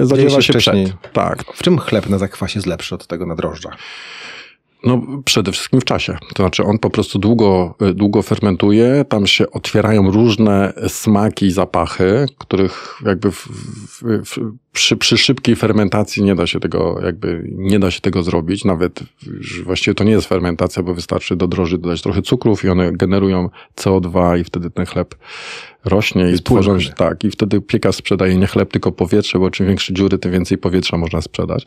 zadziewa 0.03 0.43
się 0.43 0.53
wcześniej. 0.53 0.87
przed. 0.87 1.13
Tak. 1.13 1.45
W 1.55 1.63
czym 1.63 1.79
chleb 1.79 2.09
na 2.09 2.19
zakwasie 2.19 2.59
jest 2.59 2.67
lepszy 2.67 2.95
od 2.95 3.07
tego 3.07 3.27
na 3.27 3.35
drożdżach? 3.35 3.77
No, 4.85 5.03
przede 5.25 5.53
wszystkim 5.53 5.81
w 5.81 5.85
czasie. 5.85 6.19
To 6.35 6.43
znaczy, 6.43 6.65
on 6.65 6.79
po 6.79 6.91
prostu 6.91 7.19
długo, 7.19 7.75
długo 7.95 8.23
fermentuje, 8.23 9.05
tam 9.09 9.27
się 9.27 9.51
otwierają 9.51 10.11
różne 10.11 10.73
smaki 10.89 11.47
i 11.47 11.51
zapachy, 11.51 12.27
których 12.39 12.95
jakby 13.05 13.31
w, 13.31 13.49
w, 13.49 14.03
w, 14.03 14.39
przy, 14.73 14.97
przy 14.97 15.19
szybkiej 15.19 15.57
fermentacji 15.57 16.23
nie 16.23 16.35
da 16.35 16.47
się 16.47 16.61
tego, 16.61 17.01
jakby 17.05 17.45
nie 17.53 17.79
da 17.79 17.91
się 17.91 18.01
tego 18.01 18.23
zrobić. 18.23 18.65
Nawet 18.65 19.01
właściwie 19.65 19.95
to 19.95 20.05
nie 20.05 20.13
jest 20.13 20.27
fermentacja, 20.27 20.83
bo 20.83 20.95
wystarczy 20.95 21.37
do 21.37 21.47
droży 21.47 21.79
dodać 21.79 22.03
trochę 22.03 22.23
cukrów 22.23 22.65
i 22.65 22.69
one 22.69 22.93
generują 22.93 23.51
CO2 23.77 24.41
i 24.41 24.45
wtedy 24.45 24.71
ten 24.71 24.87
chleb 24.87 25.15
rośnie 25.89 26.31
i 26.31 26.43
tworzą 26.43 26.81
się, 26.81 26.93
tak, 26.93 27.25
i 27.25 27.31
wtedy 27.31 27.61
piekarz 27.61 27.97
sprzedaje 27.97 28.37
nie 28.37 28.47
chleb, 28.47 28.73
tylko 28.73 28.93
powietrze, 28.93 29.39
bo 29.39 29.51
czym 29.51 29.67
większe 29.67 29.95
dziury, 29.95 30.19
tym 30.19 30.33
więcej 30.33 30.59
powietrza 30.59 30.97
można 30.97 31.21
sprzedać. 31.21 31.67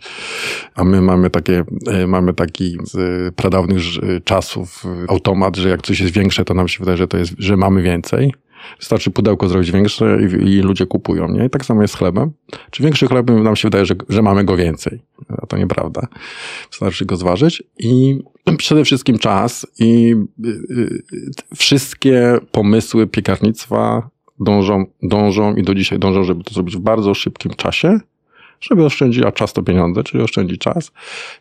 A 0.76 0.84
my 0.84 1.02
mamy 1.02 1.30
takie, 1.30 1.64
e, 1.88 2.08
mamy 2.08 2.34
taki 2.34 2.78
z 2.84 3.36
pradawnych 3.36 3.82
czasów 4.24 4.84
automat, 5.08 5.58
że 5.58 5.70
jak 5.70 5.82
coś 5.82 6.00
jest 6.00 6.14
większe, 6.14 6.46
to 6.46 6.54
nam 6.54 6.68
się 6.68 6.80
wydaje, 6.80 6.98
że 6.98 7.08
to 7.08 7.18
jest, 7.18 7.34
że 7.38 7.58
mamy 7.58 7.82
więcej. 7.82 8.32
Wystarczy 8.80 9.12
pudełko 9.12 9.48
zrobić 9.48 9.72
większe 9.72 10.18
i, 10.22 10.54
i, 10.54 10.62
ludzie 10.62 10.86
kupują, 10.86 11.28
nie? 11.28 11.46
I 11.46 11.50
tak 11.50 11.66
samo 11.66 11.82
jest 11.82 11.94
z 11.94 11.98
chlebem. 11.98 12.32
Czy 12.72 12.84
większy 12.84 13.08
chleb 13.08 13.30
nam 13.30 13.56
się 13.56 13.66
wydaje, 13.66 13.86
że, 13.86 13.96
że 14.10 14.22
mamy 14.22 14.44
go 14.44 14.58
więcej? 14.58 15.00
A 15.42 15.46
to 15.46 15.58
nieprawda. 15.58 16.08
Wystarczy 16.72 17.06
go 17.06 17.16
zważyć 17.16 17.64
i 17.80 18.20
przede 18.58 18.86
wszystkim 18.86 19.18
czas 19.18 19.68
i 19.80 20.16
y, 20.46 20.50
y, 20.50 21.04
wszystkie 21.56 22.38
pomysły 22.52 23.08
piekarnictwa 23.08 24.10
dążą, 24.40 24.86
dążą 25.04 25.56
i 25.56 25.64
do 25.64 25.76
dzisiaj 25.76 26.00
dążą, 26.00 26.24
żeby 26.24 26.44
to 26.44 26.54
zrobić 26.54 26.76
w 26.76 26.80
bardzo 26.80 27.14
szybkim 27.14 27.54
czasie, 27.54 28.00
żeby 28.62 28.86
oszczędzić, 28.86 29.24
a 29.24 29.32
czas 29.32 29.54
to 29.54 29.64
pieniądze, 29.64 30.04
czyli 30.04 30.24
oszczędzić 30.24 30.62
czas. 30.62 30.92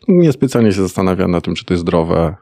Niespecjalnie 0.07 0.71
się 0.71 0.81
zastanawia 0.81 1.27
na 1.27 1.41
tym, 1.41 1.55
czy 1.55 1.65
to 1.65 1.73
jest 1.73 1.81
zdrowe, 1.81 2.35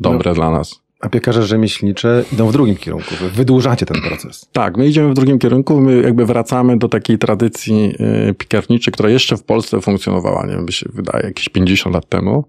dobre 0.00 0.30
no. 0.30 0.34
dla 0.34 0.50
nas. 0.50 0.82
A 1.00 1.08
piekarze 1.08 1.42
rzemieślnicze 1.42 2.24
idą 2.32 2.46
w 2.48 2.52
drugim 2.52 2.76
kierunku. 2.76 3.14
Wy 3.20 3.30
wydłużacie 3.30 3.86
ten 3.86 4.02
proces. 4.02 4.48
Tak, 4.52 4.76
my 4.76 4.86
idziemy 4.86 5.10
w 5.10 5.14
drugim 5.14 5.38
kierunku. 5.38 5.80
My 5.80 6.02
jakby 6.02 6.26
wracamy 6.26 6.78
do 6.78 6.88
takiej 6.88 7.18
tradycji 7.18 7.94
y, 8.30 8.34
piekarniczej, 8.34 8.92
która 8.92 9.10
jeszcze 9.10 9.36
w 9.36 9.42
Polsce 9.42 9.80
funkcjonowała, 9.80 10.46
nie 10.46 10.52
wiem, 10.52 10.66
by 10.66 10.72
się 10.72 10.86
wydaje, 10.94 11.26
jakieś 11.26 11.48
50 11.48 11.94
lat 11.94 12.08
temu. 12.08 12.44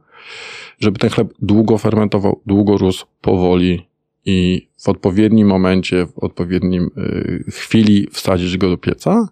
Żeby 0.79 0.99
ten 0.99 1.09
chleb 1.09 1.33
długo 1.41 1.77
fermentował, 1.77 2.41
długo 2.45 2.77
rósł, 2.77 3.05
powoli 3.21 3.87
i 4.25 4.67
w 4.79 4.89
odpowiednim 4.89 5.47
momencie, 5.47 6.05
w 6.05 6.19
odpowiednim 6.19 6.91
y, 6.97 7.51
chwili 7.51 8.07
wsadzić 8.11 8.57
go 8.57 8.69
do 8.69 8.77
pieca. 8.77 9.27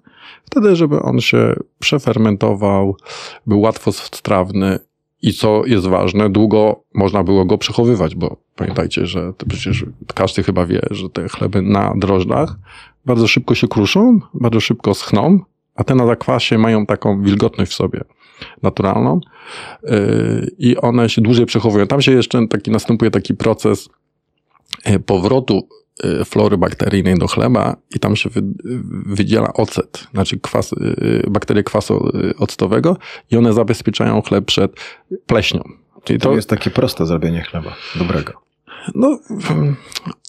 Wtedy, 0.45 0.75
żeby 0.75 1.01
on 1.01 1.19
się 1.19 1.55
przefermentował, 1.79 2.95
był 3.47 3.61
łatwo 3.61 3.91
strawny 3.91 4.79
i 5.21 5.33
co 5.33 5.65
jest 5.65 5.87
ważne, 5.87 6.29
długo 6.29 6.83
można 6.93 7.23
było 7.23 7.45
go 7.45 7.57
przechowywać, 7.57 8.15
bo 8.15 8.37
pamiętajcie, 8.55 9.05
że 9.05 9.33
przecież 9.49 9.85
każdy 10.15 10.43
chyba 10.43 10.65
wie, 10.65 10.81
że 10.91 11.09
te 11.09 11.29
chleby 11.29 11.61
na 11.61 11.93
drożdżach 11.95 12.55
bardzo 13.05 13.27
szybko 13.27 13.55
się 13.55 13.67
kruszą, 13.67 14.19
bardzo 14.33 14.59
szybko 14.59 14.93
schną, 14.93 15.39
a 15.75 15.83
te 15.83 15.95
na 15.95 16.05
zakwasie 16.05 16.57
mają 16.57 16.85
taką 16.85 17.21
wilgotność 17.21 17.71
w 17.71 17.75
sobie 17.75 18.01
naturalną 18.63 19.19
yy, 19.83 20.51
i 20.57 20.77
one 20.77 21.09
się 21.09 21.21
dłużej 21.21 21.45
przechowują. 21.45 21.87
Tam 21.87 22.01
się 22.01 22.11
jeszcze 22.11 22.47
taki 22.47 22.71
następuje 22.71 23.11
taki 23.11 23.33
proces 23.33 23.89
powrotu 25.05 25.67
yy, 26.03 26.25
flory 26.25 26.57
bakteryjnej 26.57 27.15
do 27.15 27.27
chleba 27.27 27.75
i 27.95 27.99
tam 27.99 28.15
się 28.15 28.29
wydziela 29.05 29.53
ocet, 29.53 30.07
znaczy 30.13 30.39
kwas, 30.39 30.75
bakterie 31.29 31.63
kwasu 31.63 32.11
octowego 32.37 32.97
i 33.31 33.37
one 33.37 33.53
zabezpieczają 33.53 34.21
chleb 34.21 34.45
przed 34.45 34.71
pleśnią. 35.25 35.63
Czyli 36.03 36.19
to, 36.19 36.29
to 36.29 36.35
jest 36.35 36.49
takie 36.49 36.69
proste 36.69 37.05
zrobienie 37.05 37.41
chleba 37.41 37.75
dobrego. 37.95 38.33
No, 38.95 39.19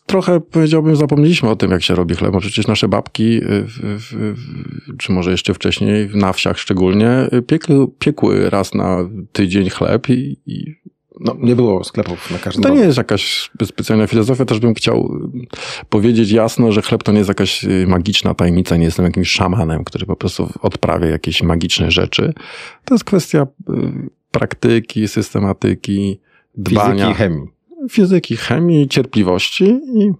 trochę 0.06 0.40
powiedziałbym, 0.40 0.96
zapomnieliśmy 0.96 1.48
o 1.48 1.56
tym, 1.56 1.70
jak 1.70 1.82
się 1.82 1.94
robi 1.94 2.14
chleb. 2.14 2.34
Przecież 2.40 2.66
nasze 2.66 2.88
babki, 2.88 3.40
czy 4.98 5.12
może 5.12 5.30
jeszcze 5.30 5.54
wcześniej, 5.54 6.10
na 6.14 6.32
wsiach 6.32 6.58
szczególnie, 6.58 7.28
piekły, 7.46 7.88
piekły 7.98 8.50
raz 8.50 8.74
na 8.74 9.08
tydzień 9.32 9.70
chleb 9.70 10.08
i, 10.08 10.40
i 10.46 10.74
no, 11.20 11.36
nie 11.38 11.56
było 11.56 11.84
sklepów 11.84 12.30
na 12.30 12.38
każdym 12.38 12.62
To 12.62 12.68
nie 12.68 12.80
jest 12.80 12.98
jakaś 12.98 13.50
specjalna 13.64 14.06
filozofia. 14.06 14.44
Też 14.44 14.58
bym 14.58 14.74
chciał 14.74 15.20
powiedzieć 15.88 16.30
jasno, 16.30 16.72
że 16.72 16.82
chleb 16.82 17.02
to 17.02 17.12
nie 17.12 17.18
jest 17.18 17.28
jakaś 17.28 17.66
magiczna 17.86 18.34
tajemnica. 18.34 18.76
Nie 18.76 18.84
jestem 18.84 19.04
jakimś 19.04 19.30
szamanem, 19.30 19.84
który 19.84 20.06
po 20.06 20.16
prostu 20.16 20.50
odprawia 20.60 21.06
jakieś 21.06 21.42
magiczne 21.42 21.90
rzeczy. 21.90 22.32
To 22.84 22.94
jest 22.94 23.04
kwestia 23.04 23.46
praktyki, 24.30 25.08
systematyki, 25.08 26.20
dbania. 26.54 26.94
Fizyki 26.94 27.10
i 27.10 27.14
chemii. 27.14 27.48
Fizyki, 27.90 28.36
chemii, 28.36 28.88
cierpliwości 28.88 29.64
i, 29.94 30.12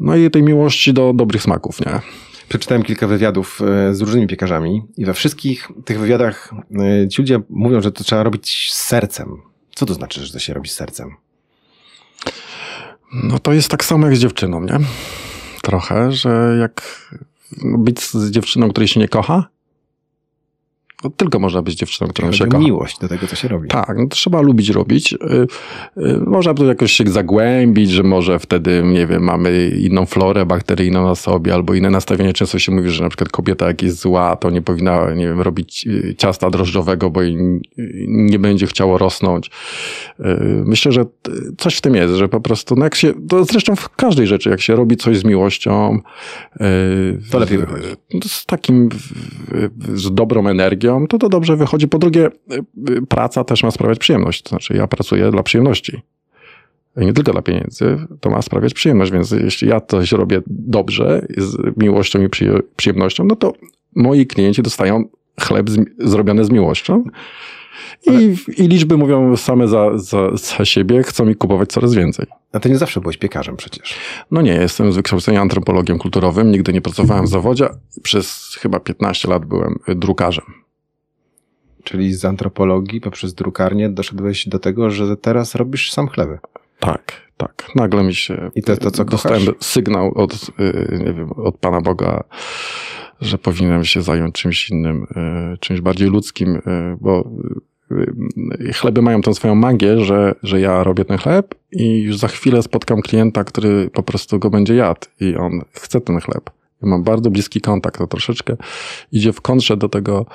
no 0.00 0.16
i 0.16 0.30
tej 0.30 0.42
miłości 0.42 0.92
do 0.92 1.12
dobrych 1.12 1.42
smaków, 1.42 1.86
nie? 1.86 2.00
Przeczytałem 2.48 2.82
kilka 2.82 3.06
wywiadów 3.06 3.60
e, 3.62 3.94
z 3.94 4.00
różnymi 4.00 4.26
piekarzami 4.26 4.82
i 4.96 5.04
we 5.04 5.14
wszystkich 5.14 5.68
tych 5.84 6.00
wywiadach 6.00 6.54
e, 7.04 7.08
ci 7.08 7.22
ludzie 7.22 7.40
mówią, 7.50 7.80
że 7.80 7.92
to 7.92 8.04
trzeba 8.04 8.22
robić 8.22 8.72
z 8.72 8.80
sercem. 8.80 9.51
Co 9.74 9.86
to 9.86 9.94
znaczy, 9.94 10.26
że 10.26 10.32
to 10.32 10.38
się 10.38 10.54
robi 10.54 10.68
z 10.68 10.74
sercem? 10.74 11.16
No 13.12 13.38
to 13.38 13.52
jest 13.52 13.68
tak 13.68 13.84
samo 13.84 14.06
jak 14.06 14.16
z 14.16 14.20
dziewczyną, 14.20 14.64
nie? 14.64 14.78
Trochę, 15.62 16.12
że 16.12 16.56
jak 16.60 17.10
być 17.62 18.00
z 18.00 18.30
dziewczyną, 18.30 18.70
której 18.70 18.88
się 18.88 19.00
nie 19.00 19.08
kocha, 19.08 19.48
no, 21.04 21.10
tylko 21.10 21.38
można 21.38 21.62
być 21.62 21.74
dziewczyną, 21.74 22.10
którą 22.10 22.32
się 22.32 22.46
kocha. 22.46 22.58
miłość 22.58 22.98
do 22.98 23.08
tego, 23.08 23.26
co 23.26 23.36
się 23.36 23.48
robi. 23.48 23.68
Tak, 23.68 23.94
no, 23.98 24.06
trzeba 24.06 24.40
lubić 24.40 24.68
robić. 24.68 25.12
Y, 25.12 25.16
y, 26.02 26.20
można 26.26 26.54
to 26.54 26.64
jakoś 26.64 26.92
się 26.92 27.04
zagłębić, 27.06 27.90
że 27.90 28.02
może 28.02 28.38
wtedy, 28.38 28.82
nie 28.84 29.06
wiem, 29.06 29.22
mamy 29.22 29.68
inną 29.68 30.06
florę 30.06 30.46
bakteryjną 30.46 31.04
na 31.04 31.14
sobie 31.14 31.54
albo 31.54 31.74
inne 31.74 31.90
nastawienie. 31.90 32.32
Często 32.32 32.58
się 32.58 32.72
mówi, 32.72 32.90
że 32.90 33.02
na 33.02 33.08
przykład 33.08 33.28
kobieta 33.28 33.66
jak 33.66 33.82
jest 33.82 34.00
zła, 34.00 34.36
to 34.36 34.50
nie 34.50 34.62
powinna, 34.62 35.14
nie 35.14 35.26
wiem, 35.26 35.40
robić 35.40 35.86
y, 35.86 36.14
ciasta 36.18 36.50
drożdżowego, 36.50 37.10
bo 37.10 37.22
jej 37.22 37.36
nie 38.08 38.38
będzie 38.38 38.66
chciało 38.66 38.98
rosnąć. 38.98 39.50
Myślę, 40.64 40.92
że 40.92 41.04
coś 41.58 41.76
w 41.76 41.80
tym 41.80 41.94
jest, 41.94 42.14
że 42.14 42.28
po 42.28 42.40
prostu, 42.40 42.76
no 42.76 42.84
jak 42.84 42.94
się, 42.94 43.12
to 43.28 43.44
zresztą 43.44 43.76
w 43.76 43.88
każdej 43.88 44.26
rzeczy, 44.26 44.50
jak 44.50 44.60
się 44.60 44.76
robi 44.76 44.96
coś 44.96 45.18
z 45.18 45.24
miłością, 45.24 45.98
to 47.30 47.38
lepiej 47.38 47.58
wychodzi. 47.58 47.86
Z 48.26 48.46
takim, 48.46 48.88
z 49.94 50.14
dobrą 50.14 50.48
energią, 50.48 50.91
to 51.08 51.18
to 51.18 51.28
dobrze 51.28 51.56
wychodzi. 51.56 51.88
Po 51.88 51.98
drugie, 51.98 52.26
y, 52.26 52.90
y, 52.90 53.06
praca 53.06 53.44
też 53.44 53.62
ma 53.62 53.70
sprawiać 53.70 53.98
przyjemność. 53.98 54.42
To 54.42 54.48
znaczy, 54.48 54.74
ja 54.76 54.86
pracuję 54.86 55.30
dla 55.30 55.42
przyjemności. 55.42 56.02
I 56.96 57.06
nie 57.06 57.12
tylko 57.12 57.32
dla 57.32 57.42
pieniędzy, 57.42 57.98
to 58.20 58.30
ma 58.30 58.42
sprawiać 58.42 58.74
przyjemność, 58.74 59.12
więc 59.12 59.30
jeśli 59.30 59.68
ja 59.68 59.80
coś 59.80 60.12
robię 60.12 60.42
dobrze, 60.46 61.26
z 61.36 61.76
miłością 61.76 62.22
i 62.22 62.28
przyjemnością, 62.76 63.24
no 63.24 63.36
to 63.36 63.52
moi 63.96 64.26
klienci 64.26 64.62
dostają 64.62 65.04
chleb 65.40 65.70
z, 65.70 65.78
zrobiony 65.98 66.44
z 66.44 66.50
miłością. 66.50 67.04
I, 68.06 68.10
Ale... 68.10 68.22
I, 68.56 68.68
liczby 68.68 68.96
mówią 68.96 69.36
same 69.36 69.68
za, 69.68 69.98
za, 69.98 70.36
za 70.36 70.64
siebie, 70.64 71.02
chcą 71.02 71.24
mi 71.24 71.34
kupować 71.34 71.72
coraz 71.72 71.94
więcej. 71.94 72.26
A 72.52 72.60
ty 72.60 72.70
nie 72.70 72.78
zawsze 72.78 73.00
byłeś 73.00 73.16
piekarzem 73.16 73.56
przecież. 73.56 73.94
No 74.30 74.42
nie, 74.42 74.52
jestem 74.52 74.92
z 74.92 74.96
wykształcenia 74.96 75.40
antropologiem 75.40 75.98
kulturowym, 75.98 76.50
nigdy 76.50 76.72
nie 76.72 76.80
pracowałem 76.80 77.24
w 77.24 77.28
zawodzie. 77.28 77.68
Przez 78.02 78.56
chyba 78.60 78.80
15 78.80 79.28
lat 79.28 79.44
byłem 79.44 79.78
drukarzem. 79.88 80.44
Czyli 81.84 82.14
z 82.14 82.24
antropologii 82.24 83.00
poprzez 83.00 83.34
drukarnię 83.34 83.88
doszedłeś 83.88 84.48
do 84.48 84.58
tego, 84.58 84.90
że 84.90 85.16
teraz 85.16 85.54
robisz 85.54 85.92
sam 85.92 86.08
chleby. 86.08 86.38
Tak, 86.80 87.12
tak. 87.36 87.66
Nagle 87.74 88.04
mi 88.04 88.14
się. 88.14 88.50
I 88.54 88.62
to, 88.62 88.76
to 88.76 88.90
co 88.90 89.04
Dostałem 89.04 89.46
kochasz? 89.46 89.66
sygnał 89.66 90.12
od, 90.14 90.32
y, 90.60 90.98
nie 91.06 91.12
wiem, 91.12 91.32
od 91.32 91.58
Pana 91.58 91.80
Boga, 91.80 92.24
że 93.20 93.38
powinienem 93.38 93.84
się 93.84 94.02
zająć 94.02 94.34
czymś 94.34 94.70
innym, 94.70 95.06
y, 95.54 95.58
czymś 95.58 95.80
bardziej 95.80 96.08
ludzkim, 96.08 96.56
y, 96.56 96.60
bo 97.00 97.30
chleby 98.74 99.02
mają 99.02 99.20
tą 99.20 99.34
swoją 99.34 99.54
magię, 99.54 100.00
że, 100.00 100.34
że 100.42 100.60
ja 100.60 100.84
robię 100.84 101.04
ten 101.04 101.18
chleb 101.18 101.54
i 101.72 102.02
już 102.02 102.18
za 102.18 102.28
chwilę 102.28 102.62
spotkam 102.62 103.02
klienta, 103.02 103.44
który 103.44 103.90
po 103.90 104.02
prostu 104.02 104.38
go 104.38 104.50
będzie 104.50 104.74
jadł 104.74 105.00
i 105.20 105.36
on 105.36 105.60
chce 105.72 106.00
ten 106.00 106.20
chleb. 106.20 106.50
Ja 106.82 106.88
mam 106.88 107.02
bardzo 107.02 107.30
bliski 107.30 107.60
kontakt, 107.60 107.98
to 107.98 108.06
troszeczkę 108.06 108.56
idzie 109.12 109.32
w 109.32 109.40
kontrze 109.40 109.76
do 109.76 109.88
tego, 109.88 110.26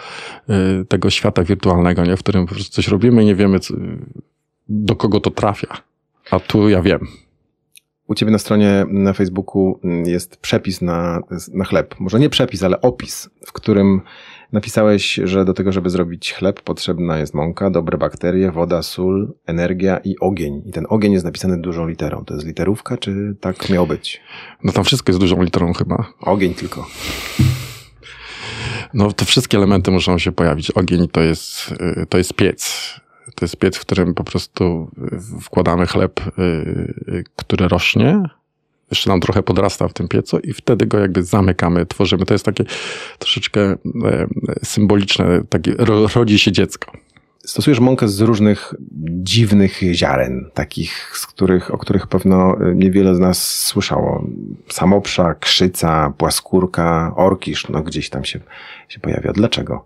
y, 0.81 0.85
tego 0.85 1.09
świata 1.09 1.43
wirtualnego, 1.43 2.05
nie? 2.05 2.17
w 2.17 2.19
którym 2.19 2.45
po 2.45 2.55
prostu 2.55 2.71
coś 2.73 2.87
robimy 2.87 3.23
i 3.23 3.25
nie 3.25 3.35
wiemy, 3.35 3.59
co, 3.59 3.73
do 4.69 4.95
kogo 4.95 5.19
to 5.19 5.31
trafia. 5.31 5.77
A 6.31 6.39
tu 6.39 6.69
ja 6.69 6.81
wiem. 6.81 7.07
U 8.07 8.15
ciebie 8.15 8.31
na 8.31 8.37
stronie 8.37 8.85
na 8.89 9.13
Facebooku 9.13 9.79
jest 10.05 10.37
przepis 10.37 10.81
na, 10.81 11.21
na 11.53 11.65
chleb. 11.65 11.95
Może 11.99 12.19
nie 12.19 12.29
przepis, 12.29 12.63
ale 12.63 12.81
opis, 12.81 13.29
w 13.45 13.53
którym 13.53 14.01
Napisałeś, 14.51 15.19
że 15.23 15.45
do 15.45 15.53
tego, 15.53 15.71
żeby 15.71 15.89
zrobić 15.89 16.33
chleb, 16.33 16.61
potrzebna 16.61 17.17
jest 17.17 17.33
mąka, 17.33 17.69
dobre 17.69 17.97
bakterie, 17.97 18.51
woda, 18.51 18.81
sól, 18.81 19.33
energia 19.45 19.97
i 19.97 20.19
ogień. 20.19 20.61
I 20.65 20.71
ten 20.71 20.85
ogień 20.89 21.13
jest 21.13 21.25
napisany 21.25 21.61
dużą 21.61 21.87
literą. 21.87 22.25
To 22.25 22.33
jest 22.33 22.47
literówka, 22.47 22.97
czy 22.97 23.35
tak 23.41 23.69
miało 23.69 23.87
być? 23.87 24.21
No 24.63 24.71
tam 24.71 24.83
wszystko 24.83 25.11
jest 25.11 25.19
dużą 25.19 25.41
literą 25.41 25.73
chyba. 25.73 26.05
Ogień 26.21 26.53
tylko. 26.53 26.87
No 28.93 29.11
te 29.11 29.25
wszystkie 29.25 29.57
elementy 29.57 29.91
muszą 29.91 30.17
się 30.17 30.31
pojawić. 30.31 30.71
Ogień 30.71 31.07
to 31.07 31.21
jest, 31.21 31.71
y, 31.71 32.05
to 32.09 32.17
jest 32.17 32.33
piec. 32.33 32.93
To 33.35 33.45
jest 33.45 33.57
piec, 33.57 33.77
w 33.77 33.81
którym 33.81 34.13
po 34.13 34.23
prostu 34.23 34.91
wkładamy 35.41 35.87
chleb, 35.87 36.19
y, 36.19 36.41
y, 37.09 37.23
który 37.35 37.67
rośnie, 37.67 38.23
jeszcze 38.91 39.09
nam 39.09 39.21
trochę 39.21 39.43
podrasta 39.43 39.87
w 39.87 39.93
tym 39.93 40.07
piecu 40.07 40.39
i 40.39 40.53
wtedy 40.53 40.85
go 40.85 40.99
jakby 40.99 41.23
zamykamy, 41.23 41.85
tworzymy. 41.85 42.25
To 42.25 42.33
jest 42.33 42.45
takie 42.45 42.63
troszeczkę 43.19 43.61
e, 43.61 43.77
symboliczne, 44.63 45.41
takie 45.49 45.75
rodzi 46.15 46.39
się 46.39 46.51
dziecko. 46.51 46.91
Stosujesz 47.45 47.79
mąkę 47.79 48.07
z 48.07 48.21
różnych 48.21 48.73
dziwnych 49.23 49.81
ziaren, 49.93 50.49
takich, 50.53 51.11
z 51.17 51.25
których, 51.25 51.73
o 51.73 51.77
których 51.77 52.07
pewno 52.07 52.57
niewiele 52.75 53.15
z 53.15 53.19
nas 53.19 53.63
słyszało. 53.65 54.27
Samopsza, 54.69 55.33
krzyca, 55.33 56.13
płaskórka, 56.17 57.13
orkisz, 57.15 57.69
no 57.69 57.81
gdzieś 57.81 58.09
tam 58.09 58.25
się, 58.25 58.39
się 58.89 58.99
pojawia. 58.99 59.33
Dlaczego? 59.33 59.85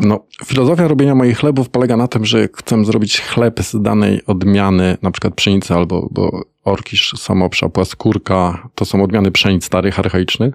No, 0.00 0.24
filozofia 0.46 0.88
robienia 0.88 1.14
moich 1.14 1.38
chlebów 1.38 1.68
polega 1.68 1.96
na 1.96 2.08
tym, 2.08 2.24
że 2.24 2.48
chcę 2.56 2.84
zrobić 2.84 3.20
chleb 3.20 3.60
z 3.60 3.82
danej 3.82 4.24
odmiany, 4.26 4.98
na 5.02 5.10
przykład 5.10 5.34
pszenicy 5.34 5.74
albo 5.74 6.08
bo 6.10 6.44
orkisz, 6.68 7.14
samopsza, 7.16 7.68
płaskórka, 7.68 8.68
to 8.74 8.84
są 8.84 9.02
odmiany 9.02 9.30
pszenic 9.30 9.64
starych, 9.64 9.98
archaicznych, 9.98 10.54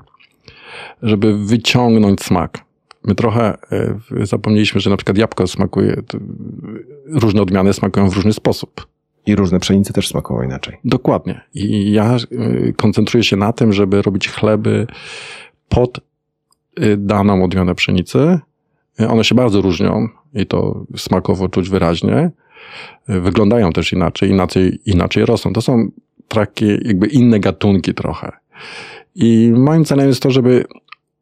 żeby 1.02 1.46
wyciągnąć 1.46 2.22
smak. 2.22 2.60
My 3.04 3.16
trochę 3.16 3.58
e, 3.72 4.26
zapomnieliśmy, 4.26 4.82
że 4.82 4.90
na 4.90 4.98
przykład 4.98 5.18
jabłko 5.18 5.48
smakuje, 5.48 6.02
różne 7.06 7.42
odmiany 7.42 7.74
smakują 7.74 8.10
w 8.10 8.16
różny 8.16 8.34
sposób. 8.34 8.88
I 9.26 9.36
różne 9.36 9.60
pszenice 9.60 9.94
też 9.94 10.08
smakują 10.08 10.42
inaczej. 10.42 10.78
Dokładnie. 10.86 11.42
I 11.54 11.92
ja 11.92 12.18
y, 12.32 12.74
koncentruję 12.78 13.24
się 13.24 13.36
na 13.36 13.54
tym, 13.54 13.74
żeby 13.74 14.02
robić 14.02 14.30
chleby 14.30 14.88
pod 15.70 16.00
daną 16.98 17.44
odmianę 17.44 17.76
pszenicy. 17.76 18.40
One 19.10 19.24
się 19.24 19.36
bardzo 19.36 19.62
różnią 19.62 20.08
i 20.34 20.46
to 20.46 20.86
smakowo 20.98 21.50
czuć 21.50 21.70
wyraźnie. 21.70 22.32
Wyglądają 23.08 23.72
też 23.72 23.94
inaczej, 23.94 24.30
inaczej, 24.30 24.80
inaczej 24.86 25.26
rosną. 25.26 25.54
To 25.54 25.62
są 25.62 25.92
takie 26.28 26.78
jakby 26.82 27.08
inne 27.08 27.40
gatunki 27.40 27.94
trochę. 27.94 28.32
I 29.16 29.52
moim 29.56 29.86
celem 29.86 30.08
jest 30.08 30.22
to, 30.22 30.32
żeby 30.32 30.66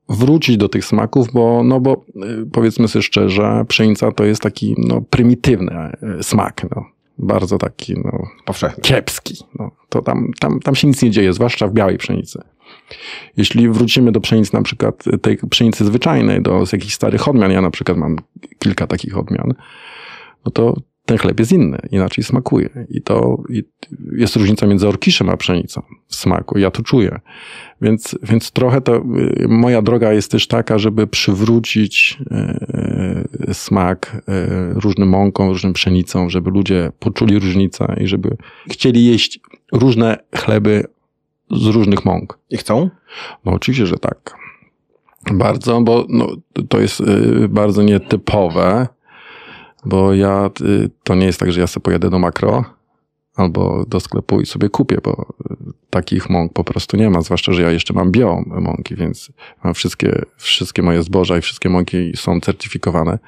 wrócić 0.10 0.58
do 0.58 0.70
tych 0.70 0.86
smaków, 0.86 1.32
bo, 1.34 1.64
no 1.64 1.80
bo 1.80 2.06
powiedzmy 2.54 2.88
sobie 2.88 3.04
szczerze, 3.04 3.66
pszenica 3.68 4.12
to 4.12 4.24
jest 4.24 4.42
taki 4.42 4.76
no, 4.78 5.02
prymitywny 5.02 5.92
smak. 6.22 6.62
No 6.76 6.86
bardzo 7.18 7.58
taki 7.58 7.94
no, 7.94 8.28
Powszechny. 8.46 8.84
kiepski. 8.84 9.36
No, 9.60 9.72
to 9.90 10.02
tam, 10.02 10.32
tam, 10.40 10.60
tam 10.60 10.76
się 10.76 10.88
nic 10.88 11.02
nie 11.02 11.12
dzieje, 11.12 11.34
zwłaszcza 11.34 11.68
w 11.68 11.74
białej 11.74 11.98
pszenicy. 11.98 12.42
Jeśli 13.38 13.70
wrócimy 13.70 14.12
do 14.12 14.22
pszenicy, 14.22 14.54
na 14.54 14.62
przykład 14.62 15.04
tej 15.22 15.38
pszenicy 15.38 15.86
zwyczajnej, 15.86 16.42
do 16.42 16.66
z 16.66 16.74
jakichś 16.74 16.94
starych 16.94 17.28
odmian, 17.28 17.52
ja 17.52 17.62
na 17.62 17.72
przykład 17.72 17.98
mam 17.98 18.16
kilka 18.60 18.88
takich 18.88 19.18
odmian, 19.18 19.54
no 20.46 20.52
to 20.52 20.76
ten 21.12 21.18
chleb 21.18 21.40
jest 21.40 21.52
inny, 21.52 21.78
inaczej 21.92 22.24
smakuje. 22.24 22.70
I 22.90 23.02
to 23.02 23.44
i 23.50 23.64
jest 24.12 24.36
różnica 24.36 24.68
między 24.68 24.88
orkiszem 24.88 25.30
a 25.30 25.38
pszenicą 25.38 25.82
w 26.08 26.16
smaku. 26.16 26.60
Ja 26.60 26.72
to 26.72 26.84
czuję. 26.84 27.20
Więc, 27.82 28.18
więc 28.24 28.52
trochę 28.52 28.82
to 28.82 28.96
y, 28.96 29.48
moja 29.48 29.82
droga 29.82 30.14
jest 30.14 30.32
też 30.32 30.48
taka, 30.48 30.78
żeby 30.78 31.08
przywrócić 31.08 32.18
y, 33.50 33.54
smak 33.54 34.16
y, 34.16 34.80
różnym 34.80 35.10
mąkom, 35.10 35.50
różnym 35.50 35.74
pszenicom, 35.74 36.30
żeby 36.30 36.50
ludzie 36.50 36.92
poczuli 37.00 37.40
różnicę 37.40 37.96
i 38.02 38.08
żeby 38.08 38.38
chcieli 38.70 39.06
jeść 39.06 39.40
różne 39.72 40.18
chleby 40.36 40.84
z 41.52 41.66
różnych 41.66 42.06
mąk. 42.06 42.40
I 42.50 42.58
chcą? 42.58 42.90
No 43.46 43.52
oczywiście, 43.52 43.86
że 43.86 43.98
tak. 43.98 44.36
Bardzo, 45.32 45.82
bo 45.82 46.06
no, 46.10 46.28
to 46.70 46.80
jest 46.80 47.04
bardzo 47.50 47.84
nietypowe 47.84 48.88
bo 49.86 50.14
ja, 50.14 50.50
y, 50.62 50.90
to 51.04 51.16
nie 51.16 51.26
jest 51.26 51.40
tak, 51.40 51.52
że 51.52 51.60
ja 51.60 51.68
sobie 51.68 51.84
pojadę 51.84 52.10
do 52.10 52.20
makro 52.20 52.66
albo 53.36 53.86
do 53.88 54.00
sklepu 54.00 54.42
i 54.42 54.46
sobie 54.46 54.70
kupię, 54.70 54.98
bo 55.04 55.34
y, 55.52 55.56
takich 55.90 56.30
mąk 56.30 56.54
po 56.54 56.64
prostu 56.64 56.98
nie 56.98 57.10
ma, 57.10 57.22
zwłaszcza, 57.22 57.54
że 57.54 57.62
ja 57.62 57.72
jeszcze 57.72 57.94
mam 57.94 58.12
bio 58.12 58.44
mąki, 58.46 58.96
więc 58.96 59.32
mam 59.64 59.74
wszystkie, 59.74 60.22
wszystkie 60.38 60.82
moje 60.82 61.04
zboża 61.04 61.38
i 61.38 61.42
wszystkie 61.42 61.70
mąki 61.70 62.12
są 62.16 62.40
certyfikowane. 62.42 63.20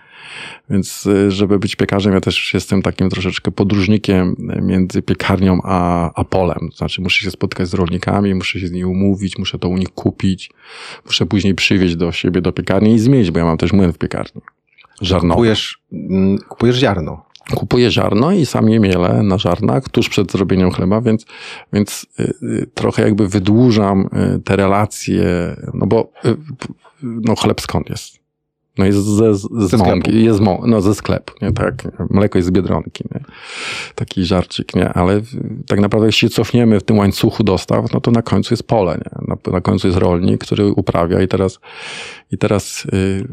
Więc 0.69 1.05
y, 1.05 1.31
żeby 1.31 1.59
być 1.59 1.75
piekarzem, 1.75 2.13
ja 2.13 2.21
też 2.21 2.53
jestem 2.53 2.81
takim 2.81 3.09
troszeczkę 3.09 3.51
podróżnikiem 3.51 4.35
między 4.61 5.01
piekarnią 5.01 5.59
a, 5.63 6.11
a 6.15 6.23
polem. 6.23 6.69
Znaczy 6.75 7.01
muszę 7.01 7.23
się 7.25 7.31
spotkać 7.31 7.67
z 7.67 7.73
rolnikami, 7.73 8.35
muszę 8.35 8.59
się 8.59 8.67
z 8.67 8.71
nimi 8.71 8.85
umówić, 8.85 9.37
muszę 9.37 9.59
to 9.59 9.69
u 9.69 9.77
nich 9.77 9.89
kupić, 9.89 10.51
muszę 11.05 11.25
później 11.25 11.55
przywieźć 11.55 11.95
do 11.95 12.11
siebie 12.11 12.41
do 12.41 12.51
piekarni 12.51 12.93
i 12.93 12.99
zmienić, 12.99 13.31
bo 13.31 13.39
ja 13.39 13.45
mam 13.45 13.57
też 13.57 13.73
młyn 13.73 13.93
w 13.93 13.97
piekarni. 13.97 14.41
Żarnowe. 15.01 15.35
Kupujesz, 15.35 15.81
mm, 15.91 16.37
kupujesz 16.37 16.75
ziarno. 16.75 17.25
Kupuję 17.55 17.91
ziarno 17.91 18.31
i 18.31 18.45
sam 18.45 18.69
je 18.69 18.79
mielę 18.79 19.23
na 19.23 19.37
żarnach 19.37 19.89
tuż 19.89 20.09
przed 20.09 20.31
zrobieniem 20.31 20.71
chleba, 20.71 21.01
więc, 21.01 21.25
więc 21.73 22.05
y, 22.19 22.33
y, 22.43 22.69
trochę 22.73 23.03
jakby 23.03 23.27
wydłużam 23.27 24.09
y, 24.35 24.39
te 24.39 24.55
relacje, 24.55 25.55
no 25.73 25.87
bo 25.87 26.11
no 27.01 27.35
chleb 27.35 27.61
skąd 27.61 27.89
jest? 27.89 28.22
No 28.77 28.85
jest 28.85 29.05
ze, 29.05 29.35
z, 29.35 29.47
ze 29.51 29.77
mąki, 29.77 30.23
jest 30.23 30.39
mo, 30.39 30.63
no 30.67 30.81
ze 30.81 30.95
sklepu, 30.95 31.33
nie, 31.41 31.51
tak, 31.51 31.73
mleko 32.09 32.37
jest 32.39 32.47
z 32.47 32.51
Biedronki, 32.51 33.03
nie, 33.15 33.21
taki 33.95 34.25
żarcik, 34.25 34.75
nie, 34.75 34.89
ale 34.89 35.21
tak 35.67 35.79
naprawdę 35.79 36.07
jeśli 36.07 36.29
cofniemy 36.29 36.79
w 36.79 36.83
tym 36.83 36.97
łańcuchu 36.97 37.43
dostaw, 37.43 37.93
no 37.93 38.01
to 38.01 38.11
na 38.11 38.21
końcu 38.21 38.53
jest 38.53 38.67
pole, 38.67 38.97
nie, 39.05 39.27
na, 39.27 39.51
na 39.51 39.61
końcu 39.61 39.87
jest 39.87 39.99
rolnik, 39.99 40.45
który 40.45 40.65
uprawia 40.67 41.21
i 41.21 41.27
teraz, 41.27 41.59
i 42.31 42.37
teraz 42.37 42.87
yy, 42.91 43.27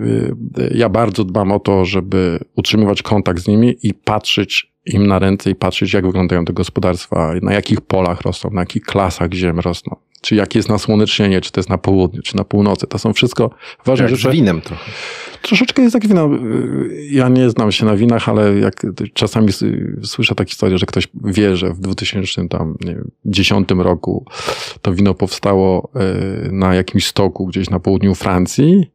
yy, 0.58 0.70
ja 0.74 0.88
bardzo 0.88 1.24
dbam 1.24 1.52
o 1.52 1.60
to, 1.60 1.84
żeby 1.84 2.38
utrzymywać 2.56 3.02
kontakt 3.02 3.42
z 3.42 3.48
nimi 3.48 3.76
i 3.82 3.94
patrzeć 3.94 4.70
im 4.94 5.06
na 5.06 5.18
ręce 5.18 5.50
i 5.50 5.54
patrzeć, 5.54 5.92
jak 5.92 6.06
wyglądają 6.06 6.44
te 6.44 6.52
gospodarstwa, 6.52 7.32
na 7.42 7.52
jakich 7.52 7.80
polach 7.80 8.20
rosną, 8.20 8.50
na 8.50 8.60
jakich 8.60 8.82
klasach 8.82 9.32
ziem 9.32 9.60
rosną 9.60 9.96
czy 10.20 10.34
jakie 10.34 10.58
jest 10.58 10.68
nasłonecznienie, 10.68 11.40
czy 11.40 11.52
to 11.52 11.60
jest 11.60 11.68
na 11.68 11.78
południu, 11.78 12.22
czy 12.22 12.36
na 12.36 12.44
północy. 12.44 12.86
To 12.86 12.98
są 12.98 13.12
wszystko 13.12 13.50
ważne 13.84 14.04
jak 14.04 14.16
rzeczy. 14.16 14.28
z 14.28 14.32
winem 14.32 14.60
trochę. 14.60 14.90
Troszeczkę 15.42 15.82
jest 15.82 15.94
jak 15.94 16.06
wino. 16.06 16.30
Ja 17.10 17.28
nie 17.28 17.50
znam 17.50 17.72
się 17.72 17.86
na 17.86 17.96
winach, 17.96 18.28
ale 18.28 18.58
jak 18.58 18.86
czasami 19.14 19.48
słyszę 20.02 20.34
takie 20.34 20.50
historie, 20.50 20.78
że 20.78 20.86
ktoś 20.86 21.08
wie, 21.24 21.56
że 21.56 21.72
w 21.72 21.80
2010 21.80 23.68
roku 23.78 24.24
to 24.82 24.94
wino 24.94 25.14
powstało 25.14 25.90
e, 25.94 26.52
na 26.52 26.74
jakimś 26.74 27.06
stoku 27.06 27.46
gdzieś 27.46 27.70
na 27.70 27.80
południu 27.80 28.14
Francji, 28.14 28.90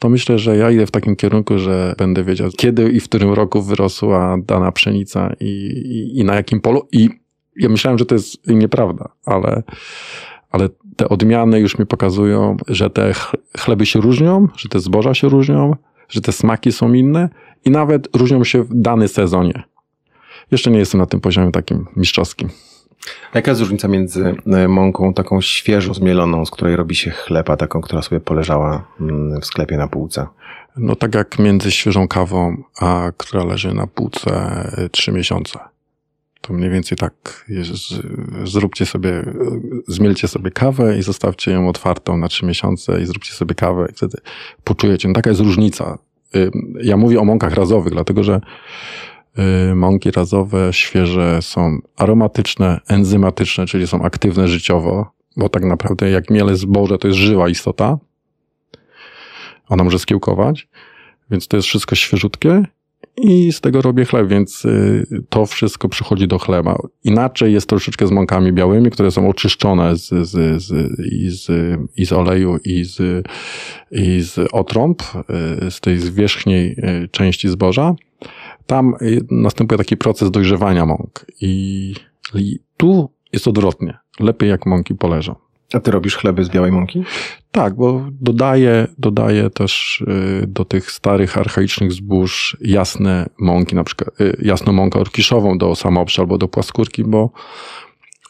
to 0.00 0.08
myślę, 0.08 0.38
że 0.38 0.56
ja 0.56 0.70
idę 0.70 0.86
w 0.86 0.90
takim 0.90 1.16
kierunku, 1.16 1.58
że 1.58 1.94
będę 1.98 2.24
wiedział, 2.24 2.50
kiedy 2.56 2.90
i 2.90 3.00
w 3.00 3.04
którym 3.04 3.32
roku 3.32 3.62
wyrosła 3.62 4.36
dana 4.38 4.72
pszenica 4.72 5.32
i, 5.40 5.44
i, 5.44 6.18
i 6.18 6.24
na 6.24 6.34
jakim 6.34 6.60
polu. 6.60 6.88
I 6.92 7.10
ja 7.56 7.68
myślałem, 7.68 7.98
że 7.98 8.06
to 8.06 8.14
jest 8.14 8.46
nieprawda, 8.46 9.08
ale 9.24 9.62
ale 10.50 10.68
te 10.96 11.08
odmiany 11.08 11.60
już 11.60 11.78
mi 11.78 11.86
pokazują, 11.86 12.56
że 12.68 12.90
te 12.90 13.12
chleby 13.58 13.86
się 13.86 14.00
różnią, 14.00 14.48
że 14.56 14.68
te 14.68 14.80
zboża 14.80 15.14
się 15.14 15.28
różnią, 15.28 15.76
że 16.08 16.20
te 16.20 16.32
smaki 16.32 16.72
są 16.72 16.92
inne 16.92 17.28
i 17.64 17.70
nawet 17.70 18.16
różnią 18.16 18.44
się 18.44 18.62
w 18.62 18.68
dany 18.74 19.08
sezonie. 19.08 19.62
Jeszcze 20.50 20.70
nie 20.70 20.78
jestem 20.78 21.00
na 21.00 21.06
tym 21.06 21.20
poziomie 21.20 21.52
takim 21.52 21.86
mistrzowskim. 21.96 22.48
Jaka 23.34 23.50
jest 23.50 23.60
różnica 23.60 23.88
między 23.88 24.34
e, 24.46 24.68
mąką 24.68 25.14
taką 25.14 25.40
świeżo 25.40 25.94
zmieloną, 25.94 26.46
z 26.46 26.50
której 26.50 26.76
robi 26.76 26.94
się 26.94 27.10
chleba, 27.10 27.56
taką, 27.56 27.80
która 27.80 28.02
sobie 28.02 28.20
poleżała 28.20 28.84
mm, 29.00 29.40
w 29.40 29.46
sklepie 29.46 29.76
na 29.76 29.88
półce? 29.88 30.26
No 30.76 30.96
tak 30.96 31.14
jak 31.14 31.38
między 31.38 31.70
świeżą 31.70 32.08
kawą, 32.08 32.56
a 32.80 33.12
która 33.16 33.44
leży 33.44 33.74
na 33.74 33.86
półce 33.86 34.30
e, 34.76 34.88
trzy 34.88 35.12
miesiące. 35.12 35.58
To 36.40 36.52
mniej 36.52 36.70
więcej 36.70 36.98
tak 36.98 37.44
zróbcie 38.44 38.86
sobie, 38.86 39.24
zmielcie 39.88 40.28
sobie 40.28 40.50
kawę 40.50 40.98
i 40.98 41.02
zostawcie 41.02 41.52
ją 41.52 41.68
otwartą 41.68 42.16
na 42.16 42.28
trzy 42.28 42.46
miesiące 42.46 43.00
i 43.02 43.06
zróbcie 43.06 43.32
sobie 43.32 43.54
kawę 43.54 43.86
i 43.90 43.92
wtedy 43.92 44.18
poczujecie. 44.64 45.08
No 45.08 45.14
taka 45.14 45.30
jest 45.30 45.42
różnica. 45.42 45.98
Ja 46.82 46.96
mówię 46.96 47.20
o 47.20 47.24
mąkach 47.24 47.54
razowych, 47.54 47.92
dlatego 47.92 48.24
że 48.24 48.40
mąki 49.74 50.10
razowe, 50.10 50.72
świeże 50.72 51.38
są 51.42 51.78
aromatyczne, 51.96 52.80
enzymatyczne, 52.88 53.66
czyli 53.66 53.86
są 53.86 54.02
aktywne 54.02 54.48
życiowo, 54.48 55.12
bo 55.36 55.48
tak 55.48 55.64
naprawdę 55.64 56.10
jak 56.10 56.30
miele 56.30 56.56
zboże 56.56 56.98
to 56.98 57.08
jest 57.08 57.20
żywa 57.20 57.48
istota. 57.48 57.98
Ona 59.68 59.84
może 59.84 59.98
skiełkować, 59.98 60.68
więc 61.30 61.48
to 61.48 61.56
jest 61.56 61.68
wszystko 61.68 61.94
świeżutkie 61.94 62.64
i 63.16 63.52
z 63.52 63.60
tego 63.60 63.82
robię 63.82 64.04
chleb, 64.04 64.28
więc 64.28 64.64
y, 64.64 65.06
to 65.28 65.46
wszystko 65.46 65.88
przychodzi 65.88 66.28
do 66.28 66.38
chleba. 66.38 66.78
Inaczej 67.04 67.52
jest 67.52 67.68
troszeczkę 67.68 68.06
z 68.06 68.10
mąkami 68.10 68.52
białymi, 68.52 68.90
które 68.90 69.10
są 69.10 69.28
oczyszczone 69.28 69.96
z, 69.96 70.08
z, 70.08 70.62
z, 70.62 71.00
i, 71.12 71.30
z, 71.30 71.48
i 71.96 72.06
z 72.06 72.12
oleju, 72.12 72.58
i 72.64 72.84
z, 72.84 73.26
i 73.90 74.20
z 74.20 74.48
otrąb, 74.52 75.02
y, 75.66 75.70
z 75.70 75.80
tej 75.80 75.98
zwierzchniej 75.98 76.76
y, 77.04 77.08
części 77.08 77.48
zboża. 77.48 77.94
Tam 78.70 78.94
następuje 79.30 79.78
taki 79.78 79.96
proces 79.96 80.30
dojrzewania 80.30 80.86
mąk 80.86 81.26
i, 81.40 81.94
i 82.34 82.58
tu 82.76 83.10
jest 83.32 83.48
odwrotnie. 83.48 83.98
Lepiej 84.20 84.50
jak 84.50 84.66
mąki 84.66 84.94
poleżą. 84.94 85.34
A 85.72 85.80
ty 85.80 85.90
robisz 85.90 86.16
chleby 86.16 86.44
z 86.44 86.48
białej 86.48 86.72
mąki? 86.72 87.04
Tak, 87.50 87.74
bo 87.74 88.06
dodaję, 88.20 88.86
dodaję 88.98 89.50
też 89.50 90.00
y, 90.00 90.46
do 90.46 90.64
tych 90.64 90.90
starych, 90.90 91.38
archaicznych 91.38 91.92
zbóż 91.92 92.56
jasne 92.60 93.28
mąki, 93.38 93.74
na 93.74 93.84
przykład 93.84 94.20
y, 94.20 94.36
jasną 94.42 94.72
mąkę 94.72 95.00
orkiszową 95.00 95.58
do 95.58 95.74
samoprzy 95.74 96.20
albo 96.20 96.38
do 96.38 96.48
płaskórki, 96.48 97.04
bo 97.04 97.30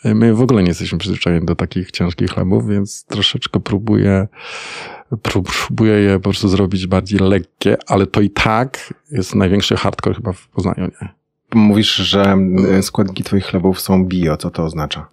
y, 0.05 0.15
my 0.15 0.35
w 0.35 0.43
ogóle 0.43 0.63
nie 0.63 0.69
jesteśmy 0.69 0.99
przyzwyczajeni 0.99 1.47
do 1.47 1.57
takich 1.57 1.91
ciężkich 1.91 2.31
chlebów, 2.31 2.69
więc 2.69 3.05
troszeczkę 3.05 3.61
próbuję, 3.61 4.29
próbuję 5.23 5.93
je 5.93 6.19
po 6.19 6.23
prostu 6.23 6.49
zrobić 6.49 6.87
bardziej 6.87 7.19
lekkie, 7.19 7.77
ale 7.87 8.07
to 8.07 8.21
i 8.21 8.31
tak 8.31 8.95
jest 9.11 9.35
największy 9.35 9.77
hardcore 9.77 10.17
chyba 10.17 10.33
w 10.33 10.49
Poznaniu, 10.49 10.91
nie? 11.03 11.09
Mówisz, 11.55 11.95
że 11.95 12.37
składniki 12.83 13.25
twoich 13.25 13.45
chlebów 13.45 13.81
są 13.81 14.05
bio. 14.05 14.37
Co 14.37 14.51
to 14.51 14.65
oznacza? 14.65 15.07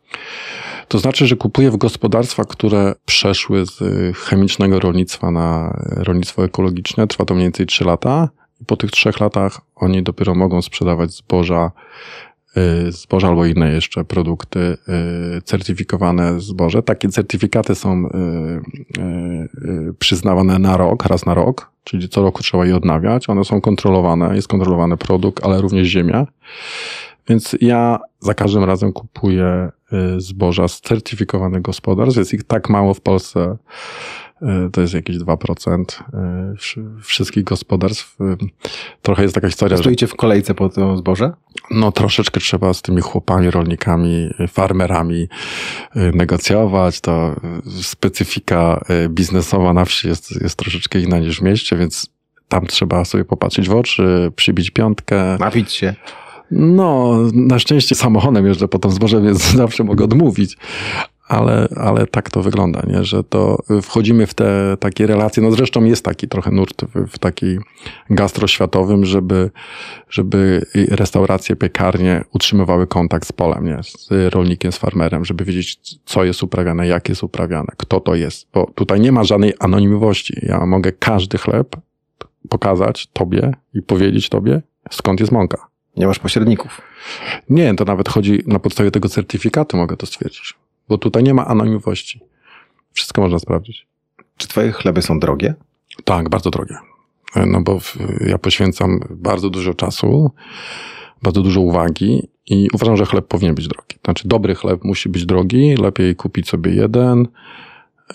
To 0.87 0.99
znaczy, 0.99 1.27
że 1.27 1.35
kupuję 1.35 1.71
w 1.71 1.77
gospodarstwa, 1.77 2.43
które 2.43 2.95
przeszły 3.05 3.65
z 3.65 3.77
chemicznego 4.17 4.79
rolnictwa 4.79 5.31
na 5.31 5.79
rolnictwo 5.89 6.45
ekologiczne. 6.45 7.07
Trwa 7.07 7.25
to 7.25 7.33
mniej 7.33 7.45
więcej 7.45 7.65
3 7.65 7.83
lata. 7.83 8.29
Po 8.67 8.77
tych 8.77 8.91
trzech 8.91 9.19
latach 9.19 9.61
oni 9.75 10.03
dopiero 10.03 10.35
mogą 10.35 10.61
sprzedawać 10.61 11.11
zboża, 11.11 11.71
y, 12.87 12.91
zboża 12.91 13.27
albo 13.27 13.45
inne 13.45 13.73
jeszcze 13.73 14.05
produkty 14.05 14.59
y, 15.37 15.41
certyfikowane 15.41 16.39
zboże. 16.39 16.83
Takie 16.83 17.09
certyfikaty 17.09 17.75
są 17.75 18.05
y, 18.05 19.93
przyznawane 19.99 20.59
na 20.59 20.77
rok, 20.77 21.05
raz 21.05 21.25
na 21.25 21.33
rok, 21.33 21.71
czyli 21.83 22.09
co 22.09 22.21
roku 22.21 22.43
trzeba 22.43 22.65
je 22.65 22.75
odnawiać. 22.75 23.29
One 23.29 23.45
są 23.45 23.61
kontrolowane, 23.61 24.35
jest 24.35 24.47
kontrolowany 24.47 24.97
produkt, 24.97 25.45
ale 25.45 25.61
również 25.61 25.87
ziemia. 25.87 26.27
Więc 27.29 27.55
ja 27.61 27.99
za 28.19 28.33
każdym 28.33 28.63
razem 28.63 28.93
kupuję 28.93 29.69
zboża 30.17 30.67
z 30.67 30.81
certyfikowanych 30.81 31.61
gospodarstw. 31.61 32.17
Jest 32.17 32.33
ich 32.33 32.43
tak 32.43 32.69
mało 32.69 32.93
w 32.93 33.01
Polsce, 33.01 33.57
to 34.71 34.81
jest 34.81 34.93
jakieś 34.93 35.17
2% 35.17 35.83
y, 35.83 37.01
wszystkich 37.01 37.43
gospodarstw. 37.43 38.17
Trochę 39.01 39.23
jest 39.23 39.35
taka 39.35 39.47
historia. 39.47 39.77
Stoicie 39.77 40.07
w 40.07 40.15
kolejce 40.15 40.53
po 40.53 40.69
to 40.69 40.97
zboże? 40.97 41.33
No 41.71 41.91
troszeczkę 41.91 42.39
trzeba 42.39 42.73
z 42.73 42.81
tymi 42.81 43.01
chłopami, 43.01 43.51
rolnikami, 43.51 44.29
farmerami 44.47 45.27
negocjować. 45.95 47.01
To 47.01 47.35
specyfika 47.81 48.81
biznesowa 49.09 49.73
na 49.73 49.85
wsi 49.85 50.07
jest, 50.07 50.41
jest 50.41 50.55
troszeczkę 50.55 50.99
inna 50.99 51.19
niż 51.19 51.39
w 51.39 51.41
mieście, 51.41 51.77
więc 51.77 52.09
tam 52.47 52.65
trzeba 52.67 53.05
sobie 53.05 53.25
popatrzeć 53.25 53.69
w 53.69 53.75
oczy, 53.75 54.31
przybić 54.35 54.71
piątkę. 54.71 55.37
Napić 55.39 55.71
się. 55.71 55.95
No, 56.51 57.17
na 57.33 57.59
szczęście 57.59 57.95
samochodem 57.95 58.47
jeżdżę 58.47 58.67
po 58.67 58.79
tym 58.79 58.91
zboże, 58.91 59.21
więc 59.21 59.51
zawsze 59.63 59.83
mogę 59.83 60.03
odmówić. 60.03 60.57
Ale, 61.27 61.67
ale 61.75 62.07
tak 62.07 62.29
to 62.29 62.41
wygląda, 62.41 62.81
nie? 62.87 63.03
że 63.03 63.23
to 63.23 63.57
wchodzimy 63.81 64.27
w 64.27 64.33
te 64.33 64.77
takie 64.79 65.07
relacje. 65.07 65.43
No 65.43 65.51
zresztą 65.51 65.83
jest 65.83 66.05
taki 66.05 66.27
trochę 66.27 66.51
nurt 66.51 66.85
w, 66.85 67.07
w 67.07 67.19
taki 67.19 67.57
gastroświatowym, 68.09 69.05
żeby, 69.05 69.51
żeby 70.09 70.65
restauracje, 70.75 71.55
piekarnie 71.55 72.23
utrzymywały 72.33 72.87
kontakt 72.87 73.27
z 73.27 73.31
polem, 73.31 73.65
nie? 73.65 73.79
z 73.83 74.33
rolnikiem, 74.33 74.71
z 74.71 74.77
farmerem, 74.77 75.25
żeby 75.25 75.45
wiedzieć, 75.45 75.79
co 76.05 76.23
jest 76.23 76.43
uprawiane, 76.43 76.87
jak 76.87 77.09
jest 77.09 77.23
uprawiane, 77.23 77.73
kto 77.77 77.99
to 77.99 78.15
jest. 78.15 78.47
Bo 78.53 78.71
tutaj 78.75 78.99
nie 78.99 79.11
ma 79.11 79.23
żadnej 79.23 79.53
anonimowości. 79.59 80.39
Ja 80.41 80.65
mogę 80.65 80.91
każdy 80.91 81.37
chleb 81.37 81.75
pokazać 82.49 83.07
tobie 83.07 83.53
i 83.73 83.81
powiedzieć 83.81 84.29
tobie, 84.29 84.61
skąd 84.91 85.19
jest 85.19 85.31
mąka. 85.31 85.67
Nie 85.97 86.07
masz 86.07 86.19
pośredników. 86.19 86.81
Nie, 87.49 87.75
to 87.75 87.85
nawet 87.85 88.09
chodzi 88.09 88.43
na 88.47 88.59
podstawie 88.59 88.91
tego 88.91 89.09
certyfikatu, 89.09 89.77
mogę 89.77 89.97
to 89.97 90.05
stwierdzić. 90.05 90.53
Bo 90.89 90.97
tutaj 90.97 91.23
nie 91.23 91.33
ma 91.33 91.47
anonimowości. 91.47 92.19
Wszystko 92.93 93.21
można 93.21 93.39
sprawdzić. 93.39 93.87
Czy 94.37 94.47
twoje 94.47 94.71
chleby 94.71 95.01
są 95.01 95.19
drogie? 95.19 95.53
Tak, 96.03 96.29
bardzo 96.29 96.49
drogie. 96.49 96.77
No 97.45 97.61
bo 97.61 97.79
ja 98.27 98.37
poświęcam 98.37 98.99
bardzo 99.09 99.49
dużo 99.49 99.73
czasu, 99.73 100.31
bardzo 101.21 101.41
dużo 101.41 101.61
uwagi 101.61 102.29
i 102.45 102.67
uważam, 102.73 102.97
że 102.97 103.05
chleb 103.05 103.27
powinien 103.27 103.55
być 103.55 103.67
drogi. 103.67 103.97
Znaczy, 104.05 104.27
dobry 104.27 104.55
chleb 104.55 104.83
musi 104.83 105.09
być 105.09 105.25
drogi, 105.25 105.75
lepiej 105.75 106.15
kupić 106.15 106.49
sobie 106.49 106.71
jeden, 106.71 107.27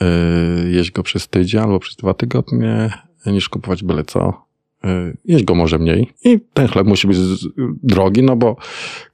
yy, 0.01 0.71
jeść 0.71 0.91
go 0.91 1.03
przez 1.03 1.29
tydzień 1.29 1.61
albo 1.61 1.79
przez 1.79 1.97
dwa 1.97 2.15
tygodnie, 2.15 2.93
niż 3.27 3.49
kupować 3.49 3.83
byle 3.83 4.05
co. 4.05 4.52
Y, 4.85 5.17
jeść 5.25 5.45
go 5.45 5.55
może 5.55 5.79
mniej 5.79 6.13
i 6.25 6.41
ten 6.55 6.69
chleb 6.69 6.87
musi 6.87 7.09
być 7.09 7.19
drogi, 7.83 8.23
no 8.23 8.37
bo 8.37 8.57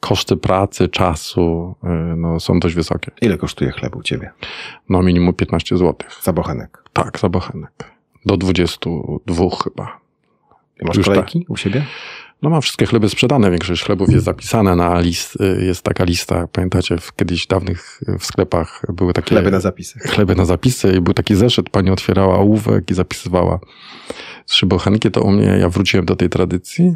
koszty 0.01 0.37
pracy, 0.37 0.89
czasu 0.89 1.75
y, 1.85 2.17
no, 2.17 2.41
są 2.41 2.61
dość 2.61 2.75
wysokie. 2.75 3.11
Ile 3.23 3.39
kosztuje 3.39 3.71
chleb 3.71 3.97
u 3.97 4.03
ciebie? 4.03 4.31
No 4.89 5.03
minimum 5.03 5.35
15 5.35 5.77
zł. 5.77 5.95
Za 6.23 6.33
bochenek? 6.33 6.83
Tak, 6.93 7.19
za 7.19 7.29
bochenek. 7.29 7.73
Do 8.27 8.37
22 8.37 9.45
chyba. 9.65 10.01
I 10.83 10.85
masz 10.85 10.97
Już 10.97 11.07
kolejki 11.07 11.47
u 11.49 11.57
siebie? 11.57 11.85
No 12.43 12.51
mam 12.51 12.63
wszystkie 12.63 12.87
chleby 12.87 13.09
sprzedane, 13.09 13.51
większość 13.51 13.85
chlebów 13.85 14.13
jest 14.13 14.25
zapisane 14.25 14.77
na 14.77 15.01
list, 15.01 15.41
y, 15.41 15.65
jest 15.65 15.83
taka 15.83 16.05
lista, 16.05 16.47
pamiętacie, 16.53 16.99
w 16.99 17.17
kiedyś 17.17 17.47
dawnych 17.47 18.01
w 18.19 18.27
sklepach 18.27 18.83
były 18.93 19.13
takie... 19.13 19.29
Chleby 19.29 19.51
na 19.51 19.61
zapisy. 19.61 19.99
Chleby 19.99 20.35
na 20.35 20.45
zapisy 20.45 20.93
i 20.93 21.01
był 21.01 21.15
taki 21.15 21.35
zeszyt, 21.35 21.71
pani 21.71 21.91
otwierała 21.91 22.39
ołówek 22.39 22.91
i 22.91 22.95
zapisywała 22.95 23.61
trzy 24.49 24.67
bochenki, 24.67 25.11
to 25.11 25.23
u 25.23 25.31
mnie 25.31 25.45
ja 25.61 25.69
wróciłem 25.69 26.07
do 26.07 26.17
tej 26.17 26.29
tradycji 26.29 26.93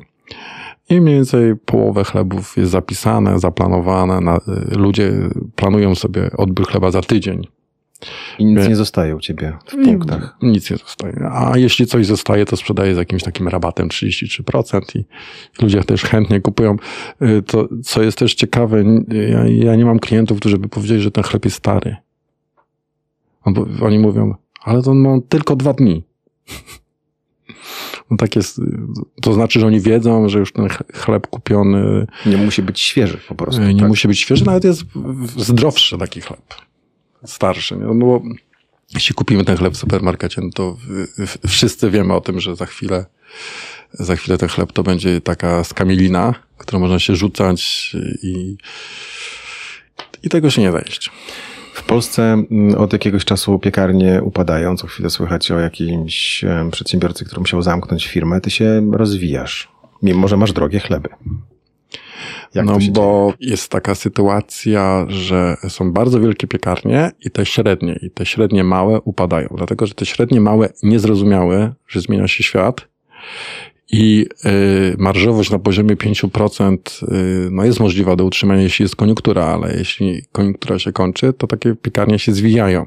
i 0.89 1.01
mniej 1.01 1.15
więcej 1.15 1.57
połowę 1.57 2.05
chlebów 2.05 2.57
jest 2.57 2.71
zapisane, 2.71 3.39
zaplanowane. 3.39 4.21
Na, 4.21 4.37
y, 4.37 4.79
ludzie 4.79 5.13
planują 5.57 5.95
sobie 5.95 6.31
odbiór 6.37 6.69
chleba 6.69 6.91
za 6.91 7.03
tydzień. 7.03 7.47
I 8.39 8.45
nic 8.45 8.69
nie 8.69 8.77
zostaje 8.77 9.17
u 9.17 9.21
ciebie 9.21 9.57
w 9.67 9.85
punktach. 9.85 10.37
Nic 10.43 10.71
nie 10.71 10.77
zostaje. 10.77 11.31
A 11.33 11.59
jeśli 11.59 11.87
coś 11.87 12.07
zostaje, 12.07 12.45
to 12.45 12.57
sprzedaje 12.57 12.95
z 12.95 12.99
jakimś 12.99 13.23
takim 13.23 13.49
rabatem 13.49 13.89
33% 13.89 14.81
i 14.99 15.05
ludzie 15.63 15.85
też 15.85 16.03
chętnie 16.03 16.41
kupują. 16.41 16.77
Y, 17.23 17.43
to, 17.43 17.69
co 17.85 18.03
jest 18.03 18.19
też 18.19 18.35
ciekawe, 18.35 18.85
ja, 19.31 19.45
ja 19.47 19.77
nie 19.77 19.85
mam 19.85 19.99
klientów, 19.99 20.39
którzy 20.39 20.59
by 20.59 20.69
powiedzieli, 20.69 21.01
że 21.01 21.11
ten 21.11 21.25
chleb 21.25 21.45
jest 21.45 21.57
stary. 21.57 21.97
Oni 23.83 23.99
mówią, 23.99 24.35
ale 24.63 24.83
to 24.83 24.95
ma 24.95 25.19
tylko 25.29 25.57
dwa 25.57 25.73
dni. 25.73 26.05
No 28.11 28.17
tak 28.17 28.37
jest, 28.37 28.61
to 29.23 29.33
znaczy, 29.33 29.61
że 29.61 29.67
oni 29.67 29.81
wiedzą, 29.81 30.29
że 30.29 30.39
już 30.39 30.53
ten 30.53 30.69
chleb 30.95 31.27
kupiony. 31.27 32.07
Nie 32.27 32.37
musi 32.37 32.63
być 32.63 32.81
świeży 32.81 33.19
po 33.29 33.35
prostu. 33.35 33.63
Nie 33.63 33.81
tak? 33.81 33.89
musi 33.89 34.09
być 34.09 34.19
świeży, 34.19 34.45
nawet 34.45 34.65
jest 34.65 34.83
zdrowszy 35.37 35.99
taki 35.99 36.21
chleb. 36.21 36.55
Starszy. 37.25 37.77
Nie? 37.77 37.85
No 37.85 37.95
bo 37.95 38.23
jeśli 38.95 39.15
kupimy 39.15 39.45
ten 39.45 39.57
chleb 39.57 39.75
w 39.75 39.77
supermarkecie, 39.77 40.41
no 40.45 40.51
to 40.55 40.77
wszyscy 41.49 41.91
wiemy 41.91 42.15
o 42.15 42.21
tym, 42.21 42.41
że 42.41 42.57
za 42.57 42.67
chwilę, 42.67 43.07
za 43.93 44.17
chwilę 44.17 44.39
ten 44.39 44.49
chleb 44.49 44.73
to 44.73 44.83
będzie 44.83 45.21
taka 45.21 45.65
skamielina, 45.65 46.35
którą 46.59 46.81
można 46.81 46.99
się 46.99 47.17
rzucać 47.17 47.93
i, 48.23 48.57
i 50.23 50.29
tego 50.29 50.51
się 50.51 50.63
nie 50.63 50.73
da 50.73 50.79
jeść. 50.79 51.11
W 51.93 51.95
Polsce 51.95 52.23
mm, 52.23 52.75
od 52.75 52.93
jakiegoś 52.93 53.25
czasu 53.25 53.59
piekarnie 53.59 54.21
upadają. 54.23 54.77
Co 54.77 54.87
chwilę 54.87 55.11
słychać 55.11 55.51
o 55.51 55.59
jakimś 55.59 56.45
przedsiębiorcy, 56.73 57.25
który 57.25 57.41
musiał 57.41 57.63
zamknąć 57.63 58.09
firmę. 58.09 58.41
Ty 58.41 58.51
się 58.51 58.91
rozwijasz, 58.93 59.69
mimo 60.03 60.29
że 60.29 60.37
masz 60.37 60.53
drogie 60.53 60.81
chleby. 60.81 61.09
Jak 62.55 62.67
no 62.67 62.79
bo 62.93 63.33
dzieje? 63.39 63.51
jest 63.53 63.71
taka 63.71 63.95
sytuacja, 63.95 65.07
że 65.09 65.57
są 65.69 65.93
bardzo 65.93 66.21
wielkie 66.21 66.47
piekarnie 66.47 67.11
i 67.25 67.31
te 67.31 67.47
średnie, 67.47 67.99
i 68.03 68.11
te 68.11 68.27
średnie 68.27 68.65
małe 68.65 69.01
upadają. 69.01 69.49
Dlatego, 69.57 69.87
że 69.87 69.95
te 69.95 70.07
średnie 70.07 70.41
małe 70.41 70.69
nie 70.83 70.99
zrozumiały, 70.99 71.73
że 71.89 72.01
zmienia 72.01 72.29
się 72.29 72.43
świat 72.43 72.89
i 73.93 74.27
y, 74.47 74.97
marżowość 74.99 75.51
na 75.51 75.59
poziomie 75.59 75.97
5% 75.97 76.77
y, 77.03 77.49
no 77.51 77.65
jest 77.65 77.81
możliwa 77.81 78.17
do 78.17 78.25
utrzymania, 78.25 78.63
jeśli 78.63 78.83
jest 78.83 78.97
koniunktura, 78.97 79.45
ale 79.45 79.77
jeśli 79.77 80.23
koniunktura 80.33 80.79
się 80.79 80.93
kończy, 80.93 81.33
to 81.33 81.47
takie 81.47 81.75
piekarnie 81.75 82.19
się 82.19 82.33
zwijają. 82.33 82.87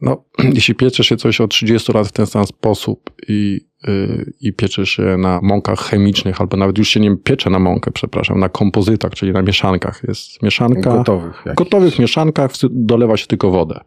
No, 0.00 0.24
jeśli 0.54 0.74
piecze 0.74 1.04
się 1.04 1.16
coś 1.16 1.40
od 1.40 1.50
30 1.50 1.92
lat 1.92 2.08
w 2.08 2.12
ten 2.12 2.26
sam 2.26 2.46
sposób 2.46 3.10
i, 3.28 3.60
yy, 3.86 4.32
i 4.40 4.52
piecze 4.52 4.86
się 4.86 5.02
na 5.02 5.40
mąkach 5.42 5.80
chemicznych, 5.80 6.40
albo 6.40 6.56
nawet 6.56 6.78
już 6.78 6.88
się 6.88 7.00
nie 7.00 7.16
piecze 7.16 7.50
na 7.50 7.58
mąkę, 7.58 7.90
przepraszam, 7.90 8.40
na 8.40 8.48
kompozytach, 8.48 9.14
czyli 9.14 9.32
na 9.32 9.42
mieszankach. 9.42 10.02
Jest 10.08 10.42
mieszanka. 10.42 10.96
Gotowych. 10.96 11.44
Gotowych 11.56 11.98
mieszankach 11.98 12.50
dolewa 12.70 13.16
się 13.16 13.26
tylko 13.26 13.50
wodę 13.50 13.80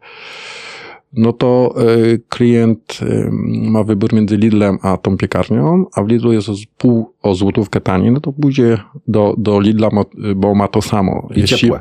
no 1.12 1.32
to 1.32 1.74
y, 1.96 2.22
klient 2.28 2.98
y, 3.02 3.28
ma 3.70 3.84
wybór 3.84 4.12
między 4.12 4.36
Lidlem 4.36 4.78
a 4.82 4.96
tą 4.96 5.16
piekarnią, 5.16 5.86
a 5.94 6.02
w 6.02 6.08
Lidlu 6.08 6.32
jest 6.32 6.48
o 6.48 6.54
pół 6.78 7.14
o 7.22 7.34
złotówkę 7.34 7.80
taniej, 7.80 8.12
no 8.12 8.20
to 8.20 8.32
pójdzie 8.32 8.78
do, 9.08 9.34
do 9.38 9.60
Lidla, 9.60 9.88
bo 10.36 10.54
ma 10.54 10.68
to 10.68 10.82
samo. 10.82 11.28
I 11.36 11.40
jeśli, 11.40 11.58
ciepłe. 11.58 11.80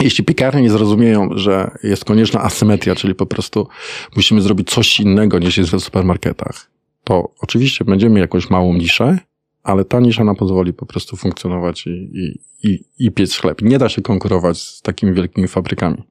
Jeśli 0.00 0.24
piekarnie 0.24 0.62
nie 0.62 0.70
zrozumieją, 0.70 1.28
że 1.34 1.70
jest 1.82 2.04
konieczna 2.04 2.42
asymetria, 2.42 2.94
czyli 2.94 3.14
po 3.14 3.26
prostu 3.26 3.68
musimy 4.16 4.40
zrobić 4.40 4.70
coś 4.70 5.00
innego 5.00 5.38
niż 5.38 5.58
jest 5.58 5.70
w 5.70 5.80
supermarketach, 5.80 6.70
to 7.04 7.30
oczywiście 7.40 7.84
będziemy 7.84 8.20
jakąś 8.20 8.50
małą 8.50 8.74
niszę, 8.74 9.18
ale 9.62 9.84
ta 9.84 10.00
nisza 10.00 10.24
nam 10.24 10.36
pozwoli 10.36 10.72
po 10.72 10.86
prostu 10.86 11.16
funkcjonować 11.16 11.86
i, 11.86 11.90
i, 11.90 12.40
i, 12.68 12.84
i 12.98 13.12
piec 13.12 13.36
chleb. 13.36 13.62
Nie 13.62 13.78
da 13.78 13.88
się 13.88 14.02
konkurować 14.02 14.58
z 14.58 14.82
takimi 14.82 15.12
wielkimi 15.12 15.48
fabrykami. 15.48 16.02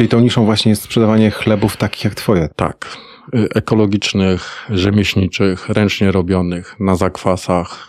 Czyli 0.00 0.08
tą 0.08 0.20
niszą 0.20 0.44
właśnie 0.44 0.70
jest 0.70 0.82
sprzedawanie 0.82 1.30
chlebów 1.30 1.76
takich 1.76 2.04
jak 2.04 2.14
twoje. 2.14 2.48
Tak. 2.56 2.96
Y, 3.34 3.48
ekologicznych, 3.54 4.66
rzemieślniczych, 4.70 5.68
ręcznie 5.68 6.12
robionych, 6.12 6.76
na 6.80 6.96
zakwasach, 6.96 7.88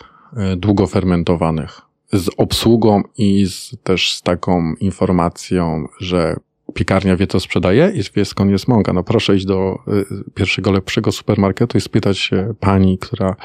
y, 0.52 0.56
długo 0.56 0.86
fermentowanych. 0.86 1.80
Z 2.12 2.30
obsługą 2.36 3.02
i 3.18 3.46
z, 3.46 3.76
też 3.82 4.14
z 4.14 4.22
taką 4.22 4.74
informacją, 4.74 5.88
że 6.00 6.36
piekarnia 6.74 7.16
wie, 7.16 7.26
co 7.26 7.40
sprzedaje 7.40 7.92
i 7.94 8.02
wie, 8.16 8.24
skąd 8.24 8.50
jest 8.50 8.68
mąka. 8.68 8.92
No 8.92 9.02
proszę 9.02 9.36
iść 9.36 9.44
do 9.46 9.78
y, 9.88 10.04
pierwszego 10.34 10.72
lepszego 10.72 11.12
supermarketu 11.12 11.78
i 11.78 11.80
spytać 11.80 12.18
się 12.18 12.54
pani, 12.60 12.98
która 12.98 13.36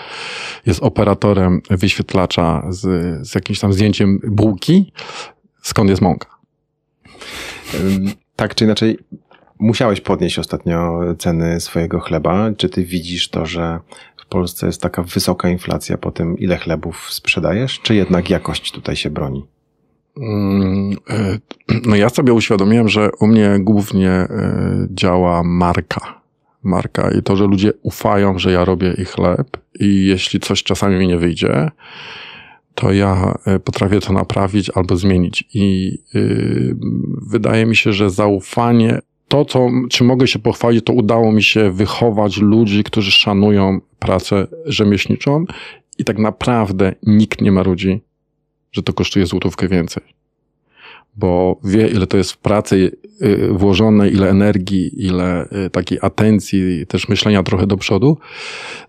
jest 0.65 0.83
operatorem 0.83 1.61
wyświetlacza 1.69 2.63
z, 2.69 2.81
z 3.27 3.35
jakimś 3.35 3.59
tam 3.59 3.73
zdjęciem 3.73 4.19
bułki, 4.23 4.91
skąd 5.61 5.89
jest 5.89 6.01
mąka 6.01 6.37
tak 8.37 8.55
czy 8.55 8.65
inaczej, 8.65 8.97
musiałeś 9.59 10.01
podnieść 10.01 10.39
ostatnio 10.39 10.99
ceny 11.17 11.59
swojego 11.59 11.99
chleba. 11.99 12.51
Czy 12.57 12.69
ty 12.69 12.83
widzisz 12.83 13.29
to, 13.29 13.45
że 13.45 13.79
w 14.17 14.25
Polsce 14.25 14.65
jest 14.65 14.81
taka 14.81 15.03
wysoka 15.03 15.49
inflacja 15.49 15.97
po 15.97 16.11
tym, 16.11 16.37
ile 16.37 16.57
chlebów 16.57 17.07
sprzedajesz, 17.13 17.79
czy 17.79 17.95
jednak 17.95 18.29
jakość 18.29 18.71
tutaj 18.71 18.95
się 18.95 19.09
broni? 19.09 19.45
Mm, 20.17 20.97
e, 21.09 21.37
no 21.85 21.95
ja 21.95 22.09
sobie 22.09 22.33
uświadomiłem, 22.33 22.89
że 22.89 23.09
u 23.19 23.27
mnie 23.27 23.57
głównie 23.59 24.11
e, 24.11 24.87
działa 24.91 25.43
marka. 25.43 26.21
Marka 26.63 27.11
i 27.11 27.23
to, 27.23 27.35
że 27.35 27.45
ludzie 27.45 27.71
ufają, 27.81 28.39
że 28.39 28.51
ja 28.51 28.65
robię 28.65 28.93
ich 28.97 29.09
chleb 29.09 29.57
i 29.79 30.05
jeśli 30.05 30.39
coś 30.39 30.63
czasami 30.63 30.95
mi 30.99 31.07
nie 31.07 31.17
wyjdzie, 31.17 31.71
to 32.77 32.91
ja 32.91 33.33
e, 33.45 33.59
potrafię 33.59 33.99
to 33.99 34.13
naprawić 34.13 34.69
albo 34.69 34.95
zmienić. 34.95 35.43
I 35.53 35.97
yy, 36.13 36.75
wydaje 37.27 37.65
mi 37.65 37.75
się, 37.75 37.93
że 37.93 38.09
zaufanie, 38.09 38.99
to, 39.27 39.45
co, 39.45 39.69
czy 39.89 40.03
mogę 40.03 40.27
się 40.27 40.39
pochwalić, 40.39 40.85
to 40.85 40.93
udało 40.93 41.31
mi 41.31 41.43
się 41.43 41.71
wychować 41.71 42.37
ludzi, 42.37 42.83
którzy 42.83 43.11
szanują 43.11 43.79
pracę 43.99 44.47
rzemieślniczą 44.65 45.45
i 45.97 46.03
tak 46.03 46.19
naprawdę 46.19 46.95
nikt 47.03 47.41
nie 47.41 47.51
ma 47.51 47.63
ludzi, 47.63 48.01
że 48.71 48.83
to 48.83 48.93
kosztuje 48.93 49.25
złotówkę 49.25 49.67
więcej 49.67 50.03
bo 51.17 51.59
wie, 51.63 51.87
ile 51.87 52.07
to 52.07 52.17
jest 52.17 52.35
pracy 52.35 52.91
y, 53.21 53.47
włożone, 53.51 54.09
ile 54.09 54.29
energii, 54.29 55.05
ile 55.05 55.49
y, 55.65 55.69
takiej 55.69 55.99
atencji, 56.01 56.85
też 56.87 57.09
myślenia 57.09 57.43
trochę 57.43 57.67
do 57.67 57.77
przodu. 57.77 58.17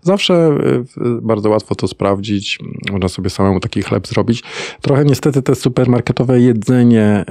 Zawsze 0.01 0.57
y, 0.97 1.21
bardzo 1.21 1.49
łatwo 1.49 1.75
to 1.75 1.87
sprawdzić. 1.87 2.59
Można 2.91 3.09
sobie 3.09 3.29
samemu 3.29 3.59
taki 3.59 3.81
chleb 3.81 4.07
zrobić. 4.07 4.43
Trochę 4.81 5.05
niestety 5.05 5.41
te 5.41 5.55
supermarketowe 5.55 6.39
jedzenie 6.39 7.25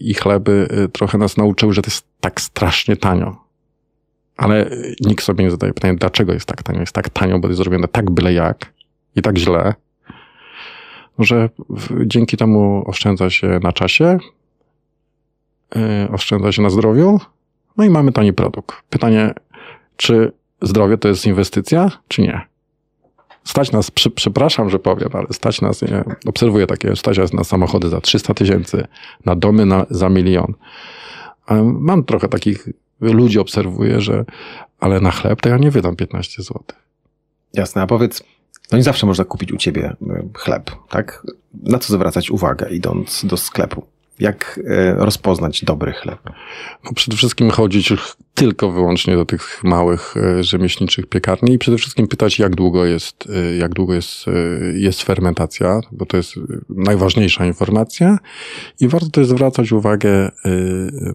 i 0.00 0.14
chleby 0.14 0.68
trochę 0.92 1.18
nas 1.18 1.36
nauczyły, 1.36 1.72
że 1.72 1.82
to 1.82 1.90
jest 1.90 2.04
tak 2.20 2.40
strasznie 2.40 2.96
tanio. 2.96 3.44
Ale 4.36 4.70
nikt 5.00 5.24
sobie 5.24 5.44
nie 5.44 5.50
zadaje 5.50 5.72
pytania, 5.72 5.94
dlaczego 5.94 6.32
jest 6.32 6.46
tak 6.46 6.62
tanio. 6.62 6.80
Jest 6.80 6.92
tak 6.92 7.08
tanio, 7.08 7.38
bo 7.38 7.48
jest 7.48 7.58
zrobione 7.58 7.88
tak 7.88 8.10
byle 8.10 8.32
jak 8.32 8.72
i 9.16 9.22
tak 9.22 9.38
źle, 9.38 9.74
że 11.18 11.48
dzięki 12.06 12.36
temu 12.36 12.84
oszczędza 12.86 13.30
się 13.30 13.60
na 13.62 13.72
czasie, 13.72 14.18
e, 15.76 16.08
oszczędza 16.12 16.52
się 16.52 16.62
na 16.62 16.70
zdrowiu, 16.70 17.20
no 17.76 17.84
i 17.84 17.90
mamy 17.90 18.12
tani 18.12 18.32
produkt. 18.32 18.76
Pytanie, 18.90 19.34
czy 19.96 20.32
zdrowie 20.62 20.98
to 20.98 21.08
jest 21.08 21.26
inwestycja, 21.26 21.90
czy 22.08 22.22
nie? 22.22 22.40
Stać 23.44 23.72
nas, 23.72 23.90
przy, 23.90 24.10
przepraszam, 24.10 24.70
że 24.70 24.78
powiem, 24.78 25.08
ale 25.12 25.26
stać 25.32 25.60
nas, 25.60 25.82
nie, 25.82 26.04
obserwuję 26.26 26.66
takie, 26.66 26.96
stać 26.96 27.18
nas 27.18 27.32
na 27.32 27.44
samochody 27.44 27.88
za 27.88 28.00
300 28.00 28.34
tysięcy, 28.34 28.86
na 29.24 29.36
domy 29.36 29.66
na, 29.66 29.86
za 29.90 30.08
milion. 30.08 30.54
Mam 31.62 32.04
trochę 32.04 32.28
takich 32.28 32.68
ludzi, 33.00 33.38
obserwuję, 33.38 34.00
że 34.00 34.24
ale 34.80 35.00
na 35.00 35.10
chleb 35.10 35.40
to 35.40 35.48
ja 35.48 35.56
nie 35.56 35.70
wydam 35.70 35.96
15 35.96 36.42
zł. 36.42 36.62
Jasne, 37.52 37.82
a 37.82 37.86
powiedz, 37.86 38.24
no 38.72 38.78
i 38.78 38.82
zawsze 38.82 39.06
można 39.06 39.24
kupić 39.24 39.52
u 39.52 39.56
ciebie 39.56 39.96
e, 40.10 40.28
chleb, 40.34 40.70
tak? 40.88 41.26
Na 41.62 41.78
co 41.78 41.92
zwracać 41.92 42.30
uwagę, 42.30 42.70
idąc 42.70 43.24
do 43.24 43.36
sklepu? 43.36 43.86
Jak 44.18 44.60
e, 44.66 44.94
rozpoznać 44.94 45.64
dobry 45.64 45.92
chleb? 45.92 46.18
No 46.84 46.92
przede 46.94 47.16
wszystkim 47.16 47.50
chodzić 47.50 47.92
tylko 48.34 48.70
wyłącznie 48.70 49.16
do 49.16 49.24
tych 49.24 49.64
małych 49.64 50.14
e, 50.16 50.44
rzemieślniczych 50.44 51.06
piekarni 51.06 51.52
i 51.52 51.58
przede 51.58 51.78
wszystkim 51.78 52.08
pytać, 52.08 52.38
jak 52.38 52.54
długo 52.54 52.84
jest, 52.84 53.28
e, 53.30 53.56
jak 53.56 53.74
długo 53.74 53.94
jest, 53.94 54.24
jest 54.74 55.02
fermentacja, 55.02 55.80
bo 55.92 56.06
to 56.06 56.16
jest 56.16 56.34
najważniejsza 56.68 57.46
informacja 57.46 58.18
i 58.80 58.88
warto 58.88 59.08
też 59.08 59.26
zwracać 59.26 59.72
uwagę 59.72 60.30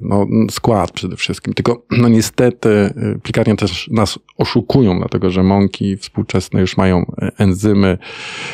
no, 0.01 0.27
skład 0.51 0.91
przede 0.91 1.15
wszystkim. 1.15 1.53
Tylko 1.53 1.85
no 1.91 2.07
niestety 2.07 2.93
piekarnie 3.23 3.55
też 3.55 3.87
nas 3.87 4.19
oszukują, 4.37 4.99
dlatego 4.99 5.29
że 5.29 5.43
mąki 5.43 5.97
współczesne 5.97 6.61
już 6.61 6.77
mają 6.77 7.11
enzymy, 7.37 7.97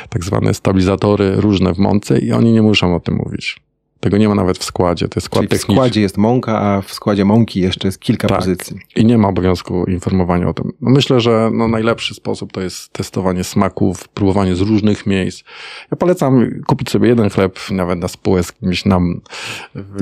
tak 0.10 0.24
zwane 0.24 0.54
stabilizatory 0.54 1.36
różne 1.36 1.74
w 1.74 1.78
mące 1.78 2.20
i 2.20 2.32
oni 2.32 2.52
nie 2.52 2.62
muszą 2.62 2.96
o 2.96 3.00
tym 3.00 3.16
mówić. 3.16 3.66
Tego 4.06 4.18
nie 4.18 4.30
ma 4.30 4.36
nawet 4.36 4.58
w 4.58 4.64
składzie. 4.64 5.08
To 5.08 5.14
jest 5.16 5.26
skład 5.26 5.42
Czyli 5.42 5.50
techniczny. 5.50 5.74
W 5.74 5.78
składzie 5.78 6.02
jest 6.02 6.18
mąka, 6.18 6.62
a 6.62 6.82
w 6.82 6.94
składzie 6.94 7.26
mąki 7.26 7.60
jeszcze 7.60 7.88
jest 7.88 8.00
kilka 8.00 8.28
tak. 8.28 8.38
pozycji. 8.38 8.80
I 8.96 9.06
nie 9.06 9.18
ma 9.18 9.28
obowiązku 9.28 9.86
informowania 9.86 10.48
o 10.48 10.54
tym. 10.54 10.72
No 10.82 10.92
myślę, 10.92 11.20
że 11.20 11.50
no 11.54 11.68
najlepszy 11.68 12.14
sposób 12.14 12.52
to 12.52 12.62
jest 12.62 12.94
testowanie 12.94 13.44
smaków, 13.44 14.08
próbowanie 14.08 14.56
z 14.56 14.62
różnych 14.62 15.06
miejsc. 15.06 15.44
Ja 15.92 15.98
polecam 15.98 16.50
kupić 16.68 16.90
sobie 16.90 17.10
jeden 17.10 17.30
chleb, 17.30 17.60
nawet 17.72 18.00
na 18.00 18.08
spółę 18.08 18.44
z 18.44 18.52
kimś 18.52 18.86
nam. 18.86 19.22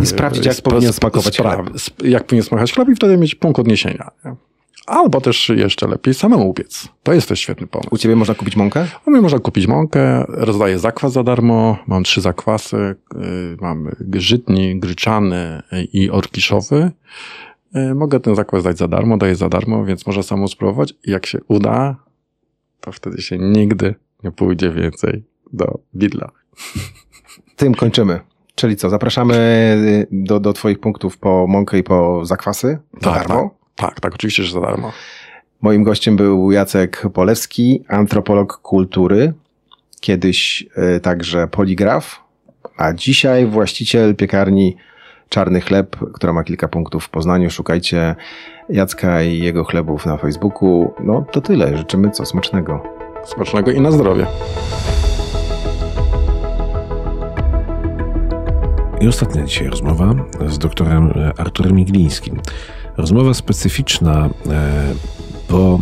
I 0.03 0.05
sprawdzić, 0.05 0.45
jak 0.45 0.61
powinien 0.61 0.93
smakować 0.93 1.37
chleb. 1.37 1.59
Jak 2.03 2.23
powinien 2.23 2.43
smakować 2.43 2.73
chleb 2.73 2.89
i 2.89 2.95
wtedy 2.95 3.17
mieć 3.17 3.35
punkt 3.35 3.59
odniesienia. 3.59 4.11
Nie? 4.25 4.35
Albo 4.87 5.21
też 5.21 5.49
jeszcze 5.49 5.87
lepiej 5.87 6.13
samemu 6.13 6.49
upiec. 6.49 6.87
To 7.03 7.13
jest 7.13 7.29
też 7.29 7.39
świetny 7.39 7.67
pomysł. 7.67 7.89
U 7.91 7.97
ciebie 7.97 8.15
można 8.15 8.35
kupić 8.35 8.55
mąkę? 8.55 8.87
U 9.05 9.11
mnie 9.11 9.21
można 9.21 9.39
kupić 9.39 9.67
mąkę, 9.67 10.25
rozdaję 10.27 10.79
zakwas 10.79 11.13
za 11.13 11.23
darmo, 11.23 11.77
mam 11.87 12.03
trzy 12.03 12.21
zakwasy, 12.21 12.95
y, 13.15 13.57
mam 13.61 13.89
żytni, 14.13 14.79
gryczany 14.79 15.61
i 15.93 16.09
orkiszowy. 16.09 16.91
Y, 17.75 17.95
mogę 17.95 18.19
ten 18.19 18.35
zakwas 18.35 18.63
dać 18.63 18.77
za 18.77 18.87
darmo, 18.87 19.17
daję 19.17 19.35
za 19.35 19.49
darmo, 19.49 19.85
więc 19.85 20.07
można 20.07 20.23
samo 20.23 20.47
spróbować. 20.47 20.93
I 21.03 21.11
jak 21.11 21.25
się 21.25 21.39
uda, 21.47 21.95
to 22.79 22.91
wtedy 22.91 23.21
się 23.21 23.37
nigdy 23.37 23.95
nie 24.23 24.31
pójdzie 24.31 24.71
więcej 24.71 25.23
do 25.53 25.79
bidla. 25.95 26.31
Tym 27.55 27.75
kończymy. 27.75 28.19
Czyli 28.55 28.75
co, 28.75 28.89
zapraszamy 28.89 29.35
y, 29.35 30.07
do, 30.11 30.39
do 30.39 30.53
Twoich 30.53 30.79
punktów 30.79 31.17
po 31.17 31.47
mąkę 31.47 31.77
i 31.77 31.83
po 31.83 32.25
zakwasy 32.25 32.77
za 33.01 33.11
tak, 33.11 33.27
darmo? 33.27 33.62
Tak. 33.75 33.99
Tak, 33.99 34.13
oczywiście, 34.15 34.43
że 34.43 34.53
za 34.53 34.61
darmo. 34.61 34.91
Moim 35.61 35.83
gościem 35.83 36.15
był 36.15 36.51
Jacek 36.51 37.03
Polewski, 37.13 37.83
antropolog 37.87 38.57
kultury, 38.57 39.33
kiedyś 39.99 40.65
y, 40.95 40.99
także 40.99 41.47
poligraf, 41.47 42.23
a 42.77 42.93
dzisiaj 42.93 43.45
właściciel 43.45 44.15
piekarni 44.15 44.75
Czarny 45.29 45.61
Chleb, 45.61 45.95
która 46.13 46.33
ma 46.33 46.43
kilka 46.43 46.67
punktów 46.67 47.05
w 47.05 47.09
Poznaniu. 47.09 47.49
Szukajcie 47.49 48.15
Jacka 48.69 49.23
i 49.23 49.39
jego 49.39 49.63
chlebów 49.63 50.05
na 50.05 50.17
Facebooku. 50.17 50.93
No 51.03 51.25
to 51.31 51.41
tyle. 51.41 51.77
Życzymy 51.77 52.11
co? 52.11 52.25
Smacznego. 52.25 52.83
Smacznego 53.25 53.71
i 53.71 53.81
na 53.81 53.91
zdrowie. 53.91 54.25
I 59.01 59.07
ostatnia 59.07 59.43
dzisiaj 59.43 59.67
rozmowa 59.67 60.13
z 60.47 60.59
doktorem 60.59 61.13
Arturem 61.37 61.79
Iglińskim. 61.79 62.41
Rozmowa 62.97 63.33
specyficzna, 63.33 64.29
e, 64.49 64.93
bo 65.49 65.79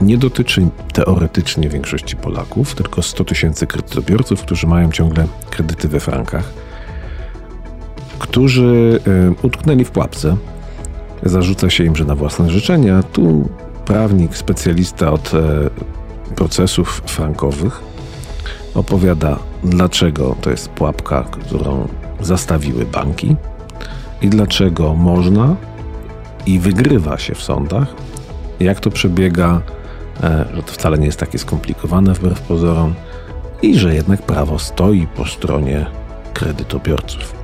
nie 0.00 0.18
dotyczy 0.18 0.68
teoretycznie 0.92 1.68
większości 1.68 2.16
Polaków, 2.16 2.74
tylko 2.74 3.02
100 3.02 3.24
tysięcy 3.24 3.66
kredytobiorców, 3.66 4.42
którzy 4.42 4.66
mają 4.66 4.92
ciągle 4.92 5.26
kredyty 5.50 5.88
we 5.88 6.00
frankach, 6.00 6.52
którzy 8.18 9.00
e, 9.06 9.46
utknęli 9.46 9.84
w 9.84 9.90
pułapce. 9.90 10.36
Zarzuca 11.22 11.70
się 11.70 11.84
im, 11.84 11.96
że 11.96 12.04
na 12.04 12.14
własne 12.14 12.50
życzenia. 12.50 13.02
Tu 13.02 13.48
prawnik, 13.84 14.36
specjalista 14.36 15.12
od 15.12 15.34
e, 15.34 15.70
procesów 16.34 17.02
frankowych 17.06 17.80
opowiada, 18.74 19.38
dlaczego 19.64 20.36
to 20.40 20.50
jest 20.50 20.68
pułapka, 20.68 21.22
którą 21.22 21.88
zastawiły 22.20 22.84
banki 22.84 23.36
i 24.22 24.28
dlaczego 24.28 24.94
można 24.94 25.56
i 26.46 26.58
wygrywa 26.58 27.18
się 27.18 27.34
w 27.34 27.42
sądach. 27.42 27.94
Jak 28.60 28.80
to 28.80 28.90
przebiega, 28.90 29.62
e, 30.22 30.44
że 30.54 30.62
to 30.62 30.72
wcale 30.72 30.98
nie 30.98 31.06
jest 31.06 31.20
takie 31.20 31.38
skomplikowane 31.38 32.14
wbrew 32.14 32.40
pozorom 32.40 32.94
i 33.62 33.78
że 33.78 33.94
jednak 33.94 34.22
prawo 34.22 34.58
stoi 34.58 35.06
po 35.06 35.26
stronie 35.26 35.86
kredytobiorców. 36.34 37.34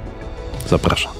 Zapraszam. 0.69 1.13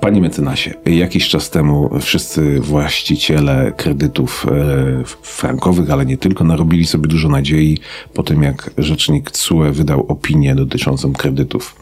Panie 0.00 0.20
mecenasie, 0.20 0.74
jakiś 0.86 1.28
czas 1.28 1.50
temu 1.50 2.00
wszyscy 2.00 2.60
właściciele 2.60 3.72
kredytów 3.76 4.46
e, 4.50 5.04
frankowych, 5.22 5.90
ale 5.90 6.06
nie 6.06 6.18
tylko, 6.18 6.44
narobili 6.44 6.86
sobie 6.86 7.08
dużo 7.08 7.28
nadziei 7.28 7.78
po 8.14 8.22
tym, 8.22 8.42
jak 8.42 8.70
rzecznik 8.78 9.30
CUE 9.30 9.72
wydał 9.72 10.06
opinię 10.08 10.54
dotyczącą 10.54 11.12
kredytów 11.12 11.76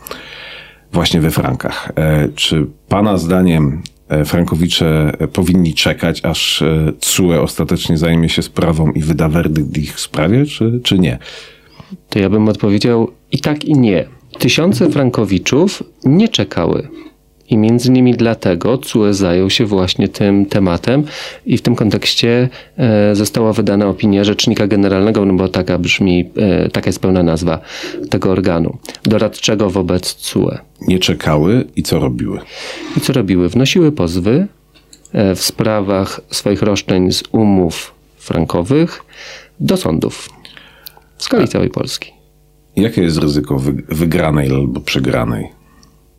właśnie 0.93 1.21
we 1.21 1.31
frankach. 1.31 1.93
E, 1.97 2.29
czy 2.35 2.67
Pana 2.89 3.19
zdaniem 3.19 3.83
e, 4.09 4.25
Frankowicze 4.25 5.13
powinni 5.33 5.75
czekać, 5.75 6.25
aż 6.25 6.65
CUE 7.01 7.41
ostatecznie 7.43 7.99
zajmie 7.99 8.29
się 8.29 8.43
sprawą 8.43 8.93
i 8.93 9.03
wyda 9.03 9.29
werdykt 9.29 9.79
ich 9.79 10.01
sprawie, 10.01 10.47
czy, 10.47 10.81
czy 10.83 10.99
nie? 10.99 11.19
To 12.09 12.19
ja 12.19 12.31
bym 12.31 12.49
odpowiedział 12.49 13.11
i 13.33 13.41
tak, 13.41 13.65
i 13.65 13.73
nie. 13.73 14.09
Tysiące 14.39 14.91
Frankowiczów 14.91 15.83
nie 16.05 16.29
czekały. 16.29 16.89
I 17.53 17.57
między 17.57 17.89
innymi 17.89 18.15
dlatego 18.15 18.79
CUE 18.79 19.13
zajął 19.15 19.51
się 19.51 19.67
właśnie 19.67 20.09
tym 20.09 20.47
tematem 20.47 21.05
i 21.47 21.59
w 21.59 21.63
tym 21.63 21.75
kontekście 21.75 22.49
e, 22.77 23.15
została 23.15 23.53
wydana 23.53 23.87
opinia 23.87 24.25
Rzecznika 24.25 24.67
Generalnego, 24.67 25.25
no 25.25 25.35
bo 25.35 25.49
taka 25.49 25.79
brzmi, 25.79 26.31
e, 26.37 26.69
taka 26.69 26.89
jest 26.89 27.01
pełna 27.01 27.23
nazwa 27.23 27.59
tego 28.11 28.31
organu, 28.31 28.79
doradczego 29.03 29.71
wobec 29.71 30.15
CUE. 30.15 30.59
Nie 30.89 30.99
czekały 30.99 31.65
i 31.77 31.83
co 31.83 31.99
robiły? 31.99 32.41
I 32.97 33.01
co 33.01 33.13
robiły? 33.13 33.49
Wnosiły 33.49 33.93
pozwy 33.93 34.47
e, 35.13 35.35
w 35.35 35.43
sprawach 35.43 36.21
swoich 36.31 36.63
roszczeń 36.63 37.13
z 37.13 37.23
umów 37.33 37.95
frankowych 38.17 39.05
do 39.61 39.77
sądów 39.77 40.29
w 41.17 41.23
skali 41.23 41.49
całej 41.49 41.71
Polski. 41.71 42.13
Jakie 42.77 43.03
jest 43.03 43.19
ryzyko 43.19 43.61
wygranej 43.89 44.51
albo 44.51 44.81
przegranej? 44.81 45.62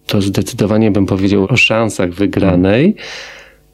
To 0.08 0.22
zdecydowanie 0.22 0.91
bym 0.91 1.06
powiedział 1.06 1.47
o 1.49 1.58
szansach 1.58 2.14
wygranej 2.14 2.95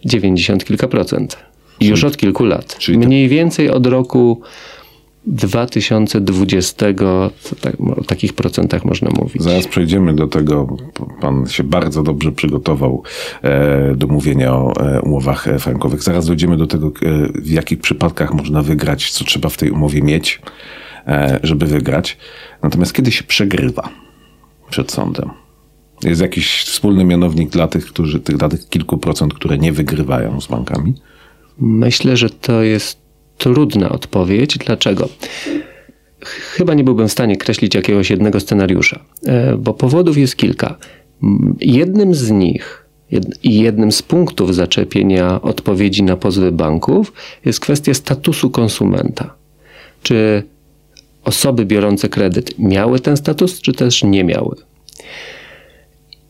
90 0.05 0.65
kilka 0.65 0.87
procent. 0.87 1.37
Już 1.81 2.03
od 2.03 2.17
kilku 2.17 2.45
lat. 2.45 2.77
Czyli 2.77 2.97
Mniej 2.97 3.29
więcej 3.29 3.69
od 3.69 3.87
roku 3.87 4.41
2020, 5.25 6.85
tak, 7.61 7.75
o 7.97 8.03
takich 8.03 8.33
procentach 8.33 8.85
można 8.85 9.09
mówić. 9.09 9.43
Zaraz 9.43 9.67
przejdziemy 9.67 10.15
do 10.15 10.27
tego. 10.27 10.77
Pan 11.21 11.47
się 11.47 11.63
bardzo 11.63 12.03
dobrze 12.03 12.31
przygotował 12.31 13.03
e, 13.41 13.95
do 13.95 14.07
mówienia 14.07 14.53
o 14.53 14.73
e, 14.75 15.01
umowach 15.01 15.47
frankowych. 15.59 16.03
Zaraz 16.03 16.25
dojdziemy 16.25 16.57
do 16.57 16.67
tego, 16.67 16.91
w 17.35 17.49
jakich 17.49 17.79
przypadkach 17.79 18.33
można 18.33 18.61
wygrać, 18.61 19.11
co 19.11 19.25
trzeba 19.25 19.49
w 19.49 19.57
tej 19.57 19.71
umowie 19.71 20.01
mieć, 20.01 20.41
żeby 21.43 21.65
wygrać. 21.65 22.17
Natomiast 22.63 22.93
kiedy 22.93 23.11
się 23.11 23.23
przegrywa 23.23 23.89
przed 24.69 24.91
sądem? 24.91 25.29
Jest 26.03 26.21
jakiś 26.21 26.63
wspólny 26.63 27.03
mianownik 27.03 27.49
dla 27.49 27.67
tych, 27.67 27.85
którzy, 27.85 28.19
dla 28.19 28.49
tych 28.49 28.69
kilku 28.69 28.97
procent, 28.97 29.33
które 29.33 29.57
nie 29.57 29.71
wygrywają 29.71 30.41
z 30.41 30.47
bankami? 30.47 30.93
Myślę, 31.57 32.17
że 32.17 32.29
to 32.29 32.63
jest 32.63 32.97
trudna 33.37 33.89
odpowiedź. 33.89 34.57
Dlaczego? 34.57 35.09
Chyba 36.21 36.73
nie 36.73 36.83
byłbym 36.83 37.07
w 37.07 37.11
stanie 37.11 37.37
kreślić 37.37 37.75
jakiegoś 37.75 38.09
jednego 38.09 38.39
scenariusza, 38.39 38.99
e, 39.25 39.57
bo 39.57 39.73
powodów 39.73 40.17
jest 40.17 40.35
kilka. 40.35 40.77
Jednym 41.61 42.15
z 42.15 42.31
nich 42.31 42.85
i 43.43 43.59
jednym 43.59 43.91
z 43.91 44.01
punktów 44.01 44.55
zaczepienia 44.55 45.41
odpowiedzi 45.41 46.03
na 46.03 46.15
pozwy 46.15 46.51
banków 46.51 47.13
jest 47.45 47.59
kwestia 47.59 47.93
statusu 47.93 48.49
konsumenta. 48.49 49.33
Czy 50.03 50.43
osoby 51.23 51.65
biorące 51.65 52.09
kredyt 52.09 52.59
miały 52.59 52.99
ten 52.99 53.17
status, 53.17 53.61
czy 53.61 53.73
też 53.73 54.03
nie 54.03 54.23
miały? 54.23 54.55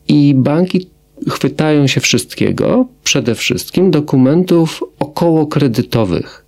I 0.10 0.34
banki 0.36 0.88
chwytają 1.30 1.88
się 1.88 2.02
wszystkiego, 2.02 2.86
przede 3.04 3.36
wszystkim 3.36 3.92
dokumentów 3.92 4.84
okołokredytowych, 5.00 6.46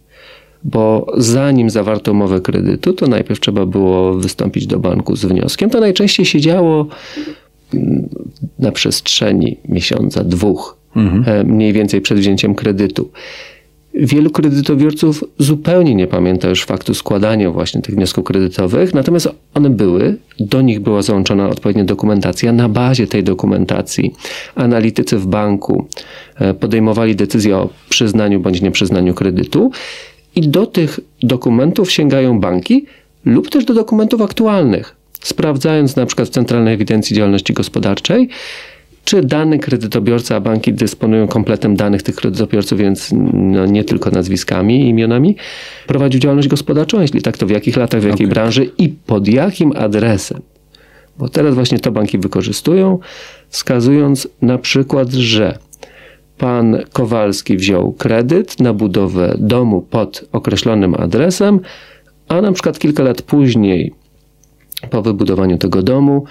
bo 0.64 1.14
zanim 1.18 1.70
zawarto 1.70 2.12
umowę 2.12 2.42
kredytu, 2.42 2.94
to 2.94 3.08
najpierw 3.08 3.40
trzeba 3.40 3.66
było 3.66 4.14
wystąpić 4.14 4.68
do 4.68 4.80
banku 4.80 5.16
z 5.16 5.26
wnioskiem. 5.26 5.70
To 5.70 5.80
najczęściej 5.80 6.26
się 6.26 6.42
działo 6.42 6.88
mm, 7.74 8.10
na 8.60 8.72
przestrzeni 8.72 9.58
miesiąca, 9.68 10.24
dwóch, 10.24 10.78
mhm. 10.96 11.48
mniej 11.48 11.74
więcej 11.74 12.02
przed 12.02 12.18
wzięciem 12.20 12.56
kredytu. 12.56 13.10
Wielu 13.94 14.30
kredytobiorców 14.30 15.24
zupełnie 15.38 15.96
nie 15.96 16.08
pamięta 16.08 16.50
już 16.50 16.64
faktu 16.64 16.94
składania 16.94 17.52
właśnie 17.52 17.82
tych 17.82 17.96
wniosków 17.96 18.24
kredytowych, 18.24 18.94
natomiast 18.94 19.30
one 19.54 19.70
były, 19.70 20.18
do 20.40 20.62
nich 20.62 20.80
była 20.80 21.02
załączona 21.02 21.50
odpowiednia 21.50 21.84
dokumentacja. 21.84 22.54
Na 22.54 22.70
bazie 22.70 23.08
tej 23.08 23.24
dokumentacji 23.24 24.14
analitycy 24.56 25.18
w 25.18 25.28
banku 25.28 25.88
e, 26.36 26.54
podejmowali 26.54 27.16
decyzję 27.16 27.58
o 27.58 27.70
przyznaniu 27.90 28.40
bądź 28.40 28.62
nieprzyznaniu 28.62 29.14
kredytu 29.14 29.72
i 30.36 30.48
do 30.48 30.66
tych 30.66 31.00
dokumentów 31.24 31.92
sięgają 31.92 32.40
banki 32.40 32.86
lub 33.26 33.50
też 33.50 33.66
do 33.66 33.74
dokumentów 33.74 34.22
aktualnych, 34.22 34.96
sprawdzając 35.22 35.96
na 35.96 36.06
przykład 36.06 36.28
w 36.28 36.32
Centralnej 36.32 36.74
Ewidencji 36.74 37.16
Działalności 37.16 37.54
Gospodarczej, 37.54 38.30
czy 39.06 39.22
dany 39.22 39.60
kredytobiorca, 39.60 40.36
a 40.36 40.40
banki 40.40 40.74
dysponują 40.74 41.28
kompletem 41.28 41.76
danych 41.76 42.04
tych 42.04 42.16
kredytobiorców, 42.16 42.80
więc 42.80 43.10
no, 43.34 43.66
nie 43.66 43.84
tylko 43.84 44.12
nazwiskami, 44.12 44.90
imionami, 44.90 45.36
prowadził 45.88 46.20
działalność 46.20 46.48
gospodarczą? 46.48 47.02
Jeśli 47.02 47.22
tak, 47.22 47.38
to 47.38 47.46
w 47.46 47.50
jakich 47.50 47.78
latach, 47.78 48.02
w 48.02 48.06
jakiej 48.06 48.26
okay. 48.26 48.34
branży 48.34 48.70
i 48.78 48.90
pod 48.90 49.28
jakim 49.28 49.74
adresem? 49.76 50.42
Bo 51.18 51.30
teraz 51.30 51.56
właśnie 51.56 51.80
to 51.80 51.92
banki 51.92 52.18
wykorzystują, 52.18 53.00
wskazując 53.50 54.28
na 54.42 54.58
przykład, 54.58 55.12
że 55.12 55.58
pan 56.38 56.78
Kowalski 56.94 57.58
wziął 57.58 57.94
kredyt 57.94 58.60
na 58.60 58.74
budowę 58.74 59.36
domu 59.38 59.82
pod 59.82 60.26
określonym 60.32 60.96
adresem, 60.96 61.60
a 62.28 62.42
na 62.42 62.52
przykład 62.52 62.80
kilka 62.80 63.04
lat 63.04 63.22
później, 63.22 63.94
po 64.90 65.02
wybudowaniu 65.02 65.58
tego 65.58 65.84
domu, 65.84 66.26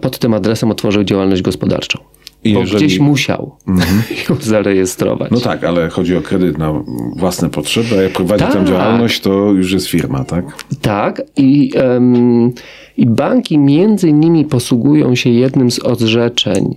pod 0.00 0.18
tym 0.18 0.34
adresem 0.34 0.70
otworzył 0.70 1.04
działalność 1.04 1.42
gospodarczą. 1.42 1.98
I 2.44 2.54
bo 2.54 2.60
jeżeli... 2.60 2.86
gdzieś 2.86 2.98
musiał 2.98 3.56
mhm. 3.68 4.02
ją 4.30 4.36
zarejestrować. 4.40 5.30
No 5.30 5.40
tak, 5.40 5.64
ale 5.64 5.88
chodzi 5.88 6.16
o 6.16 6.20
kredyt 6.20 6.58
na 6.58 6.72
własne 7.16 7.50
potrzeby, 7.50 7.98
a 7.98 8.02
jak 8.02 8.12
prowadzi 8.12 8.44
tak. 8.44 8.52
tam 8.52 8.66
działalność, 8.66 9.20
to 9.20 9.30
już 9.30 9.72
jest 9.72 9.86
firma, 9.86 10.24
tak? 10.24 10.44
Tak 10.80 11.22
i, 11.36 11.72
um, 11.88 12.52
i 12.96 13.06
banki 13.06 13.58
między 13.58 14.08
innymi 14.08 14.44
posługują 14.44 15.14
się 15.14 15.30
jednym 15.30 15.70
z 15.70 15.84
orzeczeń 15.84 16.76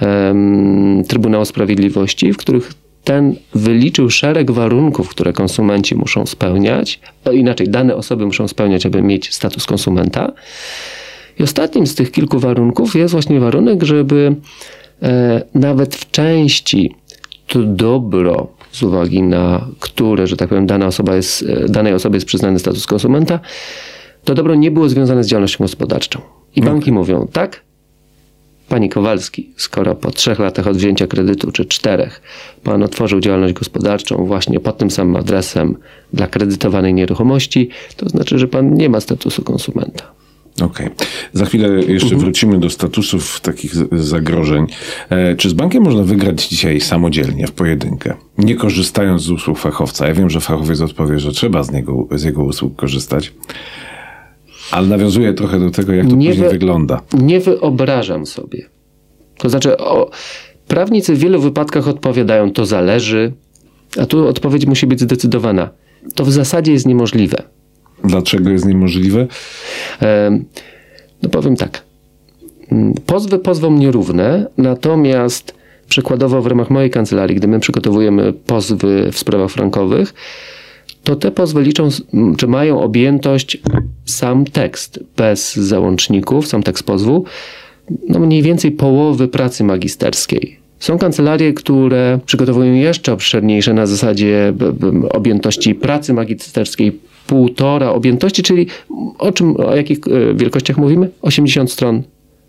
um, 0.00 1.02
Trybunału 1.08 1.44
Sprawiedliwości, 1.44 2.32
w 2.32 2.36
których 2.36 2.72
ten 3.04 3.34
wyliczył 3.54 4.10
szereg 4.10 4.50
warunków, 4.50 5.08
które 5.08 5.32
konsumenci 5.32 5.94
muszą 5.94 6.26
spełniać, 6.26 7.00
inaczej 7.32 7.68
dane 7.68 7.96
osoby 7.96 8.26
muszą 8.26 8.48
spełniać, 8.48 8.86
aby 8.86 9.02
mieć 9.02 9.34
status 9.34 9.66
konsumenta. 9.66 10.32
I 11.38 11.42
ostatnim 11.42 11.86
z 11.86 11.94
tych 11.94 12.12
kilku 12.12 12.38
warunków 12.38 12.94
jest 12.94 13.12
właśnie 13.12 13.40
warunek, 13.40 13.82
żeby 13.82 14.36
e, 15.02 15.42
nawet 15.54 15.96
w 15.96 16.10
części 16.10 16.94
to 17.46 17.62
dobro, 17.62 18.46
z 18.72 18.82
uwagi 18.82 19.22
na 19.22 19.66
które, 19.80 20.26
że 20.26 20.36
tak 20.36 20.48
powiem, 20.48 20.66
dana 20.66 20.86
osoba 20.86 21.16
jest, 21.16 21.44
e, 21.48 21.68
danej 21.68 21.94
osobie 21.94 22.16
jest 22.16 22.26
przyznany 22.26 22.58
status 22.58 22.86
konsumenta, 22.86 23.40
to 24.24 24.34
dobro 24.34 24.54
nie 24.54 24.70
było 24.70 24.88
związane 24.88 25.24
z 25.24 25.26
działalnością 25.26 25.64
gospodarczą. 25.64 26.20
I 26.56 26.62
banki 26.62 26.90
okay. 26.90 26.94
mówią, 26.94 27.28
tak, 27.32 27.62
Panie 28.68 28.88
Kowalski, 28.88 29.52
skoro 29.56 29.94
po 29.94 30.10
trzech 30.10 30.38
latach 30.38 30.66
od 30.66 30.76
wzięcia 30.76 31.06
kredytu, 31.06 31.52
czy 31.52 31.64
czterech, 31.64 32.22
pan 32.64 32.82
otworzył 32.82 33.20
działalność 33.20 33.54
gospodarczą 33.54 34.26
właśnie 34.26 34.60
pod 34.60 34.78
tym 34.78 34.90
samym 34.90 35.16
adresem 35.16 35.76
dla 36.12 36.26
kredytowanej 36.26 36.94
nieruchomości, 36.94 37.68
to 37.96 38.08
znaczy, 38.08 38.38
że 38.38 38.48
pan 38.48 38.74
nie 38.74 38.88
ma 38.88 39.00
statusu 39.00 39.42
konsumenta. 39.42 40.17
Okej. 40.62 40.86
Okay. 40.86 41.06
Za 41.32 41.44
chwilę 41.44 41.68
jeszcze 41.68 42.06
mhm. 42.06 42.20
wrócimy 42.20 42.58
do 42.58 42.70
statusów 42.70 43.40
takich 43.40 43.72
zagrożeń. 43.92 44.66
E, 45.10 45.36
czy 45.36 45.50
z 45.50 45.52
bankiem 45.52 45.82
można 45.82 46.02
wygrać 46.02 46.48
dzisiaj 46.48 46.80
samodzielnie, 46.80 47.46
w 47.46 47.52
pojedynkę, 47.52 48.14
nie 48.38 48.54
korzystając 48.54 49.22
z 49.22 49.30
usług 49.30 49.58
fachowca? 49.58 50.08
Ja 50.08 50.14
wiem, 50.14 50.30
że 50.30 50.40
fachowiec 50.40 50.80
odpowie, 50.80 51.18
że 51.18 51.32
trzeba 51.32 51.62
z, 51.62 51.70
niego, 51.70 52.06
z 52.10 52.24
jego 52.24 52.44
usług 52.44 52.76
korzystać. 52.76 53.32
Ale 54.70 54.86
nawiązuje 54.86 55.34
trochę 55.34 55.60
do 55.60 55.70
tego, 55.70 55.92
jak 55.92 56.06
to 56.06 56.16
nie 56.16 56.28
później 56.28 56.48
wy, 56.48 56.52
wygląda. 56.52 57.02
Nie 57.12 57.40
wyobrażam 57.40 58.26
sobie. 58.26 58.66
To 59.38 59.48
znaczy, 59.48 59.78
o, 59.78 60.10
prawnicy 60.68 61.14
w 61.14 61.18
wielu 61.18 61.40
wypadkach 61.40 61.88
odpowiadają, 61.88 62.52
to 62.52 62.66
zależy, 62.66 63.32
a 64.00 64.06
tu 64.06 64.28
odpowiedź 64.28 64.66
musi 64.66 64.86
być 64.86 65.00
zdecydowana. 65.00 65.70
To 66.14 66.24
w 66.24 66.32
zasadzie 66.32 66.72
jest 66.72 66.86
niemożliwe. 66.86 67.42
Dlaczego 68.04 68.50
jest 68.50 68.66
niemożliwe? 68.66 69.26
No 71.22 71.28
powiem 71.28 71.56
tak. 71.56 71.84
Mm, 72.72 72.94
pozwy 73.06 73.38
pozwą 73.38 73.72
nierówne, 73.72 74.46
natomiast 74.58 75.54
przykładowo 75.88 76.42
w 76.42 76.46
ramach 76.46 76.70
mojej 76.70 76.90
kancelarii, 76.90 77.36
gdy 77.36 77.48
my 77.48 77.60
przygotowujemy 77.60 78.32
pozwy 78.32 79.08
w 79.12 79.18
sprawach 79.18 79.50
frankowych, 79.50 80.14
to 81.04 81.16
te 81.16 81.30
pozwy 81.30 81.62
liczą, 81.62 81.88
czy 82.38 82.46
mają 82.46 82.82
objętość 82.82 83.58
sam 84.04 84.44
tekst 84.44 85.00
bez 85.16 85.56
załączników, 85.56 86.46
sam 86.46 86.62
tekst 86.62 86.84
pozwu, 86.84 87.24
no 88.08 88.18
mniej 88.18 88.42
więcej 88.42 88.70
połowy 88.70 89.28
pracy 89.28 89.64
magisterskiej. 89.64 90.58
Są 90.78 90.98
kancelarie, 90.98 91.52
które 91.52 92.18
przygotowują 92.26 92.74
jeszcze 92.74 93.12
obszerniejsze 93.12 93.74
na 93.74 93.86
zasadzie 93.86 94.52
objętości 95.10 95.74
pracy 95.74 96.12
magisterskiej 96.14 97.00
półtora 97.28 97.90
objętości, 97.90 98.42
czyli 98.42 98.66
o 99.18 99.32
czym, 99.32 99.56
o 99.56 99.76
jakich 99.76 99.98
e, 99.98 100.34
wielkościach 100.34 100.76
mówimy? 100.76 101.10
80 101.22 101.72
stron 101.72 102.02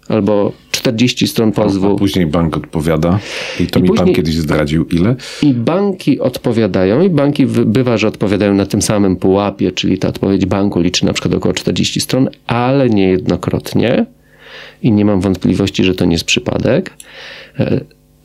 albo 0.10 0.52
40 0.72 1.28
stron 1.28 1.52
pozwu. 1.52 1.96
A 1.96 1.96
później 1.96 2.26
bank 2.26 2.58
odpowiada 2.58 3.20
i 3.60 3.68
to 3.68 3.80
I 3.80 3.82
mi 3.82 3.88
później, 3.88 4.06
pan 4.06 4.16
kiedyś 4.16 4.36
zdradził 4.36 4.86
ile? 4.86 5.16
I 5.42 5.54
banki 5.54 6.20
odpowiadają 6.20 7.02
i 7.02 7.10
banki 7.10 7.46
bywa, 7.46 7.98
że 7.98 8.08
odpowiadają 8.08 8.54
na 8.54 8.66
tym 8.66 8.82
samym 8.82 9.16
pułapie, 9.16 9.72
czyli 9.72 9.98
ta 9.98 10.08
odpowiedź 10.08 10.46
banku 10.46 10.80
liczy 10.80 11.06
na 11.06 11.14
przykład 11.14 11.34
około 11.34 11.54
40 11.54 12.02
stron, 12.02 12.30
ale 12.48 12.90
niejednokrotnie 12.90 14.06
i 14.82 14.92
nie 14.92 15.06
mam 15.06 15.22
wątpliwości, 15.22 15.84
że 15.84 15.96
to 15.96 16.06
nie 16.06 16.14
jest 16.14 16.26
przypadek 16.26 16.94
e, 17.60 17.82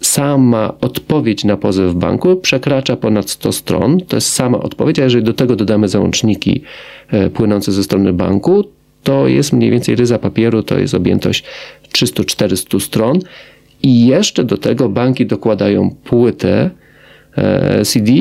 sama 0.07 0.75
odpowiedź 0.81 1.45
na 1.45 1.57
pozew 1.57 1.95
banku 1.95 2.37
przekracza 2.37 2.97
ponad 2.97 3.31
100 3.31 3.53
stron. 3.53 4.01
To 4.01 4.17
jest 4.17 4.33
sama 4.33 4.59
odpowiedź, 4.59 4.99
a 4.99 5.05
jeżeli 5.05 5.25
do 5.25 5.33
tego 5.33 5.57
dodamy 5.57 5.89
załączniki 5.89 6.63
e, 7.09 7.31
płynące 7.31 7.73
ze 7.73 7.85
strony 7.85 8.13
banku, 8.13 8.65
to 9.03 9.29
jest 9.29 9.53
mniej 9.53 9.71
więcej 9.71 9.97
ryza 9.97 10.19
papieru, 10.19 10.63
to 10.63 10.79
jest 10.79 10.95
objętość 10.95 11.45
300-400 11.93 12.81
stron. 12.81 13.19
I 13.83 14.07
jeszcze 14.07 14.45
do 14.45 14.59
tego 14.59 14.89
banki 14.89 15.27
dokładają 15.27 15.91
płytę 16.05 16.71
e, 17.37 17.85
CD, 17.85 18.13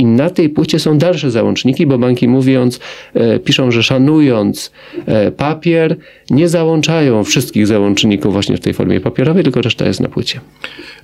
i 0.00 0.06
na 0.06 0.30
tej 0.30 0.48
płycie 0.48 0.78
są 0.78 0.98
dalsze 0.98 1.30
załączniki, 1.30 1.86
bo 1.86 1.98
banki 1.98 2.28
mówiąc, 2.28 2.80
e, 3.14 3.38
piszą, 3.38 3.70
że 3.70 3.82
szanując 3.82 4.72
e, 5.06 5.30
papier, 5.30 5.96
nie 6.30 6.48
załączają 6.48 7.24
wszystkich 7.24 7.66
załączników 7.66 8.32
właśnie 8.32 8.56
w 8.56 8.60
tej 8.60 8.74
formie 8.74 9.00
papierowej, 9.00 9.44
tylko 9.44 9.62
reszta 9.62 9.86
jest 9.86 10.00
na 10.00 10.08
płycie. 10.08 10.40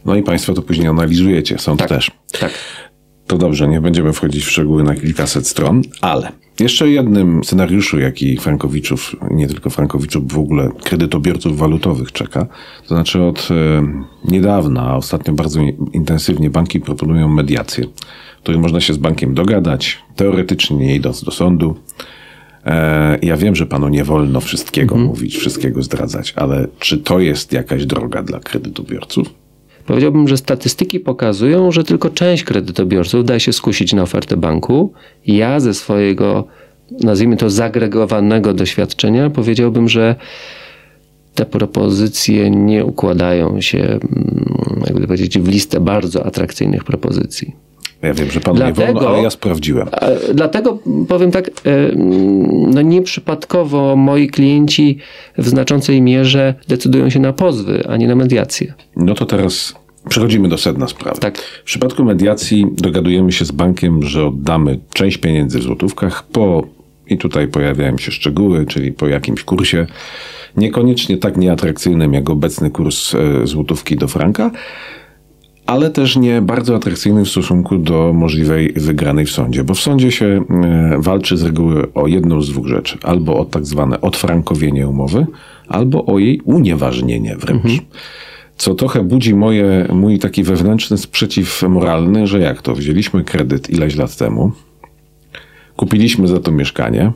No 0.05 0.17
i 0.17 0.23
Państwo 0.23 0.55
to 0.55 0.63
później 0.63 0.89
analizujecie, 0.89 1.59
są 1.59 1.77
tak, 1.77 1.89
też. 1.89 2.11
Tak. 2.41 2.53
To 3.27 3.39
dobrze, 3.39 3.69
nie 3.69 3.81
będziemy 3.81 4.13
wchodzić 4.13 4.45
w 4.45 4.51
szczegóły 4.51 4.83
na 4.83 4.95
kilkaset 4.95 5.47
stron, 5.49 5.83
ale 6.01 6.33
jeszcze 6.61 6.89
jednym 6.89 7.45
scenariuszu, 7.45 7.99
jaki 7.99 8.37
Frankowiczów, 8.37 9.17
nie 9.31 9.47
tylko 9.49 9.71
Frankowiczów, 9.71 10.33
w 10.33 10.39
ogóle 10.39 10.71
kredytobiorców 10.85 11.59
walutowych 11.59 12.13
czeka, 12.13 12.47
to 12.83 12.89
znaczy 12.89 13.23
od 13.23 13.49
e, 13.51 13.83
niedawna, 14.25 14.83
a 14.83 14.97
ostatnio 14.97 15.33
bardzo 15.33 15.61
intensywnie 15.93 16.51
banki 16.51 16.81
proponują 16.81 17.29
mediację, 17.29 17.85
której 18.47 18.61
można 18.61 18.81
się 18.81 18.95
z 18.95 18.97
bankiem 18.97 19.35
dogadać, 19.35 19.99
teoretycznie 20.17 20.77
nie 20.77 20.95
idąc 20.95 21.25
do 21.25 21.31
sądu. 21.31 21.77
E, 22.67 23.19
ja 23.23 23.37
wiem, 23.37 23.57
że 23.57 23.67
panu 23.67 23.89
nie 23.89 24.05
wolno 24.05 24.41
wszystkiego 24.41 24.95
mhm. 24.95 25.11
mówić, 25.11 25.37
wszystkiego 25.37 25.83
zdradzać, 25.83 26.33
ale 26.37 26.67
czy 26.79 26.99
to 26.99 27.21
jest 27.21 27.53
jakaś 27.53 27.87
droga 27.87 28.23
dla 28.23 28.41
kredytobiorców? 28.41 29.35
Powiedziałbym, 29.87 30.29
że 30.29 30.37
statystyki 30.37 31.01
pokazują, 31.01 31.73
że 31.73 31.85
tylko 31.85 32.11
część 32.11 32.45
kredytobiorców 32.45 33.25
da 33.25 33.39
się 33.39 33.53
skusić 33.53 33.93
na 33.93 34.03
ofertę 34.03 34.37
banku. 34.37 34.93
Ja 35.27 35.61
ze 35.61 35.75
swojego, 35.75 36.45
nazwijmy 36.91 37.37
to, 37.37 37.51
zagregowanego 37.51 38.55
doświadczenia 38.55 39.31
powiedziałbym, 39.31 39.89
że 39.89 40.15
te 41.35 41.47
propozycje 41.47 42.51
nie 42.51 42.85
układają 42.85 43.61
się, 43.61 43.79
mm, 43.79 44.83
jakby 44.87 45.07
powiedzieć, 45.07 45.39
w 45.39 45.49
listę 45.49 45.81
bardzo 45.81 46.27
atrakcyjnych 46.27 46.85
propozycji. 46.85 47.66
Ja 48.03 48.15
wiem, 48.15 48.31
że 48.31 48.41
panu 48.41 48.57
dlatego, 48.57 48.81
nie 48.81 48.93
wolno, 48.93 49.09
ale 49.09 49.23
ja 49.23 49.31
sprawdziłem. 49.31 49.89
Dlatego 50.35 50.79
powiem 51.09 51.31
tak, 51.31 51.49
e, 51.49 51.51
no 52.69 52.83
nieprzypadkowo 52.83 53.97
moi 53.97 54.29
klienci 54.29 54.99
w 55.39 55.49
znaczącej 55.49 56.03
mierze 56.03 56.55
decydują 56.69 57.11
się 57.11 57.21
na 57.21 57.33
pozwy, 57.33 57.85
a 57.89 57.97
nie 57.97 58.09
na 58.09 58.15
mediację. 58.15 58.75
No 58.97 59.15
to 59.15 59.27
teraz 59.27 59.75
Przechodzimy 60.09 60.49
do 60.49 60.59
sedna 60.59 60.89
sprawy. 60.89 61.21
Tak. 61.21 61.39
W 61.39 61.63
przypadku 61.63 62.05
mediacji 62.05 62.67
dogadujemy 62.73 63.33
się 63.33 63.45
z 63.45 63.51
bankiem, 63.51 64.03
że 64.03 64.27
oddamy 64.27 64.79
część 64.93 65.19
pieniędzy 65.19 65.59
w 65.59 65.63
złotówkach 65.63 66.27
po, 66.27 66.67
i 67.07 67.19
tutaj 67.19 67.49
pojawiają 67.49 67.99
się 67.99 68.13
szczegóły, 68.13 68.67
czyli 68.67 68.93
po 68.93 69.07
jakimś 69.07 69.43
kursie, 69.43 69.87
niekoniecznie 70.57 71.19
tak 71.19 71.37
nieatrakcyjnym 71.37 72.15
jak 72.15 72.31
obecny 72.31 72.71
kurs 72.71 73.15
e, 73.15 73.47
złotówki 73.47 73.97
do 73.97 74.09
franka, 74.09 74.51
ale 75.67 75.91
też 75.91 76.17
nie 76.17 76.43
bardzo 76.43 76.77
atrakcyjny 76.77 77.25
w 77.25 77.29
stosunku 77.29 77.79
do 77.79 78.13
możliwej 78.13 78.73
wygranej 78.73 79.27
w 79.27 79.31
sądzie, 79.31 79.65
bo 79.65 79.75
w 79.75 79.81
sądzie 79.81 80.13
się 80.13 80.27
e, 80.27 80.97
walczy 80.99 81.37
z 81.37 81.43
reguły 81.43 81.93
o 81.93 82.07
jedną 82.07 82.43
z 82.43 82.51
dwóch 82.51 82.67
rzeczy: 82.67 82.99
albo 83.03 83.39
o 83.39 83.45
tak 83.45 83.67
zwane 83.67 84.01
odfrankowienie 84.01 84.89
umowy, 84.89 85.27
albo 85.69 86.07
o 86.07 86.19
jej 86.19 86.41
unieważnienie 86.41 87.37
wręcz. 87.37 87.65
Mhm. 87.65 87.81
Co 88.57 88.75
trochę 88.75 89.05
budzi 89.05 89.35
moje, 89.35 89.89
mój 89.93 90.19
taki 90.19 90.43
wewnętrzny 90.43 90.99
sprzeciw 90.99 91.63
moralny, 91.63 92.27
że 92.27 92.41
jak 92.41 92.63
to, 92.63 92.75
wzięliśmy 92.75 93.25
kredyt 93.25 93.71
ileś 93.71 93.97
lat 93.97 94.17
temu, 94.17 94.53
kupiliśmy 95.77 96.29
za 96.29 96.41
to 96.41 96.53
mieszkanie, 96.53 97.13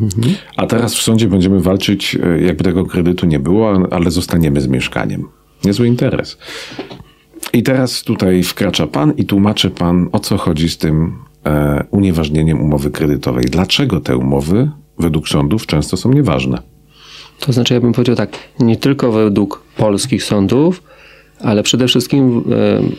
mhm. 0.00 0.34
a 0.56 0.66
teraz 0.66 0.94
w 0.94 1.02
sądzie 1.02 1.28
będziemy 1.28 1.60
walczyć, 1.60 2.16
e, 2.22 2.40
jakby 2.42 2.64
tego 2.64 2.86
kredytu 2.86 3.26
nie 3.26 3.38
było, 3.38 3.88
ale 3.90 4.10
zostaniemy 4.10 4.60
z 4.60 4.68
mieszkaniem. 4.68 5.28
Niezły 5.64 5.86
interes. 5.86 6.38
I 7.52 7.62
teraz 7.62 8.02
tutaj 8.02 8.42
wkracza 8.42 8.86
pan 8.86 9.12
i 9.16 9.24
tłumaczy 9.24 9.70
pan, 9.70 10.08
o 10.12 10.20
co 10.20 10.36
chodzi 10.36 10.68
z 10.68 10.78
tym 10.78 11.12
e, 11.46 11.84
unieważnieniem 11.90 12.60
umowy 12.60 12.90
kredytowej. 12.90 13.44
Dlaczego 13.44 14.00
te 14.00 14.16
umowy 14.16 14.70
według 14.98 15.28
sądów 15.28 15.66
często 15.66 15.96
są 15.96 16.12
nieważne? 16.12 16.58
To 17.40 17.52
znaczy, 17.52 17.74
ja 17.74 17.80
bym 17.80 17.92
powiedział 17.92 18.16
tak, 18.16 18.38
nie 18.60 18.76
tylko 18.76 19.12
według 19.12 19.62
polskich 19.76 20.24
sądów, 20.24 20.82
ale 21.40 21.62
przede 21.62 21.86
wszystkim, 21.86 22.44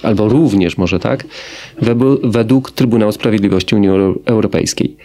e, 0.03 0.07
albo 0.07 0.29
również 0.29 0.77
może 0.77 0.99
tak, 0.99 1.25
według 2.23 2.71
Trybunału 2.71 3.11
Sprawiedliwości 3.11 3.75
Unii 3.75 3.89
Europejskiej. 4.25 4.97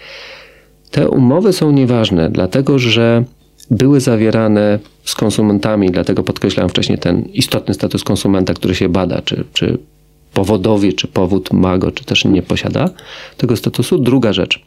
Te 0.90 1.08
umowy 1.08 1.52
są 1.52 1.72
nieważne, 1.72 2.30
dlatego 2.30 2.78
że 2.78 3.24
były 3.70 4.00
zawierane 4.00 4.78
z 5.04 5.14
konsumentami, 5.14 5.90
dlatego 5.90 6.22
podkreślałem 6.22 6.70
wcześniej 6.70 6.98
ten 6.98 7.22
istotny 7.22 7.74
status 7.74 8.04
konsumenta, 8.04 8.54
który 8.54 8.74
się 8.74 8.88
bada, 8.88 9.22
czy, 9.22 9.44
czy 9.52 9.78
powodowie, 10.34 10.92
czy 10.92 11.08
powód 11.08 11.52
ma 11.52 11.78
go, 11.78 11.92
czy 11.92 12.04
też 12.04 12.24
nie 12.24 12.42
posiada 12.42 12.90
tego 13.36 13.56
statusu. 13.56 13.98
Druga 13.98 14.32
rzecz. 14.32 14.62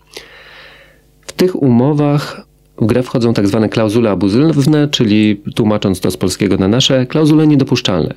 W 1.22 1.32
tych 1.32 1.62
umowach 1.62 2.46
w 2.82 2.86
grę 2.86 3.04
wchodzą 3.04 3.34
tak 3.34 3.48
zwane 3.48 3.70
klauzule 3.70 4.10
abuzywne, 4.10 4.88
czyli 4.88 5.42
tłumacząc 5.56 6.00
to 6.00 6.12
z 6.12 6.18
polskiego 6.18 6.58
na 6.58 6.68
nasze, 6.68 7.06
klauzule 7.06 7.48
niedopuszczalne. 7.48 8.14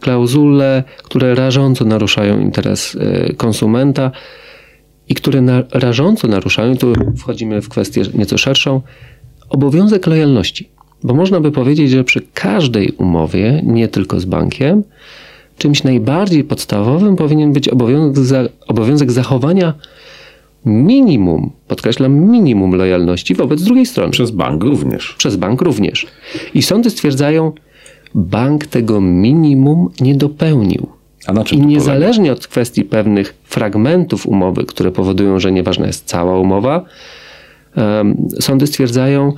Klauzule, 0.00 0.84
które 1.02 1.34
rażąco 1.34 1.84
naruszają 1.84 2.40
interes 2.40 2.96
e, 3.00 3.32
konsumenta 3.34 4.10
i 5.08 5.14
które 5.14 5.40
na, 5.40 5.62
rażąco 5.72 6.28
naruszają, 6.28 6.76
tu 6.76 6.92
wchodzimy 7.18 7.62
w 7.62 7.68
kwestię 7.68 8.02
nieco 8.14 8.38
szerszą, 8.38 8.82
obowiązek 9.48 10.06
lojalności. 10.06 10.68
Bo 11.02 11.14
można 11.14 11.40
by 11.40 11.52
powiedzieć, 11.52 11.90
że 11.90 12.04
przy 12.04 12.22
każdej 12.34 12.90
umowie, 12.90 13.62
nie 13.66 13.88
tylko 13.88 14.20
z 14.20 14.24
bankiem, 14.24 14.82
czymś 15.58 15.84
najbardziej 15.84 16.44
podstawowym 16.44 17.16
powinien 17.16 17.52
być 17.52 17.68
obowiązek, 17.68 18.24
za, 18.24 18.44
obowiązek 18.68 19.12
zachowania 19.12 19.74
minimum, 20.64 21.50
podkreślam, 21.68 22.30
minimum 22.30 22.74
lojalności 22.74 23.34
wobec 23.34 23.62
drugiej 23.62 23.86
strony. 23.86 24.12
Przez 24.12 24.30
bank 24.30 24.64
również. 24.64 25.14
Przez 25.18 25.36
bank 25.36 25.62
również. 25.62 26.06
I 26.54 26.62
sądy 26.62 26.90
stwierdzają, 26.90 27.52
bank 28.14 28.66
tego 28.66 29.00
minimum 29.00 29.90
nie 30.00 30.14
dopełnił. 30.14 30.86
I 31.52 31.60
niezależnie 31.60 32.24
polega? 32.24 32.40
od 32.40 32.46
kwestii 32.46 32.84
pewnych 32.84 33.34
fragmentów 33.44 34.26
umowy, 34.26 34.64
które 34.64 34.90
powodują, 34.90 35.38
że 35.38 35.52
nieważna 35.52 35.86
jest 35.86 36.06
cała 36.06 36.38
umowa, 36.38 36.76
um, 36.76 36.86
sądy 38.40 38.66
stwierdzają, 38.66 39.32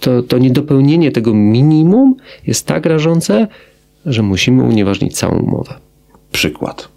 to, 0.00 0.22
to 0.22 0.38
niedopełnienie 0.38 1.12
tego 1.12 1.34
minimum 1.34 2.16
jest 2.46 2.66
tak 2.66 2.86
rażące, 2.86 3.46
że 4.06 4.22
musimy 4.22 4.62
unieważnić 4.62 5.18
całą 5.18 5.38
umowę. 5.38 5.74
Przykład. 6.32 6.88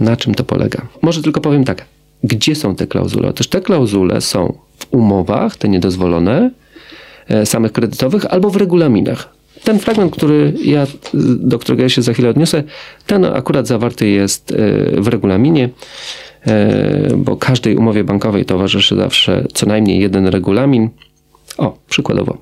Na 0.00 0.16
czym 0.16 0.34
to 0.34 0.44
polega? 0.44 0.86
Może 1.02 1.22
tylko 1.22 1.40
powiem 1.40 1.64
tak. 1.64 1.84
Gdzie 2.24 2.54
są 2.54 2.76
te 2.76 2.86
klauzule? 2.86 3.28
Otóż 3.28 3.48
te 3.48 3.60
klauzule 3.60 4.20
są 4.20 4.58
w 4.78 4.86
umowach, 4.90 5.56
te 5.56 5.68
niedozwolone, 5.68 6.50
e, 7.28 7.46
samych 7.46 7.72
kredytowych, 7.72 8.26
albo 8.26 8.50
w 8.50 8.56
regulaminach. 8.56 9.36
Ten 9.64 9.78
fragment, 9.78 10.12
który 10.12 10.54
ja, 10.64 10.86
do 11.38 11.58
którego 11.58 11.82
ja 11.82 11.88
się 11.88 12.02
za 12.02 12.12
chwilę 12.12 12.28
odniosę, 12.28 12.62
ten 13.06 13.24
akurat 13.24 13.66
zawarty 13.66 14.08
jest 14.08 14.52
e, 14.52 14.56
w 15.00 15.08
regulaminie, 15.08 15.68
bo 17.16 17.36
każdej 17.36 17.76
umowie 17.76 18.04
bankowej 18.04 18.44
towarzyszy 18.44 18.96
zawsze 18.96 19.46
co 19.54 19.66
najmniej 19.66 20.00
jeden 20.00 20.26
regulamin. 20.26 20.88
O, 21.58 21.78
przykładowo. 21.88 22.38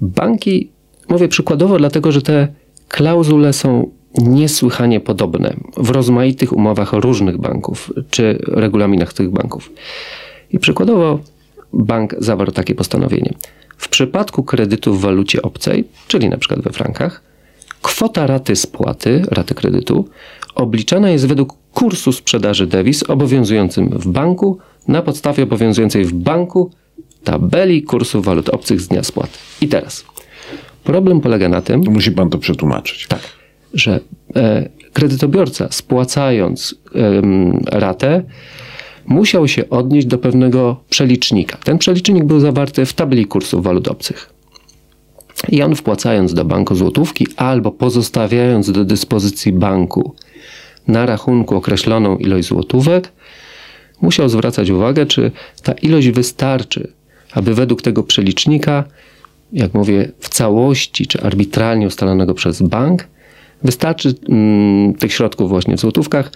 Banki, 0.00 0.70
mówię 1.08 1.28
przykładowo, 1.28 1.78
dlatego 1.78 2.12
że 2.12 2.22
te 2.22 2.48
klauzule 2.88 3.52
są 3.52 3.90
niesłychanie 4.18 5.00
podobne 5.00 5.56
w 5.76 5.90
rozmaitych 5.90 6.52
umowach 6.52 6.92
różnych 6.92 7.38
banków 7.38 7.92
czy 8.10 8.38
regulaminach 8.48 9.12
tych 9.12 9.30
banków. 9.30 9.72
I 10.50 10.58
przykładowo 10.58 11.20
bank 11.72 12.14
zawarł 12.18 12.52
takie 12.52 12.74
postanowienie. 12.74 13.34
W 13.76 13.88
przypadku 13.88 14.42
kredytu 14.42 14.94
w 14.94 15.00
walucie 15.00 15.42
obcej, 15.42 15.84
czyli 16.08 16.28
na 16.28 16.36
przykład 16.36 16.60
we 16.60 16.70
frankach, 16.70 17.22
kwota 17.86 18.26
raty 18.26 18.56
spłaty, 18.56 19.22
raty 19.30 19.54
kredytu, 19.54 20.08
obliczana 20.54 21.10
jest 21.10 21.26
według 21.26 21.54
kursu 21.74 22.12
sprzedaży 22.12 22.66
dewiz 22.66 23.02
obowiązującym 23.02 23.88
w 23.88 24.08
banku 24.08 24.58
na 24.88 25.02
podstawie 25.02 25.42
obowiązującej 25.42 26.04
w 26.04 26.12
banku 26.12 26.70
tabeli 27.24 27.82
kursu 27.82 28.22
walut 28.22 28.48
obcych 28.48 28.80
z 28.80 28.88
dnia 28.88 29.02
spłaty. 29.02 29.38
I 29.60 29.68
teraz 29.68 30.04
problem 30.84 31.20
polega 31.20 31.48
na 31.48 31.62
tym. 31.62 31.80
Musi 31.88 32.12
pan 32.12 32.30
to 32.30 32.38
przetłumaczyć. 32.38 33.06
Tak, 33.06 33.20
że 33.74 34.00
e, 34.36 34.68
kredytobiorca 34.92 35.68
spłacając 35.70 36.74
e, 36.94 37.78
ratę 37.80 38.22
musiał 39.06 39.48
się 39.48 39.70
odnieść 39.70 40.06
do 40.06 40.18
pewnego 40.18 40.76
przelicznika. 40.90 41.58
Ten 41.64 41.78
przelicznik 41.78 42.24
był 42.24 42.40
zawarty 42.40 42.86
w 42.86 42.92
tabeli 42.92 43.26
kursów 43.26 43.64
walut 43.64 43.88
obcych. 43.88 44.35
I 45.48 45.62
on 45.62 45.74
wpłacając 45.74 46.34
do 46.34 46.44
banku 46.44 46.74
złotówki 46.74 47.26
albo 47.36 47.70
pozostawiając 47.70 48.72
do 48.72 48.84
dyspozycji 48.84 49.52
banku 49.52 50.14
na 50.88 51.06
rachunku 51.06 51.56
określoną 51.56 52.16
ilość 52.16 52.48
złotówek, 52.48 53.12
musiał 54.00 54.28
zwracać 54.28 54.70
uwagę, 54.70 55.06
czy 55.06 55.30
ta 55.62 55.72
ilość 55.72 56.10
wystarczy, 56.10 56.92
aby 57.32 57.54
według 57.54 57.82
tego 57.82 58.02
przelicznika, 58.02 58.84
jak 59.52 59.74
mówię, 59.74 60.12
w 60.20 60.28
całości 60.28 61.06
czy 61.06 61.22
arbitralnie 61.22 61.86
ustalonego 61.86 62.34
przez 62.34 62.62
bank, 62.62 63.08
wystarczy 63.62 64.14
mm, 64.28 64.94
tych 64.94 65.12
środków 65.12 65.48
właśnie 65.48 65.76
w 65.76 65.80
złotówkach 65.80 66.32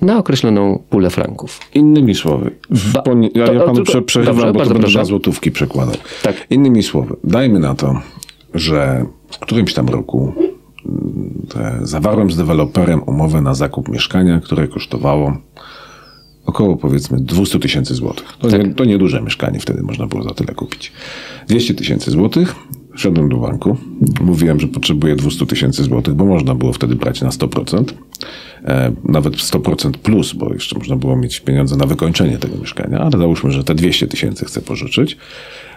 na 0.00 0.18
określoną 0.18 0.82
pulę 0.90 1.10
franków. 1.10 1.60
Innymi 1.74 2.14
słowy, 2.14 2.50
ba, 2.92 3.02
ja, 3.34 3.52
ja 3.52 3.60
panu 3.60 3.84
to, 3.84 4.02
przerywam, 4.02 4.52
bo 4.52 4.64
to 4.64 4.74
będę 4.74 4.98
na 4.98 5.04
złotówki 5.04 5.50
przekładał. 5.50 5.94
Tak. 6.22 6.46
Innymi 6.50 6.82
słowy, 6.82 7.16
dajmy 7.24 7.58
na 7.58 7.74
to, 7.74 8.00
że 8.54 9.06
w 9.30 9.38
którymś 9.38 9.74
tam 9.74 9.88
roku 9.88 10.32
mm, 10.86 11.46
zawarłem 11.82 12.30
z 12.30 12.36
deweloperem 12.36 13.02
umowę 13.02 13.40
na 13.40 13.54
zakup 13.54 13.88
mieszkania, 13.88 14.40
które 14.40 14.68
kosztowało 14.68 15.36
około 16.48 16.76
powiedzmy 16.76 17.18
200 17.20 17.58
tysięcy 17.58 17.94
złotych. 17.94 18.36
To, 18.38 18.48
nie, 18.56 18.74
to 18.74 18.84
nieduże 18.84 19.22
mieszkanie 19.22 19.60
wtedy 19.60 19.82
można 19.82 20.06
było 20.06 20.22
za 20.22 20.30
tyle 20.30 20.54
kupić. 20.54 20.92
200 21.48 21.74
tysięcy 21.74 22.10
złotych, 22.10 22.54
wszedłem 22.96 23.28
do 23.28 23.36
banku, 23.36 23.76
mówiłem, 24.20 24.60
że 24.60 24.68
potrzebuję 24.68 25.16
200 25.16 25.46
tysięcy 25.46 25.84
złotych, 25.84 26.14
bo 26.14 26.24
można 26.24 26.54
było 26.54 26.72
wtedy 26.72 26.96
brać 26.96 27.20
na 27.20 27.28
100%, 27.28 27.92
e, 28.64 28.92
nawet 29.04 29.36
100% 29.36 29.90
plus, 29.90 30.32
bo 30.32 30.54
jeszcze 30.54 30.78
można 30.78 30.96
było 30.96 31.16
mieć 31.16 31.40
pieniądze 31.40 31.76
na 31.76 31.86
wykończenie 31.86 32.38
tego 32.38 32.58
mieszkania, 32.58 32.98
ale 32.98 33.10
załóżmy, 33.10 33.52
że 33.52 33.64
te 33.64 33.74
200 33.74 34.06
tysięcy 34.06 34.44
chcę 34.44 34.60
pożyczyć. 34.60 35.16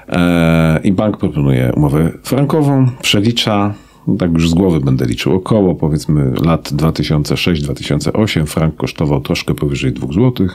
E, 0.10 0.80
I 0.84 0.92
bank 0.92 1.18
proponuje 1.18 1.72
umowę 1.76 2.12
frankową, 2.24 2.90
przelicza, 3.02 3.74
tak 4.20 4.34
już 4.34 4.50
z 4.50 4.54
głowy 4.54 4.80
będę 4.80 5.06
liczył, 5.06 5.36
około 5.36 5.76
powiedzmy 5.76 6.32
lat 6.46 6.72
2006-2008 6.72 8.46
frank 8.46 8.76
kosztował 8.76 9.22
troszkę 9.22 9.54
powyżej 9.54 9.92
2 9.92 10.08
zł, 10.08 10.48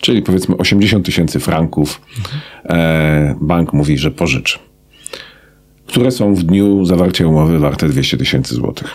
czyli 0.00 0.22
powiedzmy 0.22 0.56
80 0.56 1.06
tysięcy 1.06 1.40
franków 1.40 2.00
e, 2.64 3.36
bank 3.40 3.72
mówi, 3.72 3.98
że 3.98 4.10
pożyczy. 4.10 4.58
Które 5.86 6.10
są 6.10 6.34
w 6.34 6.42
dniu 6.42 6.84
zawarcia 6.84 7.26
umowy 7.26 7.58
warte 7.58 7.88
200 7.88 8.16
tysięcy 8.16 8.54
złotych. 8.54 8.94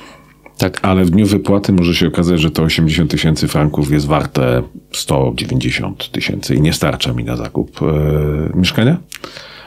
Tak. 0.58 0.80
Ale 0.82 1.06
w 1.06 1.10
dniu 1.10 1.26
wypłaty 1.26 1.74
może 1.74 1.96
się 1.96 2.08
okazać, 2.08 2.42
że 2.42 2.52
to 2.52 2.64
80 2.64 3.12
tysięcy 3.12 3.48
franków 3.48 3.92
jest 3.92 4.08
warte 4.08 4.64
190 4.92 6.12
tysięcy 6.12 6.56
i 6.56 6.62
nie 6.62 6.74
starcza 6.74 7.14
mi 7.14 7.24
na 7.24 7.36
zakup 7.38 7.82
e, 7.82 8.58
mieszkania. 8.58 8.98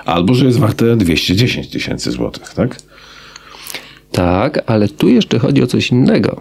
Albo, 0.05 0.35
że 0.35 0.47
jest 0.47 0.59
warte 0.59 0.97
210 0.97 1.69
tysięcy 1.69 2.11
złotych, 2.11 2.55
tak? 2.55 2.83
Tak, 4.13 4.63
ale 4.67 4.89
tu 4.89 5.09
jeszcze 5.09 5.39
chodzi 5.39 5.63
o 5.63 5.67
coś 5.67 5.91
innego. 5.91 6.41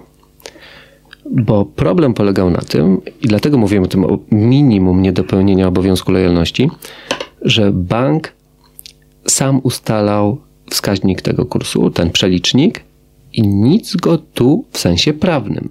Bo 1.31 1.65
problem 1.65 2.13
polegał 2.13 2.49
na 2.49 2.61
tym, 2.61 3.01
i 3.21 3.27
dlatego 3.27 3.57
mówimy 3.57 3.85
o 3.85 3.87
tym 3.87 4.05
o 4.05 4.19
minimum 4.31 5.01
niedopełnienia 5.01 5.67
obowiązku 5.67 6.11
lojalności, 6.11 6.69
że 7.41 7.71
bank 7.71 8.33
sam 9.27 9.59
ustalał 9.63 10.37
wskaźnik 10.69 11.21
tego 11.21 11.45
kursu, 11.45 11.91
ten 11.91 12.11
przelicznik, 12.11 12.83
i 13.33 13.47
nic 13.47 13.95
go 13.95 14.17
tu 14.17 14.65
w 14.71 14.77
sensie 14.77 15.13
prawnym 15.13 15.69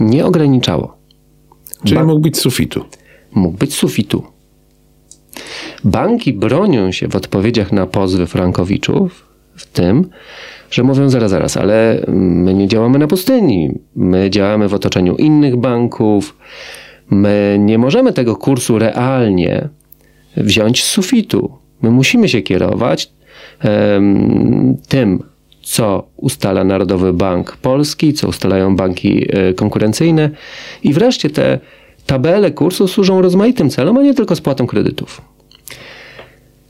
nie 0.00 0.26
ograniczało. 0.26 0.96
Czyli 1.84 1.96
Ba- 1.96 2.04
mógł 2.04 2.20
być 2.20 2.38
sufitu. 2.38 2.84
Mógł 3.34 3.58
być 3.58 3.74
sufitu. 3.74 4.22
Banki 5.84 6.32
bronią 6.32 6.92
się 6.92 7.08
w 7.08 7.16
odpowiedziach 7.16 7.72
na 7.72 7.86
pozwy 7.86 8.26
frankowiczów 8.26 9.26
w 9.56 9.66
tym, 9.66 10.08
że 10.70 10.82
mówią 10.82 11.08
zaraz, 11.08 11.30
zaraz, 11.30 11.56
ale 11.56 12.04
my 12.08 12.54
nie 12.54 12.68
działamy 12.68 12.98
na 12.98 13.06
pustyni. 13.06 13.78
My 13.96 14.30
działamy 14.30 14.68
w 14.68 14.74
otoczeniu 14.74 15.16
innych 15.16 15.56
banków. 15.56 16.36
My 17.10 17.56
nie 17.60 17.78
możemy 17.78 18.12
tego 18.12 18.36
kursu 18.36 18.78
realnie 18.78 19.68
wziąć 20.36 20.84
z 20.84 20.86
sufitu. 20.86 21.52
My 21.82 21.90
musimy 21.90 22.28
się 22.28 22.42
kierować 22.42 23.12
em, 23.60 24.76
tym, 24.88 25.22
co 25.62 26.06
ustala 26.16 26.64
Narodowy 26.64 27.12
Bank 27.12 27.56
Polski, 27.56 28.12
co 28.12 28.28
ustalają 28.28 28.76
banki 28.76 29.26
e, 29.28 29.54
konkurencyjne 29.54 30.30
i 30.82 30.92
wreszcie 30.92 31.30
te 31.30 31.58
tabele 32.06 32.50
kursu 32.50 32.88
służą 32.88 33.22
rozmaitym 33.22 33.70
celom, 33.70 33.98
a 33.98 34.02
nie 34.02 34.14
tylko 34.14 34.36
spłatą 34.36 34.66
kredytów. 34.66 35.22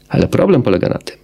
Ale 0.08 0.28
problem 0.28 0.62
polega 0.62 0.88
na 0.88 0.98
tym, 0.98 1.16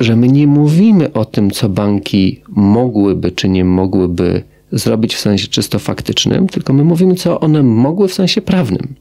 że 0.00 0.16
my 0.16 0.28
nie 0.28 0.46
mówimy 0.46 1.12
o 1.12 1.24
tym, 1.24 1.50
co 1.50 1.68
banki 1.68 2.40
mogłyby 2.48 3.32
czy 3.32 3.48
nie 3.48 3.64
mogłyby 3.64 4.42
zrobić 4.72 5.14
w 5.14 5.20
sensie 5.20 5.48
czysto 5.48 5.78
faktycznym, 5.78 6.46
tylko 6.46 6.72
my 6.72 6.84
mówimy, 6.84 7.14
co 7.14 7.40
one 7.40 7.62
mogły 7.62 8.08
w 8.08 8.14
sensie 8.14 8.42
prawnym. 8.42 8.94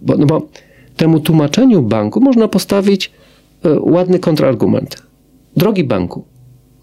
Bo, 0.00 0.16
no 0.16 0.26
bo 0.26 0.48
temu 0.96 1.20
tłumaczeniu 1.20 1.82
banku 1.82 2.20
można 2.20 2.48
postawić 2.48 3.10
e, 3.64 3.80
ładny 3.80 4.18
kontrargument. 4.18 5.02
Drogi 5.56 5.84
banku, 5.84 6.24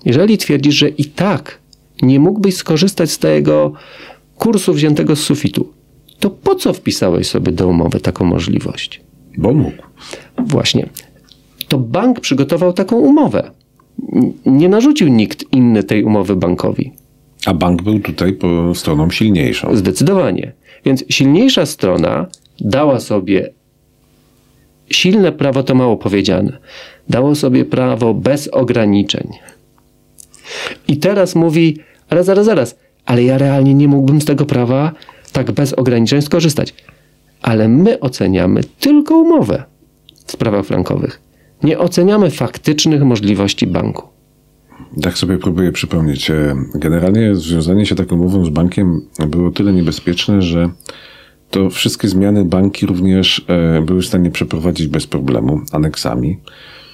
jeżeli 0.06 0.38
twierdzisz, 0.38 0.76
że 0.76 0.90
i 0.90 1.06
tak 1.06 1.60
nie 2.02 2.20
mógłbyś 2.20 2.56
skorzystać 2.56 3.12
z 3.12 3.20
tego 3.20 3.74
kursu 4.38 4.74
wziętego 4.74 5.16
z 5.16 5.20
sufitu, 5.20 5.74
to 6.20 6.30
po 6.30 6.56
co 6.56 6.74
wpisałeś 6.74 7.28
sobie 7.28 7.52
do 7.52 7.68
umowy 7.68 8.00
taką 8.00 8.26
możliwość? 8.26 9.02
Bo 9.38 9.54
mógł. 9.54 9.84
Właśnie. 10.38 10.90
To 11.68 11.78
bank 11.78 12.20
przygotował 12.20 12.74
taką 12.74 12.96
umowę. 12.96 13.52
Nie 14.46 14.70
narzucił 14.70 15.08
nikt 15.08 15.54
inny 15.54 15.84
tej 15.84 16.04
umowy 16.04 16.36
bankowi. 16.36 16.92
A 17.46 17.54
bank 17.54 17.82
był 17.82 18.00
tutaj 18.00 18.34
po 18.34 18.76
stroną 18.76 19.10
silniejszą. 19.10 19.76
Zdecydowanie. 19.76 20.52
Więc 20.86 21.04
silniejsza 21.10 21.66
strona 21.66 22.28
dała 22.60 23.00
sobie 23.00 23.50
silne 24.90 25.32
prawo, 25.32 25.64
to 25.64 25.76
mało 25.76 25.98
powiedziane. 25.98 26.58
Dało 27.10 27.36
sobie 27.36 27.66
prawo 27.66 28.14
bez 28.14 28.48
ograniczeń. 28.48 29.28
I 30.88 30.98
teraz 30.98 31.36
mówi, 31.36 31.78
ale 32.10 32.24
zaraz, 32.24 32.46
zaraz, 32.46 32.80
ale 33.06 33.24
ja 33.24 33.38
realnie 33.38 33.74
nie 33.74 33.88
mógłbym 33.88 34.22
z 34.22 34.26
tego 34.26 34.46
prawa 34.46 34.92
tak 35.38 35.52
bez 35.52 35.74
ograniczeń 35.74 36.22
skorzystać. 36.22 36.74
Ale 37.42 37.68
my 37.68 38.00
oceniamy 38.00 38.62
tylko 38.80 39.18
umowę 39.18 39.64
w 40.26 40.32
sprawach 40.32 40.66
frankowych. 40.66 41.22
Nie 41.64 41.80
oceniamy 41.80 42.30
faktycznych 42.32 43.04
możliwości 43.04 43.68
banku. 43.68 44.08
Tak 45.02 45.18
sobie 45.18 45.38
próbuję 45.38 45.72
przypomnieć. 45.72 46.30
E, 46.32 46.56
Generalnie 46.76 47.36
związanie 47.36 47.86
się 47.86 47.96
taką 47.96 48.16
umową 48.16 48.46
z 48.46 48.50
bankiem 48.50 49.02
było 49.28 49.52
tyle 49.52 49.74
niebezpieczne, 49.74 50.42
że 50.42 50.70
to 51.52 51.70
wszystkie 51.70 52.08
zmiany 52.08 52.46
banki 52.46 52.86
również 52.86 53.46
e, 53.48 53.82
były 53.82 54.02
w 54.02 54.06
stanie 54.06 54.32
przeprowadzić 54.32 54.88
bez 54.88 55.08
problemu 55.08 55.62
aneksami, 55.72 56.40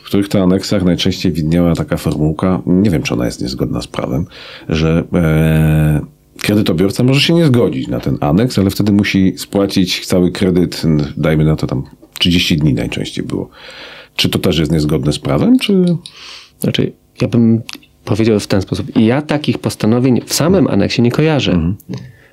w 0.04 0.06
których 0.06 0.30
to 0.30 0.44
aneksach 0.44 0.84
najczęściej 0.84 1.32
widniała 1.32 1.76
taka 1.76 1.98
formułka, 1.98 2.62
nie 2.66 2.90
wiem 2.90 3.04
czy 3.04 3.14
ona 3.14 3.26
jest 3.26 3.42
niezgodna 3.42 3.82
z 3.82 3.88
prawem, 3.88 4.26
że 4.70 5.04
e, 5.14 6.13
kredytobiorca 6.44 7.04
może 7.04 7.22
się 7.22 7.34
nie 7.34 7.46
zgodzić 7.46 7.88
na 7.88 8.00
ten 8.00 8.18
aneks, 8.22 8.60
ale 8.60 8.70
wtedy 8.70 8.92
musi 8.92 9.34
spłacić 9.38 10.06
cały 10.06 10.32
kredyt, 10.32 10.82
dajmy 11.18 11.46
na 11.46 11.56
to 11.56 11.68
tam 11.68 11.84
30 12.20 12.58
dni 12.58 12.74
najczęściej 12.74 13.26
było. 13.26 13.50
Czy 14.16 14.30
to 14.30 14.40
też 14.40 14.58
jest 14.58 14.72
niezgodne 14.72 15.14
z 15.14 15.20
prawem, 15.20 15.60
czy... 15.60 15.86
Znaczy, 16.60 16.92
ja 17.22 17.28
bym 17.28 17.62
powiedział 18.06 18.40
w 18.40 18.48
ten 18.48 18.62
sposób. 18.62 18.88
Ja 18.96 19.22
takich 19.22 19.60
postanowień 19.60 20.22
w 20.26 20.34
samym 20.34 20.68
aneksie 20.68 21.02
nie 21.02 21.12
kojarzę. 21.12 21.74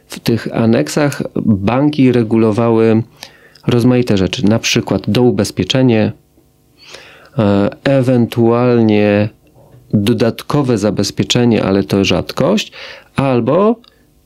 W 0.06 0.20
tych 0.20 0.56
aneksach 0.56 1.22
banki 1.46 2.12
regulowały 2.12 3.02
rozmaite 3.66 4.16
rzeczy, 4.16 4.44
na 4.44 4.58
przykład 4.58 5.10
doubezpieczenie, 5.10 6.12
ewentualnie 7.84 9.28
dodatkowe 9.94 10.78
zabezpieczenie, 10.78 11.64
ale 11.64 11.82
to 11.84 12.04
rzadkość, 12.04 12.72
albo 13.16 13.80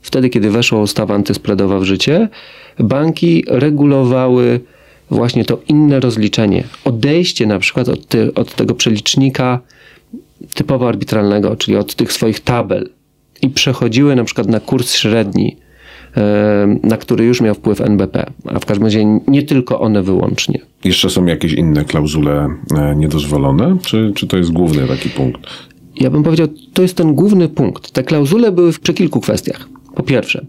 wtedy, 0.04 0.30
kiedy 0.30 0.50
weszła 0.50 0.80
ustawa 0.80 1.14
antyspreadowa 1.14 1.78
w 1.78 1.84
życie, 1.84 2.28
banki 2.78 3.44
regulowały 3.48 4.60
właśnie 5.10 5.44
to 5.44 5.60
inne 5.68 6.00
rozliczenie. 6.00 6.64
Odejście 6.84 7.46
na 7.46 7.58
przykład 7.58 7.88
od, 7.88 8.06
ty, 8.08 8.34
od 8.34 8.54
tego 8.54 8.74
przelicznika 8.74 9.60
typowo 10.54 10.88
arbitralnego, 10.88 11.56
czyli 11.56 11.76
od 11.76 11.94
tych 11.94 12.12
swoich 12.12 12.40
tabel 12.40 12.88
i 13.42 13.48
przechodziły 13.48 14.16
na 14.16 14.24
przykład 14.24 14.48
na 14.48 14.60
kurs 14.60 14.94
średni, 14.94 15.56
e, 16.16 16.78
na 16.82 16.96
który 16.96 17.24
już 17.24 17.40
miał 17.40 17.54
wpływ 17.54 17.80
NBP, 17.80 18.26
a 18.46 18.58
w 18.58 18.66
każdym 18.66 18.84
razie 18.84 19.20
nie 19.28 19.42
tylko 19.42 19.80
one 19.80 20.02
wyłącznie. 20.02 20.60
Jeszcze 20.84 21.10
są 21.10 21.26
jakieś 21.26 21.52
inne 21.52 21.84
klauzule 21.84 22.48
e, 22.76 22.96
niedozwolone, 22.96 23.76
czy, 23.86 24.12
czy 24.14 24.26
to 24.26 24.36
jest 24.36 24.52
główny 24.52 24.88
taki 24.88 25.10
punkt? 25.10 25.40
Ja 26.00 26.10
bym 26.10 26.22
powiedział, 26.22 26.48
to 26.74 26.82
jest 26.82 26.96
ten 26.96 27.14
główny 27.14 27.48
punkt. 27.48 27.90
Te 27.90 28.02
klauzule 28.02 28.52
były 28.52 28.72
w- 28.72 28.80
przy 28.80 28.94
kilku 28.94 29.20
kwestiach. 29.20 29.68
Po 29.94 30.02
pierwsze, 30.02 30.46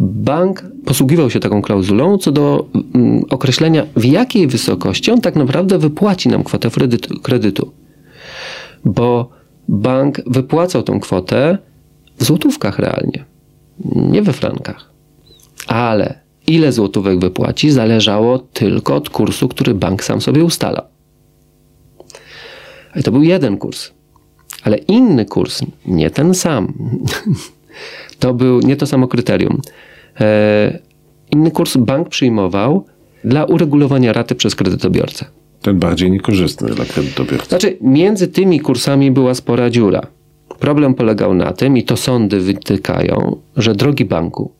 bank 0.00 0.64
posługiwał 0.84 1.30
się 1.30 1.40
taką 1.40 1.62
klauzulą 1.62 2.18
co 2.18 2.32
do 2.32 2.66
mm, 2.94 3.24
określenia, 3.30 3.86
w 3.96 4.04
jakiej 4.04 4.46
wysokości 4.46 5.10
on 5.10 5.20
tak 5.20 5.36
naprawdę 5.36 5.78
wypłaci 5.78 6.28
nam 6.28 6.44
kwotę 6.44 6.70
kredytu. 7.22 7.72
Bo 8.84 9.30
bank 9.68 10.20
wypłacał 10.26 10.82
tą 10.82 11.00
kwotę 11.00 11.58
w 12.18 12.24
złotówkach 12.24 12.78
realnie, 12.78 13.24
nie 13.94 14.22
we 14.22 14.32
frankach. 14.32 14.90
Ale 15.66 16.24
ile 16.46 16.72
złotówek 16.72 17.18
wypłaci, 17.18 17.70
zależało 17.70 18.38
tylko 18.38 18.94
od 18.94 19.10
kursu, 19.10 19.48
który 19.48 19.74
bank 19.74 20.04
sam 20.04 20.20
sobie 20.20 20.44
ustalał. 20.44 20.84
I 22.96 23.02
to 23.02 23.12
był 23.12 23.22
jeden 23.22 23.56
kurs. 23.56 23.90
Ale 24.62 24.76
inny 24.76 25.24
kurs, 25.24 25.60
nie 25.86 26.10
ten 26.10 26.34
sam, 26.34 26.72
to 28.24 28.34
był 28.34 28.60
nie 28.60 28.76
to 28.76 28.86
samo 28.86 29.08
kryterium. 29.08 29.60
E, 30.20 30.78
inny 31.30 31.50
kurs 31.50 31.76
bank 31.76 32.08
przyjmował 32.08 32.84
dla 33.24 33.44
uregulowania 33.44 34.12
raty 34.12 34.34
przez 34.34 34.54
kredytobiorcę. 34.54 35.24
Ten 35.62 35.78
bardziej 35.78 36.10
niekorzystny 36.10 36.70
dla 36.70 36.84
kredytobiorcy. 36.84 37.48
Znaczy, 37.48 37.76
między 37.80 38.28
tymi 38.28 38.60
kursami 38.60 39.10
była 39.10 39.34
spora 39.34 39.70
dziura. 39.70 40.06
Problem 40.58 40.94
polegał 40.94 41.34
na 41.34 41.52
tym, 41.52 41.76
i 41.76 41.82
to 41.82 41.96
sądy 41.96 42.40
wytykają, 42.40 43.36
że 43.56 43.74
drogi 43.74 44.04
banku, 44.04 44.52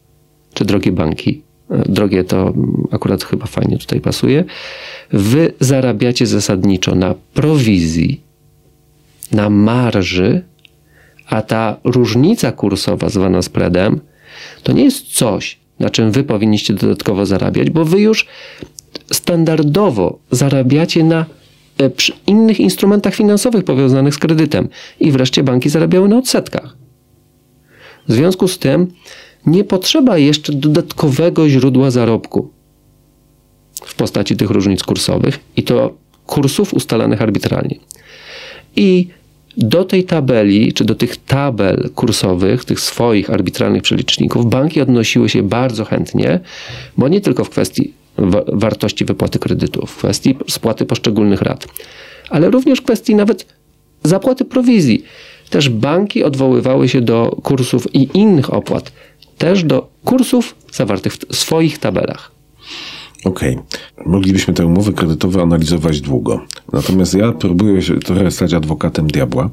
czy 0.55 0.65
drogie 0.65 0.93
banki, 0.93 1.43
e, 1.71 1.83
drogie 1.89 2.25
to 2.25 2.53
akurat 2.91 3.25
chyba 3.25 3.47
fajnie 3.47 3.79
tutaj 3.79 4.01
pasuje, 4.01 4.45
wy 5.13 5.53
zarabiacie 5.61 6.27
zasadniczo 6.27 6.95
na 6.95 7.15
prowizji, 7.35 8.21
na 9.33 9.51
marży, 9.51 10.43
a 11.27 11.43
ta 11.43 11.77
różnica 11.85 12.53
kursowa 12.53 13.09
zwana 13.09 13.43
spreadem 13.43 14.01
to 14.63 14.73
nie 14.73 14.85
jest 14.85 15.07
coś, 15.07 15.59
na 15.79 15.91
czym 15.91 16.13
wy 16.13 16.25
powinniście 16.25 16.75
dodatkowo 16.75 17.27
zarabiać, 17.27 17.71
bo 17.71 17.85
wy 17.85 18.01
już 18.01 18.27
standardowo 19.13 20.19
zarabiacie 20.31 21.05
na 21.05 21.27
e, 21.79 21.91
przy 21.91 22.13
innych 22.27 22.61
instrumentach 22.61 23.15
finansowych 23.15 23.65
powiązanych 23.65 24.15
z 24.15 24.19
kredytem 24.19 24.69
i 25.01 25.13
wreszcie 25.13 25.43
banki 25.43 25.69
zarabiały 25.69 26.09
na 26.09 26.19
odsetkach. 26.19 26.77
W 28.09 28.13
związku 28.13 28.49
z 28.49 28.59
tym 28.59 28.93
nie 29.47 29.65
potrzeba 29.65 30.19
jeszcze 30.19 30.53
dodatkowego 30.53 31.49
źródła 31.49 31.91
zarobku 31.91 32.51
w 33.85 33.95
postaci 33.95 34.37
tych 34.37 34.51
różnic 34.51 34.83
kursowych 34.83 35.39
i 35.57 35.63
to 35.63 35.95
kursów 36.27 36.75
ustalanych 36.75 37.23
arbitralnie. 37.23 37.79
I 38.77 39.09
do 39.57 39.85
tej 39.85 40.05
tabeli, 40.05 40.73
czy 40.73 40.85
do 40.85 40.95
tych 40.95 41.17
tabel 41.17 41.91
kursowych, 41.95 42.65
tych 42.65 42.81
swoich 42.81 43.31
arbitralnych 43.31 43.83
przeliczników, 43.83 44.51
banki 44.51 44.81
odnosiły 44.81 45.29
się 45.29 45.43
bardzo 45.43 45.85
chętnie, 45.85 46.41
bo 46.97 47.09
nie 47.09 47.21
tylko 47.21 47.45
w 47.45 47.51
kwestii 47.51 47.93
wartości 48.53 49.05
wypłaty 49.05 49.39
kredytów, 49.39 49.91
w 49.91 49.97
kwestii 49.97 50.37
spłaty 50.49 50.87
poszczególnych 50.87 51.43
rat, 51.43 51.67
ale 52.31 52.51
również 52.51 52.81
w 52.81 52.85
kwestii 52.85 53.15
nawet 53.15 53.47
zapłaty 54.03 54.45
prowizji. 54.45 55.05
Też 55.51 55.69
banki 55.69 56.25
odwoływały 56.25 56.89
się 56.89 57.01
do 57.01 57.37
kursów 57.43 57.95
i 57.95 58.09
innych 58.15 58.55
opłat, 58.55 58.93
też 59.39 59.65
do 59.65 59.89
kursów 60.05 60.55
zawartych 60.73 61.13
w 61.15 61.37
swoich 61.37 61.79
tabelach. 61.79 62.31
Okej. 63.25 63.57
Okay. 63.57 64.07
Moglibyśmy 64.07 64.55
te 64.55 64.67
umowy 64.67 64.93
kredytowe 64.93 65.43
analizować 65.43 66.01
długo. 66.01 66.41
Natomiast 66.73 67.15
ja 67.15 67.33
próbuję 67.33 67.83
się 67.83 67.99
trochę 67.99 68.31
stać 68.31 68.55
adwokatem 68.55 69.07
diabła. 69.07 69.51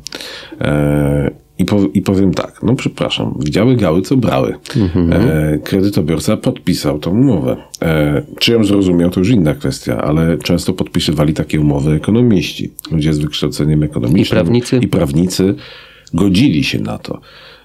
E, 0.61 1.31
i, 1.57 1.65
po, 1.65 1.79
I 1.93 2.01
powiem 2.01 2.33
tak, 2.33 2.63
no 2.63 2.75
przepraszam, 2.75 3.35
widziały 3.39 3.75
gały, 3.75 4.01
co 4.01 4.17
brały. 4.17 4.55
Mhm. 4.77 5.13
E, 5.13 5.57
kredytobiorca 5.57 6.37
podpisał 6.37 6.99
tą 6.99 7.11
umowę. 7.11 7.57
E, 7.81 8.23
czy 8.39 8.51
ją 8.51 8.63
zrozumiał, 8.63 9.09
to 9.09 9.19
już 9.19 9.29
inna 9.29 9.53
kwestia, 9.55 10.01
ale 10.01 10.37
często 10.37 10.73
podpisywali 10.73 11.33
takie 11.33 11.59
umowy 11.61 11.91
ekonomiści. 11.91 12.71
Ludzie 12.91 13.13
z 13.13 13.19
wykształceniem 13.19 13.83
ekonomicznym. 13.83 14.39
I 14.39 14.43
prawnicy. 14.43 14.77
I 14.77 14.87
prawnicy 14.87 15.55
godzili 16.13 16.63
się 16.63 16.79
na 16.79 16.97
to. 16.97 17.21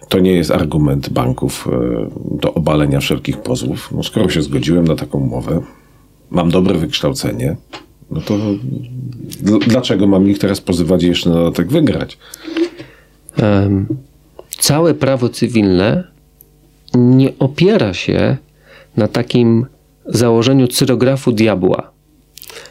To 0.08 0.18
nie 0.18 0.32
jest 0.32 0.50
argument 0.50 1.10
banków 1.10 1.68
e, 1.72 2.38
do 2.38 2.54
obalenia 2.54 3.00
wszelkich 3.00 3.38
pozwów. 3.38 3.92
No, 3.96 4.02
skoro 4.02 4.28
się 4.28 4.42
zgodziłem 4.42 4.84
na 4.84 4.96
taką 4.96 5.18
umowę, 5.18 5.60
mam 6.30 6.50
dobre 6.50 6.74
wykształcenie, 6.74 7.56
no 8.10 8.20
to 8.20 8.38
dlaczego 9.66 10.06
mam 10.06 10.28
ich 10.28 10.38
teraz 10.38 10.60
pozywać 10.60 11.02
jeszcze 11.02 11.28
na 11.30 11.34
dodatek 11.34 11.68
wygrać? 11.68 12.18
Um, 13.42 13.86
całe 14.58 14.94
prawo 14.94 15.28
cywilne 15.28 16.04
nie 16.94 17.32
opiera 17.38 17.94
się 17.94 18.36
na 18.96 19.08
takim 19.08 19.66
założeniu 20.06 20.68
cyrografu 20.68 21.32
diabła, 21.32 21.90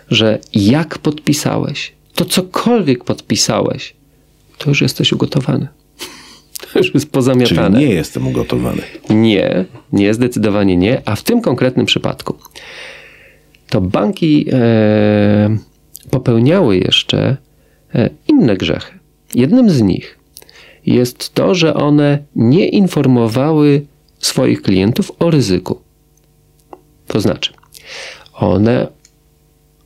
że 0.10 0.40
jak 0.54 0.98
podpisałeś, 0.98 1.94
to 2.16 2.26
cokolwiek 2.26 3.04
podpisałeś, 3.04 3.96
to 4.58 4.70
już 4.70 4.82
jesteś 4.82 5.14
ugotowany. 5.14 5.68
To 6.74 6.80
już 6.80 6.94
jest 6.94 7.12
pozamiatane. 7.12 7.78
Czyli 7.78 7.90
nie 7.90 7.96
jestem 7.96 8.28
ugotowany. 8.28 8.82
Nie, 9.10 9.66
nie, 9.94 10.14
zdecydowanie 10.14 10.78
nie. 10.78 11.02
A 11.06 11.16
w 11.16 11.24
tym 11.24 11.42
konkretnym 11.42 11.86
przypadku 11.86 12.36
to 13.76 13.82
banki 13.82 14.46
e, 14.52 15.58
popełniały 16.10 16.78
jeszcze 16.78 17.38
e, 17.96 18.10
inne 18.28 18.58
grzechy. 18.58 19.00
Jednym 19.34 19.70
z 19.70 19.82
nich 19.82 20.20
jest 20.86 21.34
to, 21.34 21.56
że 21.56 21.74
one 21.74 22.20
nie 22.36 22.70
informowały 22.70 23.86
swoich 24.20 24.62
klientów 24.62 25.12
o 25.20 25.32
ryzyku. 25.32 25.80
To 27.08 27.22
znaczy, 27.22 27.54
one. 28.34 28.88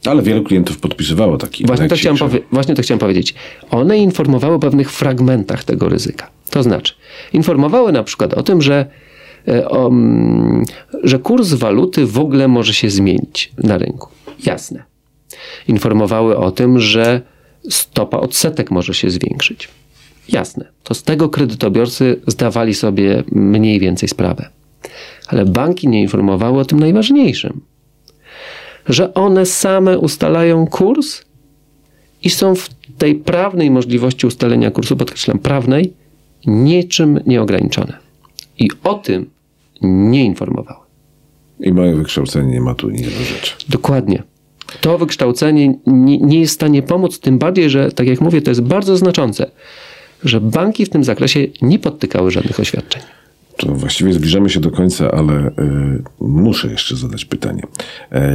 Ale 0.05 0.21
wielu 0.21 0.43
klientów 0.43 0.79
podpisywało 0.79 1.37
taki. 1.37 1.65
Właśnie 1.65 1.87
to, 1.87 1.95
chciałem 1.95 2.17
powie- 2.17 2.41
właśnie 2.51 2.75
to 2.75 2.81
chciałem 2.81 2.99
powiedzieć. 2.99 3.33
One 3.71 3.97
informowały 3.97 4.55
o 4.55 4.59
pewnych 4.59 4.91
fragmentach 4.91 5.63
tego 5.63 5.89
ryzyka. 5.89 6.29
To 6.49 6.63
znaczy, 6.63 6.93
informowały 7.33 7.91
na 7.91 8.03
przykład 8.03 8.33
o 8.33 8.43
tym, 8.43 8.61
że 8.61 8.85
o, 9.49 9.91
że 11.03 11.19
kurs 11.19 11.53
waluty 11.53 12.05
w 12.05 12.19
ogóle 12.19 12.47
może 12.47 12.73
się 12.73 12.89
zmienić 12.89 13.51
na 13.57 13.77
rynku. 13.77 14.09
Jasne. 14.45 14.83
Informowały 15.67 16.37
o 16.37 16.51
tym, 16.51 16.79
że 16.79 17.21
stopa 17.69 18.17
odsetek 18.17 18.71
może 18.71 18.93
się 18.93 19.09
zwiększyć. 19.09 19.69
Jasne. 20.29 20.65
To 20.83 20.93
z 20.93 21.03
tego 21.03 21.29
kredytobiorcy 21.29 22.21
zdawali 22.27 22.73
sobie 22.73 23.23
mniej 23.31 23.79
więcej 23.79 24.09
sprawę. 24.09 24.49
Ale 25.27 25.45
banki 25.45 25.87
nie 25.87 26.01
informowały 26.01 26.59
o 26.59 26.65
tym 26.65 26.79
najważniejszym. 26.79 27.61
Że 28.89 29.13
one 29.13 29.45
same 29.45 29.99
ustalają 29.99 30.67
kurs 30.67 31.21
i 32.23 32.29
są 32.29 32.55
w 32.55 32.69
tej 32.97 33.15
prawnej 33.15 33.71
możliwości 33.71 34.27
ustalenia 34.27 34.71
kursu, 34.71 34.97
podkreślam, 34.97 35.39
prawnej, 35.39 35.93
niczym 36.45 37.19
nieograniczone. 37.25 37.97
I 38.59 38.69
o 38.83 38.93
tym 38.93 39.29
nie 39.81 40.25
informowały. 40.25 40.85
I 41.59 41.73
moje 41.73 41.95
wykształcenie 41.95 42.51
nie 42.51 42.61
ma 42.61 42.75
tu 42.75 42.89
nic 42.89 43.03
do 43.03 43.23
rzeczy. 43.23 43.55
Dokładnie. 43.69 44.23
To 44.81 44.97
wykształcenie 44.97 45.79
nie, 45.87 46.17
nie 46.17 46.39
jest 46.39 46.53
w 46.53 46.55
stanie 46.55 46.81
pomóc, 46.81 47.19
tym 47.19 47.39
bardziej, 47.39 47.69
że, 47.69 47.91
tak 47.91 48.07
jak 48.07 48.21
mówię, 48.21 48.41
to 48.41 48.51
jest 48.51 48.61
bardzo 48.61 48.97
znaczące, 48.97 49.51
że 50.23 50.41
banki 50.41 50.85
w 50.85 50.89
tym 50.89 51.03
zakresie 51.03 51.47
nie 51.61 51.79
podtykały 51.79 52.31
żadnych 52.31 52.59
oświadczeń. 52.59 53.01
To 53.57 53.73
właściwie 53.73 54.13
zbliżamy 54.13 54.49
się 54.49 54.59
do 54.59 54.71
końca, 54.71 55.11
ale 55.11 55.47
y, 55.47 55.51
muszę 56.19 56.67
jeszcze 56.67 56.95
zadać 56.95 57.25
pytanie. 57.25 57.63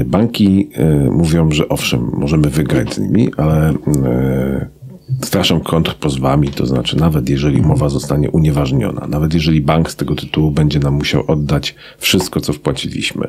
Y, 0.00 0.04
banki 0.04 0.70
y, 1.06 1.10
mówią, 1.10 1.50
że 1.50 1.68
owszem, 1.68 2.10
możemy 2.12 2.50
wygrać 2.50 2.94
z 2.94 2.98
nimi, 2.98 3.32
ale 3.36 3.74
straszą 5.22 5.60
kontrpozwami, 5.60 6.48
to 6.48 6.66
znaczy 6.66 6.96
nawet 6.96 7.28
jeżeli 7.28 7.60
umowa 7.60 7.88
zostanie 7.88 8.30
unieważniona, 8.30 9.06
nawet 9.08 9.34
jeżeli 9.34 9.60
bank 9.60 9.90
z 9.90 9.96
tego 9.96 10.14
tytułu 10.14 10.50
będzie 10.50 10.78
nam 10.78 10.94
musiał 10.94 11.24
oddać 11.26 11.74
wszystko, 11.98 12.40
co 12.40 12.52
wpłaciliśmy, 12.52 13.28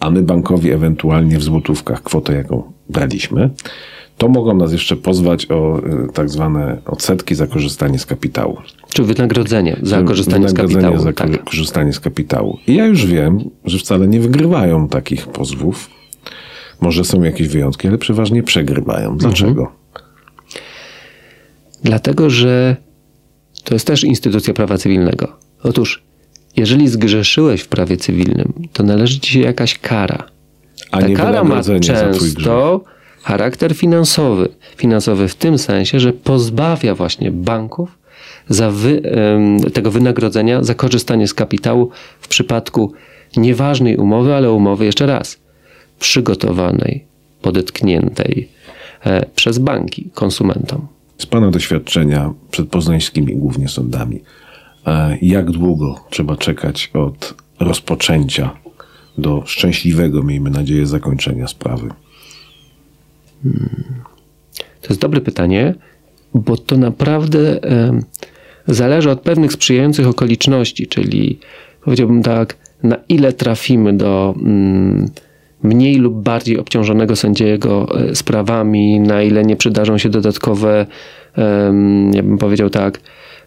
a 0.00 0.10
my 0.10 0.22
bankowi 0.22 0.70
ewentualnie 0.70 1.38
w 1.38 1.42
złotówkach 1.42 2.02
kwotę, 2.02 2.34
jaką 2.34 2.72
braliśmy, 2.88 3.50
to 4.18 4.28
mogą 4.28 4.56
nas 4.56 4.72
jeszcze 4.72 4.96
pozwać 4.96 5.50
o 5.50 5.78
y, 5.78 6.12
tak 6.12 6.30
zwane 6.30 6.78
odsetki 6.86 7.34
za 7.34 7.46
korzystanie 7.46 7.98
z 7.98 8.06
kapitału. 8.06 8.56
Czy 8.92 9.04
wynagrodzenie 9.04 9.76
za 9.82 10.02
korzystanie 10.02 10.48
z 10.48 10.54
kapitału. 10.54 10.98
za 10.98 11.12
tak. 11.12 11.44
korzystanie 11.44 11.92
z 11.92 12.00
kapitału. 12.00 12.58
I 12.66 12.74
ja 12.74 12.86
już 12.86 13.06
wiem, 13.06 13.50
że 13.64 13.78
wcale 13.78 14.08
nie 14.08 14.20
wygrywają 14.20 14.88
takich 14.88 15.26
pozwów. 15.26 15.90
Może 16.80 17.04
są 17.04 17.22
jakieś 17.22 17.48
wyjątki, 17.48 17.88
ale 17.88 17.98
przeważnie 17.98 18.42
przegrywają. 18.42 19.16
Dlaczego? 19.16 19.60
Mhm. 19.60 19.77
Dlatego, 21.82 22.30
że 22.30 22.76
to 23.64 23.74
jest 23.74 23.86
też 23.86 24.04
instytucja 24.04 24.54
prawa 24.54 24.78
cywilnego. 24.78 25.36
Otóż, 25.62 26.02
jeżeli 26.56 26.88
zgrzeszyłeś 26.88 27.60
w 27.60 27.68
prawie 27.68 27.96
cywilnym, 27.96 28.52
to 28.72 28.82
należy 28.82 29.20
ci 29.20 29.32
się 29.32 29.40
jakaś 29.40 29.78
kara. 29.78 30.24
A 30.90 31.00
Ta 31.00 31.08
kara 31.08 31.44
ma 31.44 31.62
często 31.62 32.84
charakter 33.22 33.74
finansowy. 33.74 34.48
Finansowy 34.76 35.28
w 35.28 35.34
tym 35.34 35.58
sensie, 35.58 36.00
że 36.00 36.12
pozbawia 36.12 36.94
właśnie 36.94 37.30
banków 37.30 37.98
wy, 38.70 39.02
tego 39.72 39.90
wynagrodzenia 39.90 40.62
za 40.62 40.74
korzystanie 40.74 41.28
z 41.28 41.34
kapitału 41.34 41.90
w 42.20 42.28
przypadku 42.28 42.92
nieważnej 43.36 43.96
umowy, 43.96 44.34
ale 44.34 44.52
umowy 44.52 44.84
jeszcze 44.84 45.06
raz 45.06 45.38
przygotowanej, 46.00 47.04
podetkniętej 47.42 48.48
e, 49.04 49.26
przez 49.34 49.58
banki 49.58 50.10
konsumentom. 50.14 50.86
Z 51.18 51.26
Pana 51.26 51.50
doświadczenia 51.50 52.32
przed 52.50 52.68
poznańskimi 52.68 53.36
głównie 53.36 53.68
sądami, 53.68 54.20
jak 55.22 55.50
długo 55.50 56.04
trzeba 56.10 56.36
czekać 56.36 56.90
od 56.94 57.34
rozpoczęcia 57.60 58.50
do 59.18 59.42
szczęśliwego, 59.46 60.22
miejmy 60.22 60.50
nadzieję, 60.50 60.86
zakończenia 60.86 61.48
sprawy? 61.48 61.88
Hmm. 63.42 64.02
To 64.82 64.88
jest 64.88 65.00
dobre 65.00 65.20
pytanie, 65.20 65.74
bo 66.34 66.56
to 66.56 66.76
naprawdę 66.76 67.60
zależy 68.66 69.10
od 69.10 69.20
pewnych 69.20 69.52
sprzyjających 69.52 70.06
okoliczności, 70.06 70.86
czyli 70.86 71.38
powiedziałbym 71.84 72.22
tak, 72.22 72.56
na 72.82 72.96
ile 73.08 73.32
trafimy 73.32 73.96
do. 73.96 74.34
Mm, 74.38 75.10
mniej 75.62 75.96
lub 75.96 76.14
bardziej 76.14 76.58
obciążonego 76.58 77.16
sędziego 77.16 78.00
e, 78.10 78.14
sprawami, 78.14 79.00
na 79.00 79.22
ile 79.22 79.44
nie 79.44 79.56
przydarzą 79.56 79.98
się 79.98 80.08
dodatkowe, 80.08 80.86
ja 82.12 82.22
bym 82.22 82.38
powiedział 82.38 82.70
tak, 82.70 83.00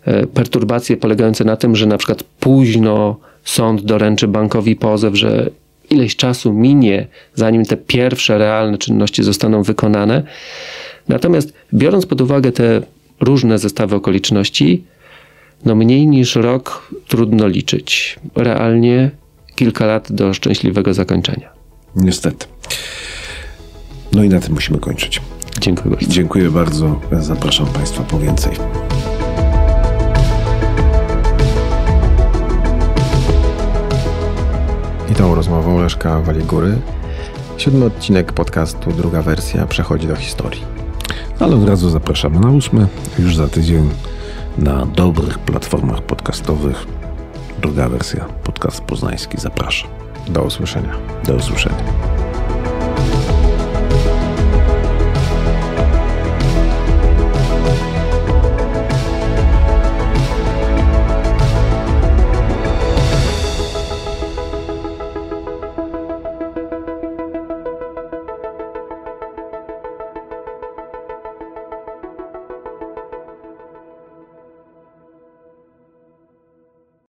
e, 0.06 0.28
perturbacje 0.28 0.98
polegające 0.98 1.44
na 1.44 1.56
tym, 1.58 1.76
że 1.76 1.86
na 1.86 1.98
przykład 1.98 2.24
późno 2.24 3.18
sąd 3.44 3.82
doręczy 3.82 4.28
bankowi 4.28 4.76
pozew, 4.76 5.16
że 5.16 5.50
ileś 5.90 6.16
czasu 6.16 6.54
minie, 6.54 7.08
zanim 7.34 7.66
te 7.66 7.78
pierwsze 7.78 8.38
realne 8.38 8.78
czynności 8.78 9.24
zostaną 9.24 9.64
wykonane. 9.64 10.24
Natomiast 11.08 11.54
biorąc 11.74 12.06
pod 12.06 12.22
uwagę 12.22 12.52
te 12.52 12.82
różne 13.20 13.58
zestawy 13.58 13.96
okoliczności, 13.96 14.84
no 15.66 15.76
mniej 15.76 16.08
niż 16.08 16.36
rok 16.36 16.90
trudno 17.08 17.48
liczyć. 17.48 18.20
Realnie 18.36 19.12
kilka 19.56 19.86
lat 19.86 20.12
do 20.12 20.34
szczęśliwego 20.34 20.94
zakończenia. 20.94 21.61
Niestety. 21.96 22.48
No 24.12 24.24
i 24.24 24.30
na 24.30 24.40
tym 24.40 24.54
musimy 24.54 24.80
kończyć. 24.80 25.22
Dziękuję 25.60 25.96
bardzo. 25.96 26.12
Dziękuję 26.12 26.50
bardzo. 26.52 27.00
Zapraszam 27.20 27.68
Państwa 27.68 28.04
po 28.04 28.20
więcej. 28.20 28.54
I 35.12 35.16
tą 35.16 35.36
rozmową 35.36 35.82
Leszka 35.82 36.20
Waligury 36.20 36.78
siódmy 37.62 37.86
odcinek 37.86 38.34
podcastu, 38.34 38.92
druga 38.92 39.22
wersja, 39.22 39.66
przechodzi 39.68 40.08
do 40.08 40.16
historii. 40.16 40.62
Ale 41.40 41.56
od 41.56 41.68
razu 41.70 41.90
zapraszamy 41.90 42.40
na 42.40 42.50
ósmy, 42.50 42.88
już 43.20 43.36
za 43.36 43.48
tydzień 43.48 43.90
na 44.58 44.86
dobrych 44.86 45.40
platformach 45.40 46.02
podcastowych. 46.02 46.86
Druga 47.62 47.90
wersja, 47.90 48.26
podcast 48.44 48.82
poznański. 48.82 49.38
Zapraszam. 49.38 50.01
Do 50.28 50.44
usłyszenia. 50.44 50.94
Do 51.26 51.34
usłyszenia. 51.34 52.11